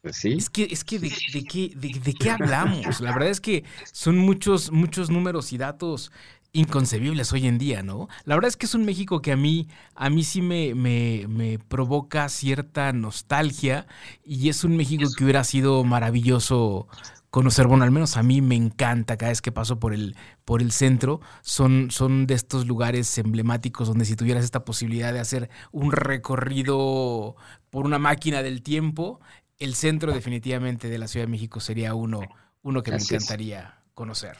Pues 0.02 0.16
sí. 0.16 0.32
Es 0.32 0.50
que, 0.50 0.64
es 0.64 0.84
que 0.84 0.98
de, 0.98 1.10
qué, 1.10 1.72
de, 1.74 2.14
qué 2.14 2.30
hablamos. 2.30 3.00
La 3.00 3.12
verdad 3.12 3.30
es 3.30 3.40
que 3.40 3.64
son 3.92 4.18
muchos, 4.18 4.72
muchos 4.72 5.10
números 5.10 5.52
y 5.52 5.58
datos 5.58 6.10
inconcebibles 6.52 7.32
hoy 7.32 7.46
en 7.46 7.58
día, 7.58 7.82
¿no? 7.82 8.08
La 8.24 8.34
verdad 8.34 8.48
es 8.48 8.56
que 8.56 8.66
es 8.66 8.74
un 8.74 8.84
México 8.84 9.22
que 9.22 9.32
a 9.32 9.36
mí, 9.36 9.68
a 9.94 10.10
mí 10.10 10.22
sí 10.22 10.42
me, 10.42 10.74
me, 10.74 11.26
me, 11.28 11.58
provoca 11.58 12.28
cierta 12.28 12.92
nostalgia 12.92 13.86
y 14.24 14.48
es 14.48 14.62
un 14.64 14.76
México 14.76 15.08
que 15.16 15.24
hubiera 15.24 15.44
sido 15.44 15.82
maravilloso 15.84 16.88
conocer, 17.32 17.66
bueno, 17.66 17.84
al 17.84 17.90
menos 17.90 18.18
a 18.18 18.22
mí 18.22 18.42
me 18.42 18.56
encanta 18.56 19.16
cada 19.16 19.30
vez 19.30 19.40
que 19.40 19.50
paso 19.50 19.80
por 19.80 19.94
el, 19.94 20.16
por 20.44 20.60
el 20.60 20.70
centro, 20.70 21.22
son, 21.40 21.90
son 21.90 22.26
de 22.26 22.34
estos 22.34 22.66
lugares 22.66 23.16
emblemáticos 23.16 23.88
donde 23.88 24.04
si 24.04 24.16
tuvieras 24.16 24.44
esta 24.44 24.66
posibilidad 24.66 25.14
de 25.14 25.20
hacer 25.20 25.48
un 25.70 25.92
recorrido 25.92 27.34
por 27.70 27.86
una 27.86 27.98
máquina 27.98 28.42
del 28.42 28.62
tiempo, 28.62 29.18
el 29.58 29.74
centro 29.74 30.12
definitivamente 30.12 30.90
de 30.90 30.98
la 30.98 31.08
Ciudad 31.08 31.24
de 31.24 31.30
México 31.30 31.58
sería 31.60 31.94
uno, 31.94 32.20
uno 32.60 32.82
que 32.82 32.90
me 32.90 32.98
encantaría 32.98 33.78
conocer. 33.94 34.36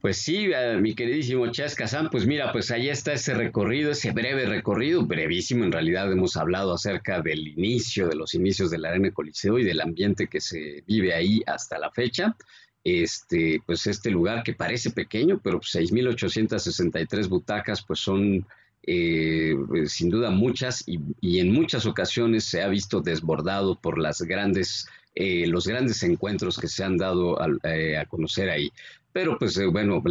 Pues 0.00 0.18
sí, 0.18 0.50
eh, 0.54 0.78
mi 0.80 0.94
queridísimo 0.94 1.50
Chas 1.50 1.74
Kazan, 1.74 2.10
pues 2.10 2.26
mira, 2.26 2.52
pues 2.52 2.70
ahí 2.70 2.88
está 2.88 3.14
ese 3.14 3.34
recorrido, 3.34 3.90
ese 3.90 4.12
breve 4.12 4.44
recorrido, 4.46 5.04
brevísimo 5.06 5.64
en 5.64 5.72
realidad 5.72 6.12
hemos 6.12 6.36
hablado 6.36 6.74
acerca 6.74 7.22
del 7.22 7.48
inicio, 7.48 8.06
de 8.06 8.14
los 8.14 8.34
inicios 8.34 8.70
de 8.70 8.78
la 8.78 8.90
Arena 8.90 9.10
Coliseo 9.10 9.58
y 9.58 9.64
del 9.64 9.80
ambiente 9.80 10.28
que 10.28 10.40
se 10.40 10.84
vive 10.86 11.14
ahí 11.14 11.42
hasta 11.46 11.78
la 11.78 11.90
fecha. 11.90 12.36
Este, 12.84 13.60
pues 13.66 13.86
este 13.88 14.10
lugar 14.10 14.44
que 14.44 14.52
parece 14.52 14.90
pequeño, 14.90 15.40
pero 15.42 15.60
6.863 15.60 17.28
butacas, 17.28 17.82
pues 17.82 17.98
son 17.98 18.46
eh, 18.84 19.56
sin 19.86 20.10
duda 20.10 20.30
muchas 20.30 20.84
y, 20.86 21.40
en 21.40 21.52
muchas 21.52 21.84
ocasiones 21.86 22.44
se 22.44 22.62
ha 22.62 22.68
visto 22.68 23.00
desbordado 23.00 23.80
por 23.80 23.98
las 23.98 24.22
grandes, 24.22 24.86
eh, 25.16 25.48
los 25.48 25.66
grandes 25.66 26.04
encuentros 26.04 26.58
que 26.58 26.68
se 26.68 26.84
han 26.84 26.96
dado 26.96 27.40
a, 27.42 27.46
a 27.46 28.04
conocer 28.04 28.50
ahí. 28.50 28.70
Pero 29.16 29.38
pues 29.38 29.56
eh, 29.56 29.64
bueno, 29.64 30.02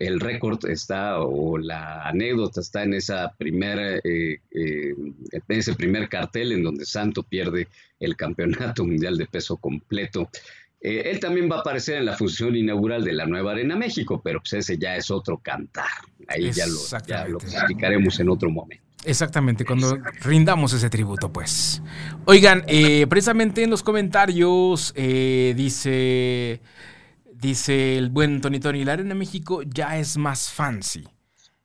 el 0.00 0.20
récord 0.20 0.68
está 0.68 1.18
o 1.18 1.56
la 1.56 2.02
anécdota 2.06 2.60
está 2.60 2.82
en 2.82 2.92
esa 2.92 3.32
primer, 3.38 4.02
eh, 4.04 4.38
eh, 4.50 4.94
en 5.32 5.42
ese 5.48 5.72
primer 5.72 6.10
cartel 6.10 6.52
en 6.52 6.62
donde 6.62 6.84
Santo 6.84 7.22
pierde 7.22 7.68
el 7.98 8.16
campeonato 8.16 8.84
mundial 8.84 9.16
de 9.16 9.24
peso 9.24 9.56
completo. 9.56 10.28
él 10.82 11.18
también 11.20 11.50
va 11.50 11.56
a 11.56 11.60
aparecer 11.60 11.96
en 11.96 12.04
la 12.04 12.18
función 12.18 12.54
inaugural 12.54 13.02
de 13.02 13.14
la 13.14 13.24
Nueva 13.24 13.52
Arena 13.52 13.76
México, 13.76 14.20
pero 14.22 14.40
pues 14.40 14.52
ese 14.52 14.76
ya 14.76 14.94
es 14.94 15.10
otro 15.10 15.38
cantar. 15.38 15.88
Ahí 16.28 16.52
ya 16.52 16.66
lo, 16.66 16.98
ya 17.06 17.26
lo 17.26 17.38
explicaremos 17.38 18.20
en 18.20 18.28
otro 18.28 18.50
momento. 18.50 18.84
Exactamente, 19.06 19.64
cuando 19.64 19.96
rindamos 20.20 20.74
ese 20.74 20.90
tributo, 20.90 21.32
pues. 21.32 21.80
Oigan, 22.26 22.62
precisamente 23.08 23.62
en 23.62 23.70
los 23.70 23.82
comentarios 23.82 24.92
dice... 24.94 26.60
Dice 27.40 27.98
el 27.98 28.10
buen 28.10 28.40
Tony 28.40 28.60
Tony, 28.60 28.84
la 28.84 28.92
Arena 28.92 29.14
México 29.14 29.62
ya 29.62 29.98
es 29.98 30.16
más 30.16 30.50
fancy. 30.50 31.04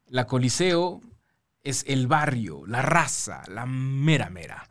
La 0.08 0.26
Coliseo 0.26 1.00
es 1.64 1.86
el 1.88 2.08
barrio, 2.08 2.66
la 2.66 2.82
raza, 2.82 3.44
la 3.48 3.66
mera 3.66 4.30
mera. 4.30 4.68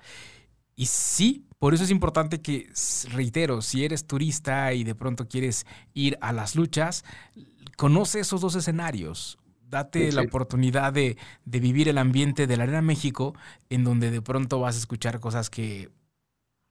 Y 0.74 0.86
sí, 0.86 1.46
por 1.58 1.72
eso 1.72 1.84
es 1.84 1.90
importante 1.90 2.40
que, 2.40 2.70
reitero, 3.12 3.62
si 3.62 3.84
eres 3.84 4.06
turista 4.06 4.72
y 4.72 4.82
de 4.82 4.94
pronto 4.94 5.28
quieres 5.28 5.66
ir 5.94 6.18
a 6.20 6.32
las 6.32 6.56
luchas, 6.56 7.04
conoce 7.76 8.20
esos 8.20 8.40
dos 8.40 8.56
escenarios. 8.56 9.38
Date 9.62 10.10
la 10.12 10.22
oportunidad 10.22 10.92
de, 10.92 11.16
de, 11.44 11.60
vivir 11.60 11.88
el 11.88 11.98
ambiente 11.98 12.46
de 12.46 12.56
la 12.56 12.62
Arena 12.64 12.82
México, 12.82 13.34
en 13.68 13.84
donde 13.84 14.10
de 14.10 14.22
pronto 14.22 14.60
vas 14.60 14.76
a 14.76 14.78
escuchar 14.78 15.20
cosas 15.20 15.50
que 15.50 15.90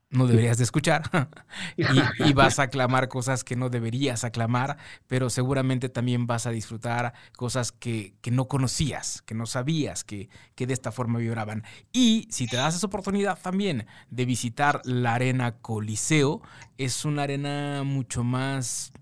no 0.10 0.26
deberías 0.28 0.58
de 0.58 0.64
escuchar 0.64 1.04
y, 1.78 2.34
vas 2.34 2.60
a 2.60 2.64
aclamar 2.64 3.10
cosas 3.10 3.44
que 3.44 3.56
no 3.56 3.70
deberías 3.70 4.24
aclamar, 4.24 4.78
pero 5.08 5.30
seguramente 5.30 5.90
también 5.90 6.28
vas 6.28 6.46
a 6.46 6.52
disfrutar 6.52 7.14
cosas 7.36 7.72
que, 7.72 8.16
no 8.32 8.48
conocías, 8.48 9.22
que 9.24 9.36
no 9.36 9.46
sabías 9.46 10.04
que, 10.04 10.30
que, 10.56 10.68
de 10.68 10.74
esta 10.74 10.92
forma 10.92 11.20
vibraban. 11.20 11.64
Y 11.92 12.28
si 12.32 12.48
te 12.48 12.58
das 12.58 12.76
esa 12.76 12.88
oportunidad 12.88 13.40
también 13.40 13.86
de 14.10 14.26
visitar 14.26 14.82
la 14.86 15.16
arena 15.16 15.58
Coliseo, 15.58 16.42
es 16.78 17.04
una 17.04 17.24
arena 17.24 17.84
mucho 17.84 18.24
más 18.24 18.94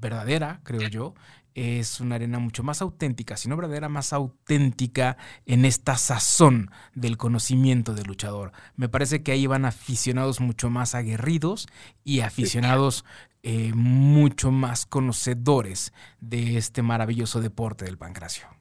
verdadera, 0.00 0.60
creo 0.64 0.88
yo, 0.88 1.14
es 1.58 2.00
una 2.00 2.14
arena 2.14 2.38
mucho 2.38 2.62
más 2.62 2.82
auténtica, 2.82 3.36
si 3.36 3.48
no 3.48 3.56
verdadera, 3.56 3.88
más 3.88 4.12
auténtica 4.12 5.16
en 5.46 5.64
esta 5.64 5.96
sazón 5.96 6.70
del 6.94 7.16
conocimiento 7.16 7.94
del 7.94 8.06
luchador. 8.06 8.52
Me 8.76 8.88
parece 8.88 9.22
que 9.22 9.32
ahí 9.32 9.46
van 9.46 9.64
aficionados 9.64 10.40
mucho 10.40 10.70
más 10.70 10.94
aguerridos 10.94 11.66
y 12.04 12.20
aficionados 12.20 13.04
eh, 13.42 13.72
mucho 13.74 14.50
más 14.50 14.86
conocedores 14.86 15.92
de 16.20 16.56
este 16.58 16.82
maravilloso 16.82 17.40
deporte 17.40 17.84
del 17.84 17.98
pancracio. 17.98 18.57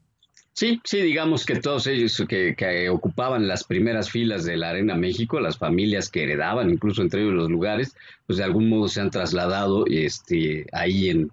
Sí, 0.57 0.81
sí, 0.83 1.01
digamos 1.03 1.45
que 1.45 1.57
todos 1.57 1.85
ellos 1.85 2.25
que, 2.27 2.89
ocupaban 2.89 3.47
las 3.47 3.63
primeras 3.63 4.09
filas 4.09 4.43
de 4.43 4.57
la 4.57 4.71
Arena 4.71 4.95
México, 4.95 5.39
las 5.39 5.59
familias 5.59 6.09
que 6.09 6.23
heredaban 6.23 6.71
incluso 6.71 7.03
entre 7.03 7.21
ellos 7.21 7.35
los 7.35 7.51
lugares, 7.51 7.95
pues 8.25 8.39
de 8.39 8.43
algún 8.43 8.67
modo 8.67 8.87
se 8.87 8.99
han 8.99 9.11
trasladado 9.11 9.85
este, 9.85 10.65
ahí 10.71 11.09
en, 11.09 11.31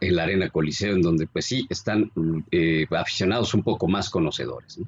en 0.00 0.16
la 0.16 0.24
Arena 0.24 0.50
Coliseo, 0.50 0.96
en 0.96 1.02
donde 1.02 1.28
pues 1.28 1.44
sí, 1.44 1.68
están 1.70 2.10
eh, 2.50 2.84
aficionados 2.90 3.54
un 3.54 3.62
poco 3.62 3.86
más 3.86 4.10
conocedores. 4.10 4.80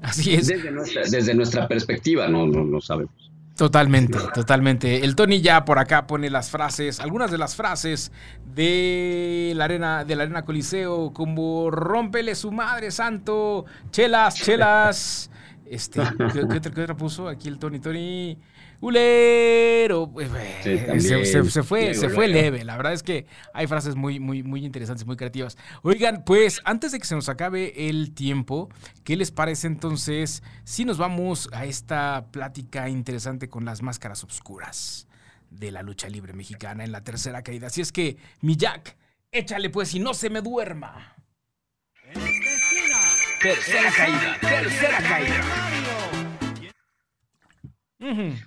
Así 0.00 0.34
es. 0.34 0.48
Desde 0.48 1.32
nuestra, 1.32 1.68
perspectiva, 1.68 2.26
no, 2.26 2.48
no, 2.48 2.64
no 2.64 2.80
sabemos. 2.80 3.31
Totalmente, 3.62 4.18
totalmente. 4.34 5.04
El 5.04 5.14
Tony 5.14 5.40
ya 5.40 5.64
por 5.64 5.78
acá 5.78 6.08
pone 6.08 6.28
las 6.30 6.50
frases, 6.50 6.98
algunas 6.98 7.30
de 7.30 7.38
las 7.38 7.54
frases 7.54 8.10
de 8.44 9.52
la 9.54 9.66
arena, 9.66 10.04
de 10.04 10.16
la 10.16 10.24
arena 10.24 10.44
Coliseo, 10.44 11.12
como 11.12 11.70
rompele 11.70 12.34
su 12.34 12.50
madre 12.50 12.90
santo, 12.90 13.64
chelas, 13.92 14.34
chelas. 14.34 15.30
Este, 15.72 16.02
¿qué, 16.32 16.60
qué 16.60 16.82
otra 16.82 16.94
puso? 16.94 17.28
Aquí 17.28 17.48
el 17.48 17.58
Tony, 17.58 17.80
Tony. 17.80 18.38
¡Ulero! 18.82 20.10
Pues, 20.12 20.28
se, 20.62 21.62
fue, 21.62 21.94
se 21.94 22.10
fue 22.10 22.28
leve. 22.28 22.62
La 22.62 22.76
verdad 22.76 22.92
es 22.92 23.02
que 23.02 23.26
hay 23.54 23.66
frases 23.66 23.96
muy, 23.96 24.20
muy, 24.20 24.42
muy 24.42 24.66
interesantes, 24.66 25.06
muy 25.06 25.16
creativas. 25.16 25.56
Oigan, 25.82 26.24
pues 26.26 26.60
antes 26.66 26.92
de 26.92 26.98
que 26.98 27.06
se 27.06 27.14
nos 27.14 27.30
acabe 27.30 27.88
el 27.88 28.12
tiempo, 28.12 28.68
¿qué 29.02 29.16
les 29.16 29.30
parece 29.30 29.66
entonces 29.66 30.42
si 30.64 30.84
nos 30.84 30.98
vamos 30.98 31.48
a 31.52 31.64
esta 31.64 32.26
plática 32.30 32.90
interesante 32.90 33.48
con 33.48 33.64
las 33.64 33.80
máscaras 33.80 34.24
oscuras 34.24 35.08
de 35.48 35.72
la 35.72 35.82
lucha 35.82 36.10
libre 36.10 36.34
mexicana 36.34 36.84
en 36.84 36.92
la 36.92 37.02
tercera 37.02 37.42
caída? 37.42 37.68
Así 37.68 37.80
es 37.80 37.92
que, 37.92 38.18
mi 38.42 38.56
Jack, 38.56 38.98
échale 39.30 39.70
pues 39.70 39.94
y 39.94 40.00
no 40.00 40.12
se 40.12 40.28
me 40.28 40.42
duerma. 40.42 41.16
Tercera 43.42 43.90
caída, 43.90 44.38
tercera 44.38 45.02
caída. 45.02 46.01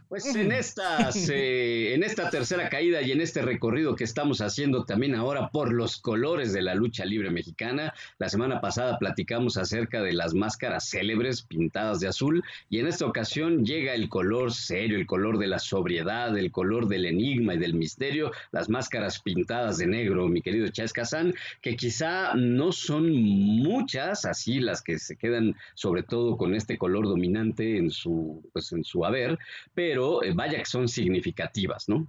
Pues 0.09 0.35
en, 0.35 0.51
estas, 0.51 1.15
eh, 1.29 1.93
en 1.93 2.03
esta 2.03 2.29
tercera 2.29 2.69
caída 2.69 3.01
y 3.01 3.11
en 3.11 3.21
este 3.21 3.41
recorrido 3.41 3.95
que 3.95 4.03
estamos 4.03 4.41
haciendo 4.41 4.85
también 4.85 5.15
ahora 5.15 5.49
por 5.49 5.71
los 5.71 5.97
colores 5.97 6.51
de 6.51 6.61
la 6.61 6.75
lucha 6.75 7.05
libre 7.05 7.29
mexicana, 7.29 7.93
la 8.19 8.29
semana 8.29 8.59
pasada 8.59 8.99
platicamos 8.99 9.57
acerca 9.57 10.01
de 10.01 10.13
las 10.13 10.33
máscaras 10.33 10.89
célebres 10.89 11.41
pintadas 11.41 11.99
de 11.99 12.07
azul 12.07 12.43
y 12.69 12.79
en 12.79 12.87
esta 12.87 13.05
ocasión 13.05 13.65
llega 13.65 13.93
el 13.93 14.09
color 14.09 14.53
serio, 14.53 14.97
el 14.97 15.05
color 15.05 15.37
de 15.37 15.47
la 15.47 15.59
sobriedad, 15.59 16.37
el 16.37 16.51
color 16.51 16.87
del 16.87 17.05
enigma 17.05 17.53
y 17.53 17.57
del 17.57 17.73
misterio, 17.73 18.31
las 18.51 18.69
máscaras 18.69 19.19
pintadas 19.19 19.77
de 19.77 19.87
negro, 19.87 20.27
mi 20.27 20.41
querido 20.41 20.67
Chávez 20.67 20.93
Kazán, 20.93 21.33
que 21.61 21.75
quizá 21.75 22.33
no 22.35 22.71
son 22.71 23.11
muchas, 23.11 24.25
así 24.25 24.59
las 24.59 24.81
que 24.81 24.99
se 24.99 25.15
quedan 25.15 25.55
sobre 25.73 26.03
todo 26.03 26.37
con 26.37 26.55
este 26.55 26.77
color 26.77 27.05
dominante 27.05 27.77
en 27.77 27.89
su, 27.89 28.43
pues, 28.53 28.71
en 28.71 28.83
su 28.83 29.05
haber, 29.05 29.37
pero 29.73 30.23
eh, 30.23 30.33
vaya 30.33 30.57
que 30.59 30.65
son 30.65 30.87
significativas, 30.87 31.87
¿no? 31.87 32.07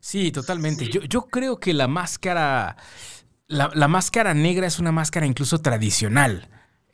Sí, 0.00 0.30
totalmente. 0.30 0.88
Yo, 0.88 1.02
yo 1.02 1.22
creo 1.22 1.58
que 1.58 1.74
la 1.74 1.88
máscara, 1.88 2.76
la, 3.48 3.88
máscara 3.88 4.34
negra 4.34 4.66
es 4.66 4.78
una 4.78 4.92
máscara 4.92 5.26
incluso 5.26 5.58
tradicional. 5.58 6.48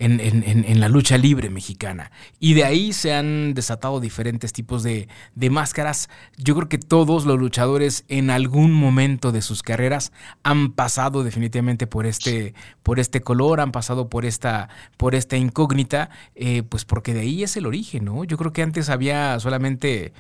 En, 0.05 0.81
la 0.81 0.89
lucha 0.89 1.17
libre 1.17 1.49
mexicana. 1.49 2.11
Y 2.41 2.55
de 2.55 2.65
ahí 2.65 2.93
se 2.93 3.15
han 3.15 3.55
desatado 3.55 4.01
diferentes 4.01 4.53
tipos 4.53 4.83
de, 4.83 5.09
de, 5.37 5.51
máscaras. 5.51 6.09
Yo 6.37 6.57
creo 6.57 6.69
que 6.69 6.79
todos 6.79 7.25
los 7.25 7.39
luchadores 7.39 8.05
en 8.09 8.31
algún 8.31 8.73
momento 8.73 9.31
de 9.31 9.43
sus 9.43 9.63
carreras 9.63 10.13
han 10.43 10.73
pasado 10.73 11.23
definitivamente 11.23 11.87
por 11.87 12.07
este, 12.07 12.55
por 12.83 12.99
este 12.99 13.21
color, 13.21 13.61
han 13.61 13.71
pasado 13.71 14.09
por 14.09 14.25
esta, 14.25 14.69
por 14.97 15.15
esta 15.15 15.37
incógnita, 15.37 16.11
eh, 16.35 16.65
pues 16.65 16.85
porque 16.85 17.15
de 17.15 17.21
ahí 17.21 17.43
es 17.45 17.57
el 17.57 17.67
origen, 17.67 18.05
¿no? 18.05 18.25
Yo 18.25 18.37
creo 18.37 18.53
que 18.53 18.63
antes 18.63 18.89
había 18.89 19.39
solamente 19.39 20.13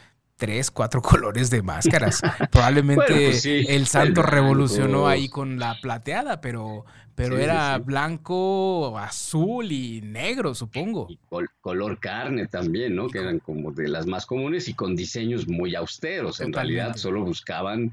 tres, 0.43 0.73
cuatro 0.73 1.01
colores 1.01 1.51
de 1.51 1.63
máscaras. 1.63 2.21
Probablemente 2.51 3.05
pues 3.07 3.47
el 3.47 3.87
santo 3.87 4.23
revolucionó 4.23 5.07
ahí 5.07 5.29
con 5.29 5.61
la 5.61 5.77
plateada, 5.81 6.41
pero, 6.41 6.85
pero 7.15 7.39
era 7.39 7.79
blanco, 7.79 8.99
azul 8.99 9.71
y 9.71 10.01
negro, 10.01 10.53
supongo. 10.57 11.07
Y 11.09 11.21
color 11.61 12.01
carne 12.01 12.49
también, 12.49 12.97
¿no? 12.97 13.07
Que 13.09 13.21
eran 13.21 13.39
como 13.39 13.71
de 13.71 13.87
las 13.87 14.07
más 14.07 14.27
comunes 14.27 14.67
y 14.67 14.75
con 14.75 14.97
diseños 14.97 15.47
muy 15.47 15.77
austeros. 15.77 16.41
En 16.41 16.53
realidad 16.53 16.97
solo 16.97 17.23
buscaban 17.23 17.93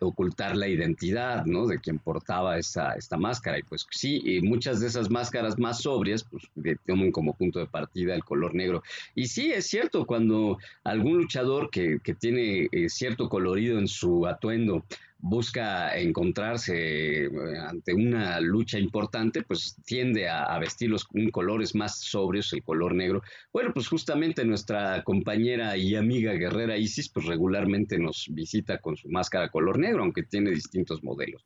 ocultar 0.00 0.56
la 0.56 0.68
identidad, 0.68 1.44
¿no? 1.44 1.66
De 1.66 1.78
quien 1.78 1.98
portaba 1.98 2.58
esta, 2.58 2.92
esta 2.94 3.16
máscara. 3.16 3.58
Y 3.58 3.62
pues 3.62 3.86
sí, 3.90 4.40
muchas 4.42 4.80
de 4.80 4.86
esas 4.86 5.10
máscaras 5.10 5.58
más 5.58 5.82
sobrias, 5.82 6.24
pues 6.24 6.44
toman 6.86 7.12
como 7.12 7.34
punto 7.34 7.58
de 7.58 7.66
partida 7.66 8.14
el 8.14 8.24
color 8.24 8.54
negro. 8.54 8.82
Y 9.14 9.26
sí, 9.26 9.50
es 9.50 9.66
cierto, 9.66 10.06
cuando 10.06 10.58
algún 10.84 11.18
luchador 11.18 11.70
que, 11.70 11.98
que 12.02 12.14
tiene 12.14 12.68
eh, 12.72 12.88
cierto 12.88 13.28
colorido 13.28 13.78
en 13.78 13.88
su 13.88 14.26
atuendo 14.26 14.84
busca 15.22 15.96
encontrarse 15.98 17.24
eh, 17.24 17.30
ante 17.68 17.94
una 17.94 18.40
lucha 18.40 18.78
importante, 18.78 19.42
pues 19.42 19.76
tiende 19.84 20.28
a, 20.28 20.58
vestir 20.58 20.90
los 20.90 21.06
colores 21.32 21.74
más 21.74 22.00
sobrios, 22.00 22.52
el 22.52 22.62
color 22.62 22.94
negro. 22.94 23.22
Bueno, 23.52 23.72
pues 23.72 23.88
justamente 23.88 24.44
nuestra 24.44 25.02
compañera 25.04 25.76
y 25.76 25.94
amiga 25.96 26.32
guerrera 26.32 26.76
Isis, 26.76 27.08
pues 27.08 27.26
regularmente 27.26 27.98
nos 27.98 28.28
visita 28.30 28.78
con 28.78 28.96
su 28.96 29.08
máscara 29.08 29.50
color 29.50 29.78
negro, 29.78 30.02
aunque 30.02 30.22
tiene 30.22 30.50
distintos 30.50 31.02
modelos. 31.02 31.42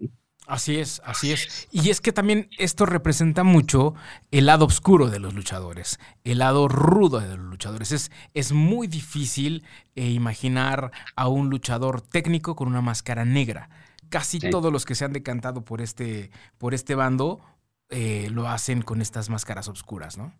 Así 0.47 0.77
es, 0.77 1.01
así 1.05 1.33
es. 1.33 1.69
Y 1.71 1.91
es 1.91 2.01
que 2.01 2.13
también 2.13 2.49
esto 2.59 2.85
representa 2.85 3.45
mucho 3.45 3.95
el 4.31 4.47
lado 4.47 4.67
oscuro 4.67 5.09
de 5.09 5.19
los 5.19 5.35
luchadores, 5.35 5.99
el 6.23 6.39
lado 6.39 6.69
rudo 6.69 7.21
de 7.21 7.37
los 7.37 7.47
luchadores. 7.47 7.93
Es, 7.93 8.11
es 8.35 8.53
muy 8.53 8.87
difícil 8.87 9.65
eh, 9.95 10.11
imaginar 10.11 10.91
a 11.17 11.29
un 11.29 11.49
luchador 11.49 12.03
técnico 12.03 12.57
con 12.57 12.69
una 12.69 12.83
máscara 12.83 13.25
negra. 13.25 13.71
Casi 14.11 14.39
todos 14.39 14.71
los 14.71 14.85
que 14.85 14.95
se 14.95 15.07
han 15.07 15.13
decantado 15.13 15.65
por 15.65 15.81
este, 15.81 16.31
por 16.59 16.75
este 16.75 16.95
bando 16.95 17.41
eh, 17.89 18.29
lo 18.31 18.49
hacen 18.49 18.83
con 18.83 19.01
estas 19.01 19.31
máscaras 19.31 19.69
oscuras, 19.69 20.19
¿no? 20.19 20.35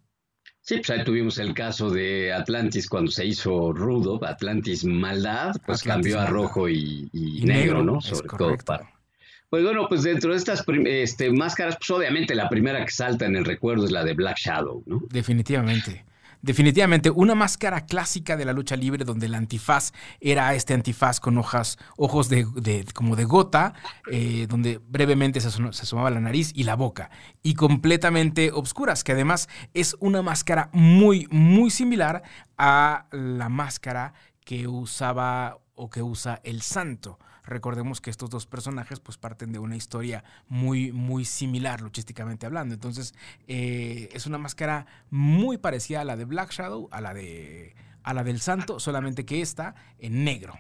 Sí, 0.61 0.77
pues 0.77 0.91
ahí 0.91 1.05
tuvimos 1.05 1.39
el 1.39 1.53
caso 1.53 1.91
de 1.91 2.33
Atlantis 2.33 2.89
cuando 2.89 3.11
se 3.11 3.27
hizo 3.27 3.73
rudo, 3.73 4.19
Atlantis 4.25 4.85
maldad, 4.85 5.55
pues 5.67 5.83
cambió 5.83 6.21
a 6.21 6.27
rojo 6.27 6.69
y, 6.71 7.11
negro, 7.45 7.83
¿no? 7.83 8.01
Sobre 8.01 8.29
todo 8.29 8.57
para 8.65 8.94
pues 9.55 9.63
bueno, 9.63 9.87
pues 9.89 10.03
dentro 10.03 10.33
de 10.33 10.37
estas 10.37 10.65
este, 10.85 11.31
máscaras, 11.31 11.77
pues 11.77 11.89
obviamente 11.91 12.35
la 12.35 12.49
primera 12.49 12.85
que 12.85 12.91
salta 12.91 13.25
en 13.25 13.37
el 13.37 13.45
recuerdo 13.45 13.85
es 13.85 13.93
la 13.93 14.03
de 14.03 14.13
Black 14.13 14.37
Shadow, 14.37 14.83
¿no? 14.85 15.01
Definitivamente. 15.11 16.05
Definitivamente, 16.43 17.09
una 17.09 17.37
máscara 17.37 17.87
clásica 17.87 18.37
de 18.37 18.45
la 18.45 18.53
lucha 18.53 18.75
libre 18.75 19.05
donde 19.05 19.27
el 19.27 19.35
antifaz 19.37 19.93
era 20.21 20.53
este 20.57 20.75
antifaz 20.75 21.21
con 21.21 21.39
hojas, 21.39 21.79
ojos 21.97 22.29
de, 22.29 22.85
como 22.95 23.15
de 23.15 23.23
gota, 23.27 23.75
eh, 24.11 24.49
donde 24.49 24.81
brevemente 24.89 25.41
se, 25.41 25.53
se 25.53 25.63
asomaba 25.63 26.11
la 26.11 26.21
nariz 26.21 26.51
y 26.53 26.65
la 26.65 26.75
boca, 26.75 27.11
y 27.45 27.55
completamente 27.55 28.51
obscuras, 28.51 29.05
que 29.05 29.13
además 29.13 29.49
es 29.73 29.95
una 30.01 30.21
máscara 30.21 30.69
muy, 30.73 31.29
muy 31.31 31.71
similar 31.71 32.25
a 32.59 33.07
la 33.13 33.49
máscara 33.49 34.15
que 34.45 34.67
usaba 34.67 35.61
o 35.77 35.91
que 35.91 36.03
usa 36.03 36.41
el 36.43 36.61
santo. 36.61 37.21
Recordemos 37.45 38.01
que 38.01 38.11
estos 38.11 38.31
dos 38.31 38.47
personajes 38.47 39.01
pues 39.01 39.19
parten 39.19 39.53
de 39.53 39.59
una 39.59 39.77
historia 39.77 40.25
muy, 40.49 40.93
muy 40.93 41.25
similar, 41.25 41.81
luchísticamente 41.81 42.47
hablando. 42.47 42.75
Entonces, 42.75 43.15
eh, 43.47 44.09
es 44.13 44.27
una 44.27 44.39
máscara 44.39 44.87
muy 45.11 45.59
parecida 45.59 46.01
a 46.01 46.05
la 46.05 46.17
de 46.17 46.25
Black 46.25 46.53
Shadow, 46.53 46.89
a 46.91 47.01
la, 47.01 47.13
de, 47.15 47.75
a 48.03 48.15
la 48.15 48.25
del 48.25 48.41
Santo, 48.41 48.81
solamente 48.81 49.25
que 49.27 49.41
esta 49.41 49.75
en 49.99 50.25
negro. 50.25 50.59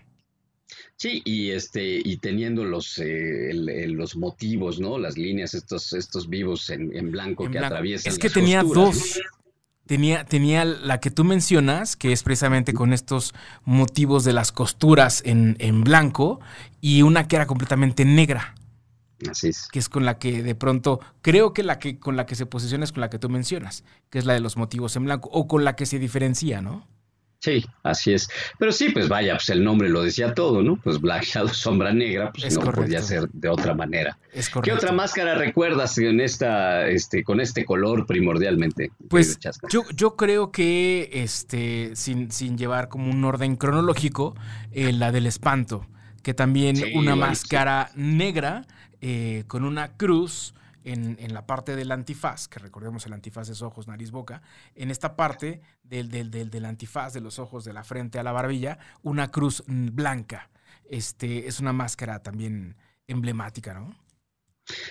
Sí, 0.96 1.22
y 1.24 1.50
este, 1.50 2.00
y 2.04 2.16
teniendo 2.18 2.64
los, 2.64 2.98
eh, 2.98 3.52
los 3.52 4.16
motivos, 4.16 4.80
¿no? 4.80 4.98
Las 4.98 5.18
líneas, 5.18 5.54
estos, 5.54 5.92
estos 5.92 6.28
vivos 6.28 6.70
en, 6.70 7.10
blanco 7.10 7.50
que 7.50 7.58
atraviesan. 7.58 8.12
Es 8.12 8.18
que 8.18 8.30
tenía 8.30 8.62
dos, 8.62 9.20
Tenía, 9.86 10.24
tenía 10.24 10.64
la 10.64 10.98
que 10.98 11.10
tú 11.10 11.24
mencionas, 11.24 11.96
que 11.96 12.12
es 12.12 12.22
precisamente 12.22 12.72
con 12.72 12.92
estos 12.92 13.34
motivos 13.64 14.24
de 14.24 14.32
las 14.32 14.50
costuras 14.50 15.22
en, 15.26 15.84
blanco, 15.84 16.40
y 16.80 17.02
una 17.02 17.28
que 17.28 17.36
era 17.36 17.46
completamente 17.46 18.04
negra. 18.04 18.54
Así 19.30 19.48
es. 19.48 19.68
Que 19.68 19.78
es 19.78 19.88
con 19.88 20.04
la 20.04 20.18
que 20.18 20.42
de 20.42 20.54
pronto, 20.54 21.00
creo 21.20 21.52
que 21.52 21.62
la 21.62 21.78
que 21.78 21.98
con 21.98 22.16
la 22.16 22.24
que 22.24 22.34
se 22.34 22.46
posiciona 22.46 22.84
es 22.84 22.92
con 22.92 23.02
la 23.02 23.10
que 23.10 23.18
tú 23.18 23.28
mencionas, 23.28 23.84
que 24.10 24.18
es 24.18 24.24
la 24.24 24.32
de 24.32 24.40
los 24.40 24.56
motivos 24.56 24.96
en 24.96 25.04
blanco, 25.04 25.28
o 25.32 25.46
con 25.46 25.64
la 25.64 25.76
que 25.76 25.86
se 25.86 25.98
diferencia, 25.98 26.62
¿no? 26.62 26.86
Sí, 27.44 27.62
así 27.82 28.14
es. 28.14 28.30
Pero 28.58 28.72
sí, 28.72 28.88
pues 28.88 29.06
vaya, 29.06 29.34
pues 29.34 29.50
el 29.50 29.62
nombre 29.62 29.90
lo 29.90 30.02
decía 30.02 30.32
todo, 30.32 30.62
¿no? 30.62 30.76
Pues 30.76 30.98
Black 30.98 31.24
Shadow, 31.24 31.48
sombra 31.52 31.92
negra, 31.92 32.32
pues 32.32 32.58
no 32.58 32.72
podía 32.72 33.02
ser 33.02 33.28
de 33.34 33.50
otra 33.50 33.74
manera. 33.74 34.16
Es 34.32 34.48
¿Qué 34.48 34.72
otra 34.72 34.92
máscara 34.92 35.34
recuerdas 35.34 35.98
en 35.98 36.20
esta, 36.20 36.88
este, 36.88 37.22
con 37.22 37.42
este 37.42 37.66
color 37.66 38.06
primordialmente? 38.06 38.92
Pues 39.10 39.38
yo, 39.68 39.82
yo 39.94 40.16
creo 40.16 40.52
que, 40.52 41.10
este, 41.12 41.90
sin, 41.96 42.30
sin 42.30 42.56
llevar 42.56 42.88
como 42.88 43.10
un 43.10 43.22
orden 43.26 43.56
cronológico, 43.56 44.34
eh, 44.72 44.94
la 44.94 45.12
del 45.12 45.26
espanto, 45.26 45.86
que 46.22 46.32
también 46.32 46.76
una 46.94 47.14
máscara 47.14 47.90
negra 47.94 48.64
eh, 49.02 49.44
con 49.48 49.64
una 49.64 49.88
cruz 49.98 50.54
en, 50.84 51.32
la 51.32 51.46
parte 51.46 51.76
del 51.76 51.90
antifaz, 51.90 52.46
que 52.48 52.58
recordemos 52.58 53.06
el 53.06 53.14
antifaz 53.14 53.48
es 53.48 53.62
ojos, 53.62 53.88
nariz, 53.88 54.10
boca, 54.10 54.42
en 54.74 54.90
esta 54.90 55.16
parte 55.16 55.62
del, 55.82 56.10
del, 56.10 56.30
del, 56.30 56.64
antifaz, 56.64 57.12
de 57.14 57.20
los 57.20 57.38
ojos, 57.38 57.64
de 57.64 57.72
la 57.72 57.84
frente 57.84 58.18
a 58.18 58.22
la 58.22 58.32
barbilla, 58.32 58.78
una 59.02 59.30
cruz 59.30 59.64
blanca. 59.66 60.50
Este, 60.84 61.48
es 61.48 61.60
una 61.60 61.72
máscara 61.72 62.22
también 62.22 62.76
emblemática, 63.06 63.74
¿no? 63.74 64.03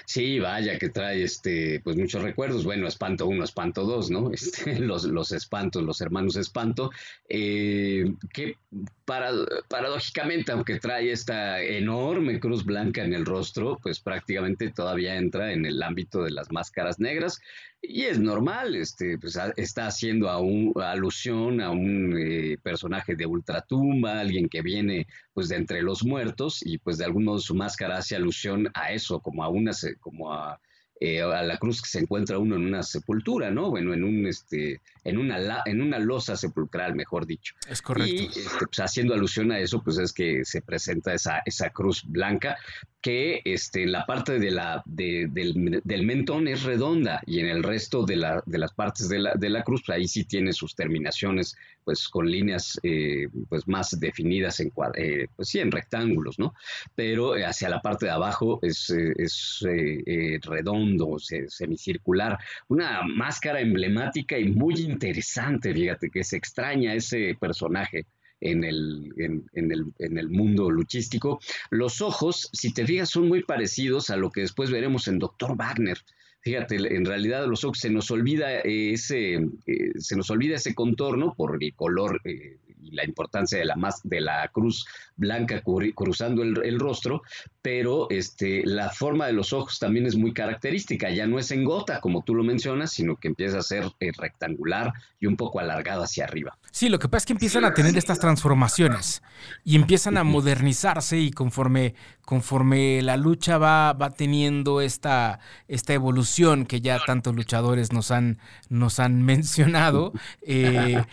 Sí, 0.05 0.39
vaya 0.39 0.77
que 0.77 0.89
trae 0.89 1.23
este, 1.23 1.79
pues 1.83 1.97
muchos 1.97 2.21
recuerdos. 2.21 2.63
Bueno, 2.63 2.87
Espanto 2.87 3.25
1, 3.27 3.43
Espanto 3.43 3.83
2, 3.85 4.11
¿no? 4.11 4.31
Este, 4.33 4.79
los, 4.79 5.05
los 5.05 5.31
espantos, 5.31 5.83
los 5.83 6.01
hermanos 6.01 6.35
Espanto, 6.35 6.91
eh, 7.27 8.13
que 8.33 8.57
para, 9.05 9.31
paradójicamente, 9.67 10.51
aunque 10.51 10.79
trae 10.79 11.11
esta 11.11 11.61
enorme 11.61 12.39
cruz 12.39 12.65
blanca 12.65 13.03
en 13.03 13.13
el 13.13 13.25
rostro, 13.25 13.79
pues 13.81 13.99
prácticamente 13.99 14.69
todavía 14.71 15.15
entra 15.15 15.53
en 15.53 15.65
el 15.65 15.81
ámbito 15.81 16.23
de 16.23 16.31
las 16.31 16.51
máscaras 16.51 16.99
negras. 16.99 17.39
Y 17.81 18.03
es 18.03 18.17
normal, 18.19 18.75
este, 18.75 19.17
pues 19.17 19.37
está 19.57 19.87
haciendo 19.87 20.29
a 20.29 20.39
un, 20.39 20.71
alusión 20.81 21.59
a 21.59 21.69
un 21.71 22.15
eh, 22.17 22.57
personaje 22.63 23.15
de 23.15 23.25
ultratumba, 23.25 24.19
alguien 24.21 24.47
que 24.47 24.61
viene 24.61 25.07
pues 25.33 25.49
de 25.49 25.55
entre 25.57 25.81
los 25.81 26.03
muertos 26.03 26.65
y 26.65 26.77
pues 26.77 26.97
de 26.97 27.05
algún 27.05 27.25
modo 27.25 27.39
su 27.39 27.55
máscara 27.55 27.97
hace 27.97 28.15
alusión 28.15 28.69
a 28.73 28.91
eso, 28.91 29.19
como 29.19 29.43
a 29.43 29.49
una, 29.49 29.71
como 29.99 30.33
a 30.33 30.59
eh, 31.05 31.21
a 31.21 31.43
la 31.43 31.57
cruz 31.57 31.81
que 31.81 31.89
se 31.89 31.99
encuentra 31.99 32.37
uno 32.37 32.55
en 32.55 32.65
una 32.65 32.81
sepultura, 32.81 33.51
¿no? 33.51 33.69
Bueno, 33.69 33.93
en 33.93 34.05
un 34.05 34.25
este, 34.25 34.79
en 35.03 35.17
una 35.17 35.61
en 35.65 35.81
una 35.81 35.99
losa 35.99 36.37
sepulcral, 36.37 36.95
mejor 36.95 37.25
dicho. 37.25 37.55
Es 37.67 37.81
correcto. 37.81 38.13
Y 38.13 38.25
este, 38.27 38.65
pues, 38.65 38.79
haciendo 38.79 39.13
alusión 39.13 39.51
a 39.51 39.59
eso, 39.59 39.83
pues 39.83 39.97
es 39.97 40.13
que 40.13 40.45
se 40.45 40.61
presenta 40.61 41.13
esa, 41.13 41.41
esa 41.45 41.71
cruz 41.71 42.03
blanca 42.05 42.57
que 43.01 43.41
este, 43.43 43.85
la 43.85 44.05
parte 44.05 44.39
de 44.39 44.49
la, 44.49 44.81
del, 44.85 46.03
mentón 46.05 46.47
es 46.47 46.63
redonda 46.63 47.21
y 47.25 47.41
en 47.41 47.47
el 47.47 47.63
resto 47.63 48.05
de, 48.05 48.15
la, 48.15 48.41
de 48.45 48.57
las 48.57 48.73
partes 48.73 49.09
de 49.09 49.19
la, 49.19 49.33
de 49.35 49.49
la, 49.49 49.63
cruz, 49.63 49.83
pues 49.85 49.97
ahí 49.97 50.07
sí 50.07 50.23
tiene 50.23 50.53
sus 50.53 50.73
terminaciones 50.73 51.57
pues 51.83 52.07
con 52.09 52.29
líneas 52.29 52.79
eh, 52.83 53.27
pues 53.49 53.67
más 53.67 53.99
definidas 53.99 54.59
en, 54.59 54.71
eh, 54.95 55.27
pues 55.35 55.49
sí, 55.49 55.59
en 55.59 55.71
rectángulos, 55.71 56.39
¿no? 56.39 56.53
Pero 56.95 57.33
hacia 57.33 57.69
la 57.69 57.81
parte 57.81 58.05
de 58.05 58.11
abajo 58.11 58.59
es, 58.61 58.89
es 58.89 59.65
eh, 59.69 60.39
redondo, 60.41 61.17
semicircular, 61.47 62.37
una 62.67 63.01
máscara 63.03 63.59
emblemática 63.61 64.37
y 64.37 64.49
muy 64.49 64.75
interesante, 64.75 65.73
fíjate 65.73 66.09
que 66.09 66.23
se 66.23 66.37
extraña 66.37 66.93
ese 66.93 67.35
personaje 67.39 68.05
en 68.43 68.63
el, 68.63 69.13
en, 69.17 69.71
el, 69.71 69.93
en 69.99 70.17
el 70.17 70.29
mundo 70.29 70.69
luchístico. 70.69 71.39
Los 71.69 72.01
ojos, 72.01 72.49
si 72.51 72.73
te 72.73 72.85
fijas, 72.85 73.09
son 73.09 73.27
muy 73.27 73.43
parecidos 73.43 74.09
a 74.09 74.17
lo 74.17 74.31
que 74.31 74.41
después 74.41 74.69
veremos 74.69 75.07
en 75.07 75.19
Doctor 75.19 75.55
Wagner. 75.55 75.97
Fíjate, 76.43 76.75
en 76.75 77.05
realidad 77.05 77.47
los 77.47 77.63
ojos 77.63 77.79
se 77.79 77.89
nos 77.89 78.11
olvida 78.11 78.59
ese, 78.59 79.35
eh, 79.35 79.91
se 79.97 80.17
nos 80.17 80.29
olvida 80.29 80.57
ese 80.57 80.75
contorno 80.75 81.33
por 81.33 81.57
el 81.63 81.73
color 81.73 82.19
eh, 82.25 82.57
y 82.83 82.91
la 82.91 83.05
importancia 83.05 83.57
de 83.57 83.65
la, 83.65 83.75
más, 83.75 84.01
de 84.03 84.21
la 84.21 84.47
cruz 84.49 84.85
blanca 85.15 85.61
cruzando 85.61 86.43
el, 86.43 86.79
rostro, 86.79 87.21
pero 87.61 88.09
este, 88.09 88.63
la 88.65 88.89
forma 88.89 89.27
de 89.27 89.33
los 89.33 89.53
ojos 89.53 89.79
también 89.79 90.05
es 90.05 90.15
muy 90.15 90.33
característica, 90.33 91.09
ya 91.09 91.27
no 91.27 91.39
es 91.39 91.51
en 91.51 91.63
gota, 91.63 92.01
como 92.01 92.23
tú 92.23 92.35
lo 92.35 92.43
mencionas, 92.43 92.91
sino 92.91 93.15
que 93.15 93.27
empieza 93.27 93.59
a 93.59 93.61
ser 93.61 93.85
eh, 93.99 94.11
rectangular 94.17 94.91
y 95.19 95.27
un 95.27 95.37
poco 95.37 95.59
alargado 95.59 96.03
hacia 96.03 96.25
arriba. 96.25 96.57
Sí, 96.71 96.89
lo 96.89 96.99
que 96.99 97.07
pasa 97.07 97.19
es 97.19 97.25
que 97.27 97.33
empiezan 97.33 97.65
a 97.65 97.73
tener 97.73 97.95
estas 97.95 98.19
transformaciones 98.19 99.21
y 99.63 99.75
empiezan 99.75 100.17
a 100.17 100.23
modernizarse 100.23 101.19
y 101.19 101.31
conforme, 101.31 101.93
conforme 102.25 103.01
la 103.01 103.15
lucha 103.15 103.57
va, 103.57 103.93
va 103.93 104.09
teniendo 104.09 104.81
esta, 104.81 105.39
esta 105.67 105.93
evolución 105.93 106.65
que 106.65 106.81
ya 106.81 106.99
tantos 107.05 107.35
luchadores 107.35 107.93
nos 107.93 108.11
han, 108.11 108.39
nos 108.69 108.99
han 108.99 109.21
mencionado, 109.23 110.13
eh, 110.41 111.03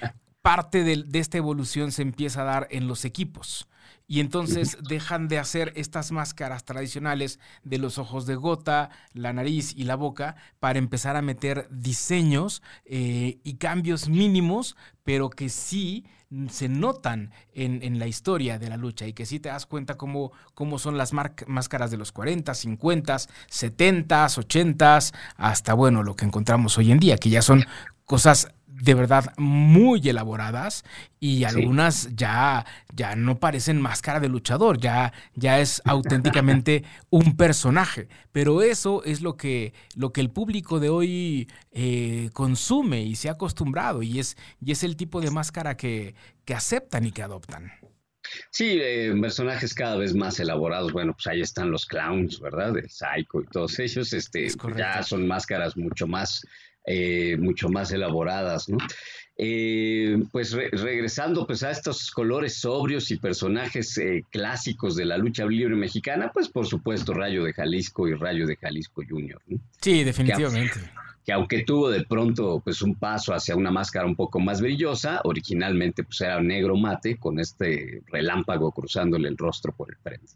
parte 0.43 0.85
de, 0.85 1.07
esta 1.19 1.39
evolución 1.39 1.93
se 1.93 2.03
empieza 2.03 2.43
a 2.43 2.45
dar 2.45 2.69
en 2.71 2.87
los 2.87 3.05
equipos. 3.05 3.69
Y 4.07 4.19
entonces 4.19 4.77
dejan 4.89 5.29
de 5.29 5.39
hacer 5.39 5.73
estas 5.77 6.11
máscaras 6.11 6.65
tradicionales 6.65 7.39
de 7.63 7.79
los 7.79 7.97
ojos 7.97 8.27
de 8.27 8.35
gota, 8.35 8.91
la 9.13 9.33
nariz 9.33 9.73
y 9.77 9.85
la 9.85 9.95
boca 9.95 10.35
para 10.59 10.81
empezar 10.81 11.15
a 11.15 11.23
meter 11.23 11.69
diseños 11.71 12.61
eh, 12.87 13.39
y 13.45 13.55
cambios 13.55 14.09
mínimos, 14.09 14.77
pero 15.05 15.31
que 15.31 15.49
sí 15.49 16.07
se 16.49 16.69
notan 16.69 17.33
en, 17.53 17.99
la 18.01 18.09
historia 18.09 18.59
de 18.59 18.69
la 18.69 18.77
lucha 18.77 19.07
y 19.07 19.13
que 19.13 19.27
sí 19.27 19.39
te 19.39 19.49
das 19.49 19.67
cuenta 19.67 19.97
cómo, 19.97 20.33
cómo 20.55 20.79
son 20.79 20.97
las 20.97 21.13
máscaras 21.13 21.91
de 21.93 21.97
los 21.97 22.11
40, 22.11 22.55
50, 22.55 23.17
70, 23.49 24.27
80, 24.37 24.99
hasta 25.37 25.75
bueno, 25.75 26.03
lo 26.03 26.15
que 26.17 26.25
encontramos 26.25 26.79
hoy 26.79 26.93
en 26.93 26.99
día, 26.99 27.17
que 27.17 27.31
ya 27.31 27.43
son 27.43 27.65
cosas 28.05 28.53
de 28.81 28.95
verdad 28.95 29.33
muy 29.37 30.09
elaboradas 30.09 30.85
y 31.21 31.45
algunas 31.45 32.15
ya, 32.17 32.65
ya 32.95 33.15
no 33.15 33.39
parecen 33.39 33.81
máscara 33.81 34.21
de 34.21 34.29
luchador, 34.29 34.79
ya, 34.79 35.13
ya 35.35 35.61
es 35.61 35.83
auténticamente 35.87 36.85
un 37.11 37.37
personaje. 37.37 38.09
Pero 38.33 38.63
eso 38.63 39.05
es 39.05 39.21
lo 39.21 39.37
que, 39.37 39.75
lo 39.97 40.13
que 40.13 40.21
el 40.21 40.31
público 40.31 40.81
de 40.81 40.89
hoy 40.89 41.49
eh, 41.73 42.31
consume 42.33 43.03
y 43.03 43.17
se 43.17 43.29
ha 43.29 43.33
acostumbrado 43.33 44.03
y 44.03 44.19
es, 44.19 44.37
y 44.65 44.73
es 44.73 44.83
el 44.83 44.97
tipo 44.97 45.21
de 45.21 45.31
máscara 45.31 45.77
que, 45.77 46.15
que 46.45 46.55
aceptan 46.55 47.07
y 47.07 47.13
que 47.13 47.23
adoptan. 47.23 47.73
Sí, 48.51 48.79
eh, 48.81 49.13
personajes 49.21 49.75
cada 49.75 49.97
vez 49.97 50.15
más 50.15 50.39
elaborados. 50.41 50.93
Bueno, 50.93 51.15
pues 51.15 51.27
ahí 51.27 51.41
están 51.41 51.71
los 51.71 51.87
clowns, 51.87 52.39
¿verdad? 52.41 52.77
El 52.77 52.89
Psycho 52.89 53.41
y 53.41 53.47
todos 53.51 53.79
ellos. 53.79 54.13
Este, 54.13 54.49
ya 54.77 55.03
son 55.03 55.27
máscaras 55.27 55.77
mucho 55.77 56.07
más 56.07 56.47
eh, 56.85 57.37
mucho 57.39 57.69
más 57.69 57.93
elaboradas, 57.93 58.69
¿no? 58.69 58.79
Eh, 59.43 60.23
pues 60.33 60.53
regresando 60.53 61.47
pues 61.47 61.63
a 61.63 61.71
estos 61.71 62.11
colores 62.11 62.61
sobrios 62.61 63.11
y 63.11 63.17
personajes 63.17 63.97
eh, 63.97 64.23
clásicos 64.29 64.97
de 64.97 65.07
la 65.07 65.17
lucha 65.17 65.47
libre 65.47 65.75
mexicana, 65.77 66.31
pues 66.31 66.51
por 66.51 66.67
supuesto 66.67 67.15
Rayo 67.15 67.45
de 67.45 67.55
Jalisco 67.55 68.07
y 68.07 68.13
Rayo 68.13 68.47
de 68.47 68.57
Jalisco 68.57 69.03
Junior. 69.09 69.41
Sí, 69.81 70.05
definitivamente. 70.05 70.81
Que, 71.25 71.33
aunque 71.33 71.65
tuvo 71.65 71.89
de 71.89 72.05
pronto 72.05 72.61
pues 72.63 72.83
un 72.83 72.97
paso 72.97 73.33
hacia 73.33 73.57
una 73.57 73.71
máscara 73.71 74.05
un 74.05 74.17
poco 74.17 74.41
más 74.41 74.61
brillosa, 74.61 75.23
originalmente 75.25 76.05
pues 76.05 76.21
era 76.21 76.39
negro 76.43 76.77
mate 76.77 77.17
con 77.17 77.41
este 77.41 78.03
relámpago 78.09 78.73
cruzándole 78.73 79.29
el 79.29 79.39
rostro 79.39 79.73
por 79.73 79.91
el 79.91 79.97
frente. 80.03 80.33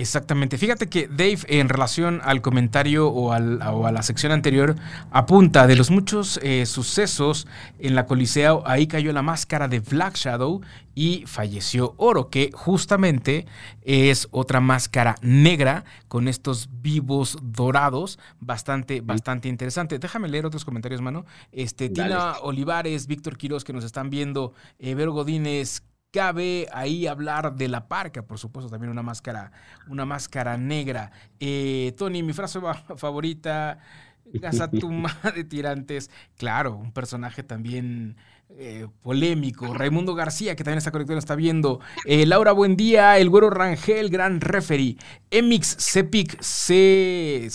Exactamente. 0.00 0.56
Fíjate 0.56 0.88
que 0.88 1.08
Dave, 1.08 1.40
en 1.48 1.68
relación 1.68 2.22
al 2.24 2.40
comentario 2.40 3.08
o, 3.08 3.32
a 3.32 3.38
la 3.38 4.02
sección 4.02 4.32
anterior, 4.32 4.74
apunta 5.10 5.66
de 5.66 5.76
los 5.76 5.90
muchos 5.90 6.40
eh, 6.42 6.64
sucesos 6.64 7.46
en 7.78 7.94
la 7.94 8.06
Coliseo, 8.06 8.62
ahí 8.64 8.86
cayó 8.86 9.12
la 9.12 9.20
máscara 9.20 9.68
de 9.68 9.80
Black 9.80 10.16
Shadow 10.16 10.62
y 10.94 11.24
falleció 11.26 11.92
Oro, 11.98 12.30
que 12.30 12.50
justamente 12.54 13.44
es 13.82 14.26
otra 14.30 14.60
máscara 14.60 15.16
negra 15.20 15.84
con 16.08 16.28
estos 16.28 16.70
vivos 16.80 17.36
dorados, 17.42 18.18
bastante, 18.40 19.02
bastante 19.02 19.48
interesante. 19.50 19.98
Déjame 19.98 20.28
leer 20.28 20.46
otros 20.46 20.64
comentarios, 20.64 21.02
mano. 21.02 21.26
Este, 21.52 21.90
Tina 21.90 22.36
Olivares, 22.40 23.06
Víctor 23.06 23.36
Quiroz, 23.36 23.64
que 23.64 23.74
nos 23.74 23.84
están 23.84 24.08
viendo, 24.08 24.54
eh, 24.78 24.94
Vero 24.94 25.12
Godínez, 25.12 25.82
cabe 26.10 26.68
ahí 26.72 27.06
hablar 27.06 27.54
de 27.54 27.68
la 27.68 27.88
parca, 27.88 28.22
por 28.22 28.38
supuesto, 28.38 28.70
también 28.70 28.90
una 28.90 29.02
máscara, 29.02 29.52
una 29.88 30.04
máscara 30.04 30.56
negra. 30.56 31.12
Eh, 31.38 31.94
Tony, 31.96 32.22
mi 32.22 32.32
frase 32.32 32.60
favorita, 32.96 33.78
Gazatuma 34.32 35.16
de 35.34 35.44
Tirantes, 35.44 36.10
claro, 36.36 36.74
un 36.76 36.92
personaje 36.92 37.42
también 37.42 38.16
eh, 38.58 38.86
polémico. 39.02 39.72
Raimundo 39.72 40.14
García, 40.14 40.54
que 40.56 40.64
también 40.64 40.78
está 40.78 40.90
conectado, 40.90 41.18
está 41.18 41.34
viendo. 41.34 41.80
Eh, 42.04 42.26
Laura 42.26 42.52
Buen 42.52 42.76
Día, 42.76 43.16
el 43.18 43.30
güero 43.30 43.48
Rangel, 43.48 44.10
gran 44.10 44.40
referee. 44.40 44.96
Emix 45.30 45.76
Cepic 45.78 46.38
CCHC, 46.40 47.48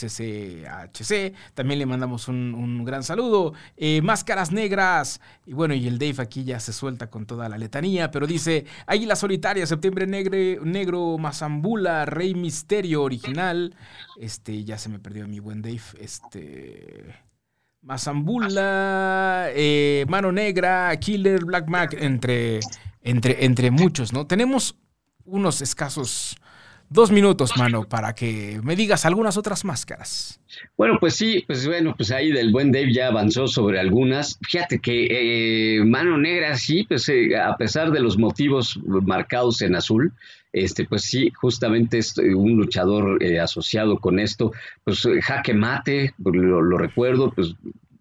también 1.54 1.80
le 1.80 1.86
mandamos 1.86 2.28
un, 2.28 2.84
gran 2.86 3.04
saludo. 3.04 3.54
Eh, 3.78 4.02
Máscaras 4.02 4.52
Negras, 4.52 5.22
y 5.46 5.54
bueno, 5.54 5.74
y 5.74 5.88
el 5.88 6.00
Dave 6.00 6.24
aquí 6.24 6.43
ya 6.43 6.60
se 6.60 6.74
suelta 6.74 7.10
con 7.10 7.26
toda 7.26 7.50
la 7.50 7.58
letanía, 7.58 8.10
pero 8.12 8.26
dice: 8.28 8.66
Águila 8.88 9.16
Solitaria, 9.16 9.68
Septiembre 9.68 10.08
Negre, 10.08 10.60
Negro, 10.64 11.18
Mazambula, 11.18 12.06
Rey 12.06 12.34
Misterio 12.34 13.04
original. 13.04 13.76
Este, 14.20 14.64
ya 14.64 14.78
se 14.78 14.89
me 14.89 15.00
perdió 15.00 15.28
mi 15.28 15.39
buen 15.39 15.62
Dave. 15.62 15.82
Este. 16.00 17.24
Mazambula, 17.86 19.50
eh, 19.54 20.06
Mano 20.10 20.32
Negra, 20.32 20.96
Killer, 21.00 21.46
Black 21.46 21.68
Mac, 21.68 21.96
entre, 21.98 22.60
entre, 23.04 23.46
entre 23.46 23.70
muchos, 23.70 24.12
¿no? 24.12 24.26
Tenemos 24.26 24.76
unos 25.24 25.62
escasos 25.62 26.36
dos 26.90 27.12
minutos, 27.12 27.52
mano, 27.58 27.84
para 27.88 28.14
que 28.16 28.60
me 28.64 28.76
digas 28.76 29.06
algunas 29.06 29.38
otras 29.38 29.64
máscaras. 29.66 30.40
Bueno, 30.76 30.98
pues 31.00 31.16
sí, 31.16 31.44
pues 31.46 31.68
bueno, 31.68 31.94
pues 31.96 32.10
ahí 32.10 32.32
del 32.32 32.52
buen 32.52 32.72
Dave 32.72 32.92
ya 32.92 33.08
avanzó 33.08 33.48
sobre 33.48 33.80
algunas. 33.80 34.40
Fíjate 34.42 34.80
que 34.80 35.78
eh, 35.78 35.86
Mano 35.86 36.18
Negra 36.18 36.56
sí, 36.56 36.86
pues 36.88 37.08
eh, 37.10 37.38
a 37.38 37.56
pesar 37.56 37.92
de 37.92 38.00
los 38.00 38.18
motivos 38.18 38.80
marcados 38.84 39.62
en 39.62 39.76
azul, 39.76 40.12
este, 40.56 40.86
pues 40.86 41.03
sí, 41.03 41.32
justamente 41.32 41.97
es 41.97 42.18
un 42.18 42.56
luchador 42.56 43.20
asociado 43.41 43.99
con 43.99 44.20
esto, 44.20 44.53
pues 44.84 45.06
jaque 45.22 45.53
mate, 45.53 46.14
lo, 46.18 46.62
lo 46.62 46.78
recuerdo, 46.78 47.32
pues 47.32 47.56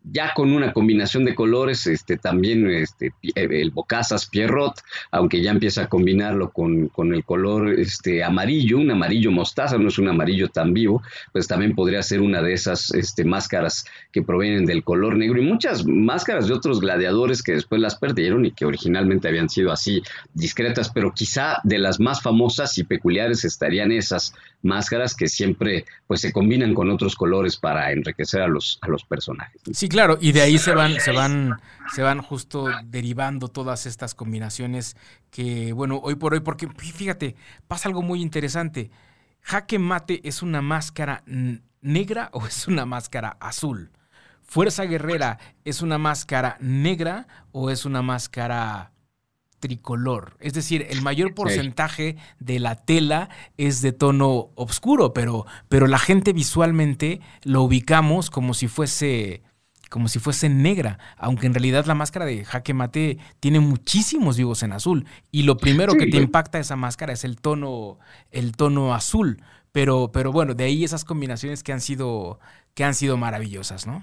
ya 0.05 0.33
con 0.35 0.53
una 0.53 0.73
combinación 0.73 1.25
de 1.25 1.35
colores, 1.35 1.87
este, 1.87 2.19
también 2.19 2.69
este, 2.69 3.13
el 3.35 3.71
Bocazas 3.71 4.27
Pierrot, 4.27 4.75
aunque 5.11 5.43
ya 5.43 5.51
empieza 5.51 5.85
a 5.85 5.89
combinarlo 5.89 6.51
con, 6.51 6.89
con, 6.89 7.15
el 7.15 7.25
color 7.25 7.71
este, 7.79 8.23
amarillo, 8.23 8.79
un 8.79 8.91
amarillo 8.91 9.33
mostaza, 9.33 9.79
no 9.79 9.89
es 9.89 9.99
un 9.99 10.09
amarillo 10.09 10.49
tan 10.49 10.75
vivo, 10.75 11.03
pues 11.33 11.49
también 11.49 11.75
podría 11.75 12.03
ser 12.03 12.21
una 12.21 12.43
de 12.43 12.53
esas 12.53 12.93
este, 12.93 13.25
máscaras 13.25 13.87
que 14.13 14.23
provienen 14.23 14.67
del 14.67 14.85
color 14.85 15.17
negro 15.17 15.41
y 15.41 15.47
muchas 15.47 15.87
máscaras 15.87 16.49
de 16.49 16.55
otros 16.55 16.81
gladiadores 16.81 17.43
que 17.43 17.53
después 17.53 17.81
las 17.81 17.97
perdieron 17.97 18.45
y 18.45 18.53
que 18.53 18.67
originalmente 18.67 19.29
habían 19.29 19.49
sido 19.49 19.73
así 19.73 20.03
discretas, 20.35 20.91
pero 20.91 21.13
quizá 21.13 21.61
de 21.65 21.79
las 21.79 21.99
más 21.99 22.23
famosas 22.23 22.77
y 22.77 22.85
peculiares 22.85 23.45
estarían 23.45 23.91
esas 23.91 24.35
máscaras 24.63 25.15
que 25.15 25.29
siempre 25.29 25.85
pues 26.07 26.21
se 26.21 26.33
combinan 26.33 26.75
con 26.75 26.91
otros 26.91 27.15
colores 27.15 27.57
para 27.57 27.93
enriquecer 27.93 28.43
a 28.43 28.49
los, 28.49 28.79
a 28.83 28.89
los 28.89 29.05
personajes. 29.05 29.61
Sí, 29.73 29.89
claro, 29.95 30.19
y 30.21 30.33
de 30.33 30.43
ahí 30.43 30.59
se 30.59 30.75
van, 30.75 30.99
se 30.99 31.13
van, 31.13 31.61
se 31.95 32.03
van 32.03 32.21
justo 32.21 32.67
derivando 32.85 33.47
todas 33.47 33.87
estas 33.87 34.13
combinaciones 34.15 34.97
que, 35.31 35.73
bueno, 35.73 36.01
hoy 36.03 36.17
por 36.17 36.35
hoy, 36.35 36.41
porque 36.41 36.69
fíjate, 36.69 37.37
pasa 37.69 37.89
algo 37.89 38.03
muy 38.03 38.21
interesante. 38.21 38.91
Jaque 39.41 39.79
Mate 39.79 40.21
es 40.29 40.43
una 40.43 40.63
máscara 40.63 41.23
negra 41.81 42.31
o 42.33 42.45
es 42.45 42.67
una 42.67 42.87
máscara 42.87 43.37
azul. 43.39 43.93
Fuerza 44.43 44.85
Guerrera 44.85 45.39
es 45.65 45.81
una 45.81 45.97
máscara 45.97 46.57
negra 46.59 47.29
o 47.53 47.71
es 47.71 47.85
una 47.85 48.03
máscara 48.03 48.91
tricolor. 49.61 50.37
Es 50.41 50.55
decir, 50.55 50.89
el 50.91 51.03
mayor 51.03 51.35
porcentaje 51.35 52.17
de 52.41 52.59
la 52.59 52.75
tela 52.75 53.29
es 53.59 53.81
de 53.81 53.93
tono 53.93 54.51
oscuro, 54.57 55.13
pero, 55.13 55.47
pero 55.69 55.87
la 55.87 56.01
gente 56.01 56.33
visualmente 56.33 57.21
lo 57.45 57.63
ubicamos 57.63 58.29
como 58.29 58.55
si 58.55 58.67
fuese 58.67 59.43
como 59.95 60.09
si 60.09 60.19
fuese 60.19 60.49
negra, 60.49 60.99
aunque 61.17 61.47
en 61.47 61.55
realidad 61.55 61.87
la 61.87 61.95
máscara 61.95 62.25
de 62.25 62.45
jaque 62.45 62.75
mate 62.75 63.19
tiene 63.39 63.61
muchísimos 63.61 64.37
vivos 64.37 64.65
en 64.65 64.73
azul. 64.73 65.07
Y 65.31 65.45
lo 65.45 65.57
primero 65.57 65.95
que 65.95 66.09
te 66.09 66.17
impacta 66.17 66.59
esa 66.59 66.75
máscara 66.75 67.13
es 67.13 67.23
el 67.23 67.37
tono 67.37 68.01
el 68.33 68.57
tono 68.57 68.93
azul, 68.93 69.41
pero 69.71 70.11
pero 70.13 70.33
bueno, 70.33 70.55
de 70.55 70.65
ahí 70.65 70.83
esas 70.83 71.05
combinaciones 71.05 71.63
que 71.63 71.73
han 71.73 71.81
sido 71.81 72.41
que 72.75 72.83
han 72.83 72.95
sido 72.95 73.17
maravillosas, 73.17 73.87
¿no? 73.87 74.03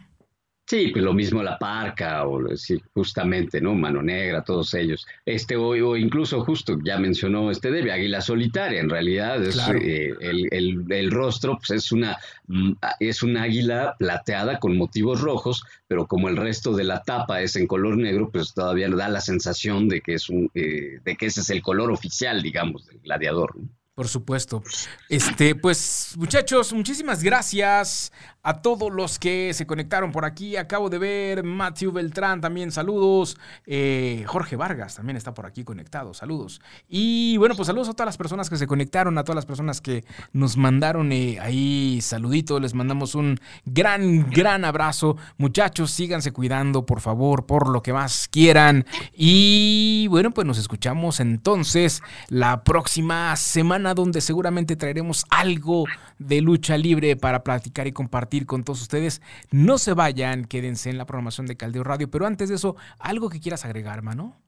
Sí, 0.72 0.88
pues 0.88 1.04
lo 1.04 1.14
mismo 1.14 1.44
la 1.44 1.60
parca, 1.60 2.26
o 2.26 2.56
sí, 2.56 2.82
justamente, 2.94 3.60
¿no? 3.60 3.76
Mano 3.76 4.02
Negra, 4.02 4.42
todos 4.42 4.74
ellos. 4.74 5.06
Este, 5.26 5.58
o, 5.58 5.72
o 5.72 5.98
incluso 5.98 6.46
justo, 6.46 6.78
ya 6.82 6.98
mencionó 6.98 7.52
este 7.52 7.72
Debe, 7.72 7.92
Águila 7.92 8.22
Solitaria, 8.22 8.80
en 8.80 8.90
realidad 8.90 9.44
es 9.44 9.58
eh, 9.58 10.14
el, 10.22 10.86
el, 10.90 11.12
rostro, 11.12 11.58
pues 11.58 11.72
es 11.72 11.92
una, 11.92 12.18
mm, 12.48 12.72
es 13.02 13.22
un 13.22 13.36
águila 13.36 13.98
plateada 14.00 14.60
con 14.60 14.78
motivos 14.78 15.20
rojos, 15.20 15.62
pero 15.90 16.08
como 16.08 16.30
el 16.30 16.38
resto 16.38 16.74
de 16.74 16.86
la 16.86 17.04
tapa 17.04 17.42
es 17.42 17.58
en 17.58 17.68
color 17.68 17.98
negro, 17.98 18.30
pues 18.32 18.54
todavía 18.54 18.88
da 18.88 19.10
la 19.10 19.20
sensación 19.20 19.90
de 19.90 20.00
que 20.00 20.14
es 20.14 20.30
un, 20.30 20.50
eh, 20.56 21.00
de 21.04 21.18
que 21.18 21.26
ese 21.26 21.42
es 21.42 21.50
el 21.50 21.62
color 21.62 21.92
oficial, 21.92 22.42
digamos, 22.42 22.86
del 22.86 23.00
gladiador. 23.00 23.58
¿no? 23.58 23.68
Por 23.94 24.08
supuesto. 24.08 24.64
Este, 25.10 25.54
pues, 25.54 26.16
muchachos, 26.18 26.72
muchísimas 26.72 27.22
gracias 27.22 28.12
a 28.44 28.62
todos 28.62 28.92
los 28.92 29.20
que 29.20 29.54
se 29.54 29.68
conectaron 29.68 30.12
por 30.12 30.26
aquí. 30.26 30.58
Acabo 30.58 30.90
de 30.90 30.98
ver 30.98 31.44
Matthew 31.44 31.92
Beltrán 31.92 32.42
también, 32.42 32.72
saludos. 32.72 33.38
Eh, 33.66 34.24
Jorge 34.28 34.56
Vargas 34.56 34.96
también 34.96 35.18
está 35.18 35.34
por 35.34 35.46
aquí 35.46 35.64
conectado, 35.64 36.14
saludos. 36.14 36.62
Y 36.90 37.38
bueno, 37.38 37.56
pues 37.56 37.68
saludos 37.68 37.90
a 37.90 37.94
todas 37.94 38.08
las 38.08 38.18
personas 38.18 38.50
que 38.50 38.58
se 38.58 38.68
conectaron, 38.68 39.18
a 39.18 39.24
todas 39.24 39.36
las 39.36 39.46
personas 39.46 39.80
que 39.82 40.04
nos 40.34 40.58
mandaron 40.58 41.12
eh, 41.12 41.40
ahí 41.40 42.00
saluditos. 42.02 42.62
Les 42.62 42.74
mandamos 42.74 43.14
un 43.14 43.40
gran, 43.66 44.30
gran 44.30 44.66
abrazo. 44.66 45.18
Muchachos, 45.38 45.92
síganse 45.92 46.32
cuidando, 46.32 46.86
por 46.86 47.00
favor, 47.00 47.46
por 47.46 47.70
lo 47.70 47.84
que 47.84 47.94
más 47.94 48.28
quieran. 48.28 48.86
Y 49.14 50.08
bueno, 50.10 50.32
pues 50.32 50.48
nos 50.48 50.58
escuchamos 50.58 51.20
entonces 51.20 52.02
la 52.28 52.64
próxima 52.64 53.36
semana 53.36 53.94
donde 53.94 54.22
seguramente 54.22 54.76
traeremos 54.76 55.26
algo 55.30 55.86
de 56.18 56.42
lucha 56.42 56.78
libre 56.78 57.16
para 57.16 57.44
platicar 57.44 57.88
y 57.88 57.92
compartir 57.92 58.31
con 58.46 58.64
todos 58.64 58.82
ustedes. 58.82 59.22
No 59.52 59.78
se 59.78 59.94
vayan, 59.94 60.46
quédense 60.46 60.90
en 60.90 60.98
la 60.98 61.06
programación 61.06 61.46
de 61.48 61.58
Caldeo 61.58 61.84
Radio, 61.84 62.10
pero 62.10 62.26
antes 62.26 62.50
de 62.50 62.56
eso, 62.56 62.76
algo 63.00 63.30
que 63.30 63.40
quieras 63.40 63.66
agregar, 63.66 64.02
mano. 64.02 64.42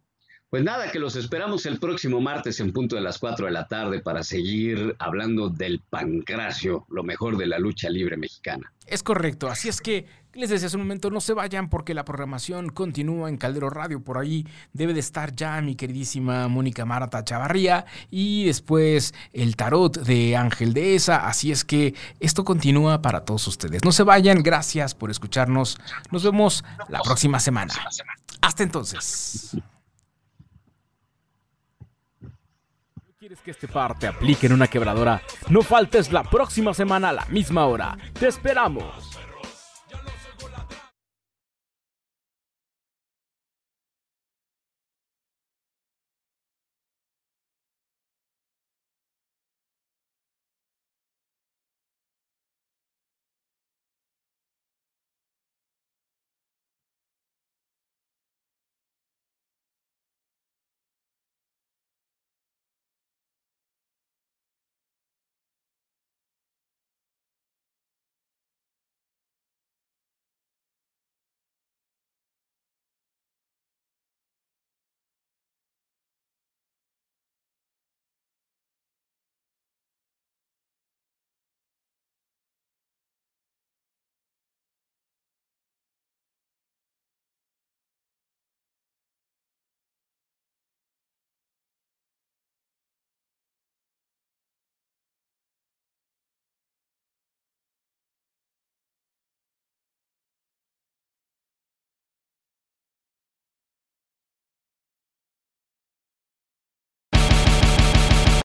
Pues 0.49 0.63
nada, 0.63 0.91
que 0.91 0.99
los 0.99 1.15
esperamos 1.15 1.65
el 1.65 1.79
próximo 1.79 2.21
martes 2.21 2.59
en 2.59 2.71
punto 2.71 2.95
de 2.95 3.01
las 3.01 3.17
4 3.17 3.47
de 3.47 3.51
la 3.51 3.67
tarde 3.67 4.01
para 4.01 4.21
seguir 4.21 4.95
hablando 4.99 5.49
del 5.49 5.81
pancracio, 5.89 6.85
lo 6.89 7.01
mejor 7.01 7.37
de 7.37 7.47
la 7.47 7.57
lucha 7.57 7.89
libre 7.89 8.17
mexicana. 8.17 8.71
Es 8.85 9.01
correcto, 9.01 9.49
así 9.49 9.67
es 9.67 9.81
que 9.81 10.05
les 10.33 10.49
decía 10.49 10.67
hace 10.67 10.77
un 10.77 10.83
momento, 10.83 11.09
no 11.09 11.21
se 11.21 11.33
vayan 11.33 11.69
porque 11.69 11.93
la 11.93 12.05
programación 12.05 12.69
continúa 12.69 13.29
en 13.29 13.37
Caldero 13.37 13.69
Radio. 13.69 14.03
Por 14.03 14.17
ahí 14.17 14.45
debe 14.73 14.93
de 14.93 14.99
estar 14.99 15.35
ya 15.35 15.61
mi 15.61 15.75
queridísima 15.75 16.47
Mónica 16.47 16.85
Marta 16.85 17.23
Chavarría 17.23 17.85
y 18.09 18.45
después 18.45 19.13
el 19.31 19.55
tarot 19.55 19.99
de 19.99 20.35
Ángel 20.35 20.73
de 20.73 20.95
Esa. 20.95 21.27
Así 21.27 21.51
es 21.51 21.63
que 21.63 21.93
esto 22.19 22.43
continúa 22.43 23.01
para 23.01 23.25
todos 23.25 23.47
ustedes. 23.47 23.83
No 23.83 23.91
se 23.91 24.03
vayan, 24.03 24.41
gracias 24.41 24.95
por 24.95 25.11
escucharnos. 25.11 25.77
Nos 26.11 26.23
vemos 26.23 26.63
la 26.89 27.01
próxima 27.01 27.39
semana. 27.39 27.73
Hasta 28.41 28.63
entonces. 28.63 29.55
¿Quieres 33.19 33.39
que 33.39 33.51
este 33.51 33.69
par 33.69 33.97
te 33.97 34.07
aplique 34.07 34.47
en 34.47 34.53
una 34.53 34.67
quebradora? 34.67 35.21
No 35.49 35.61
faltes 35.61 36.11
la 36.11 36.23
próxima 36.23 36.73
semana 36.73 37.09
a 37.09 37.13
la 37.13 37.25
misma 37.27 37.65
hora. 37.67 37.97
¡Te 38.19 38.27
esperamos! 38.27 39.12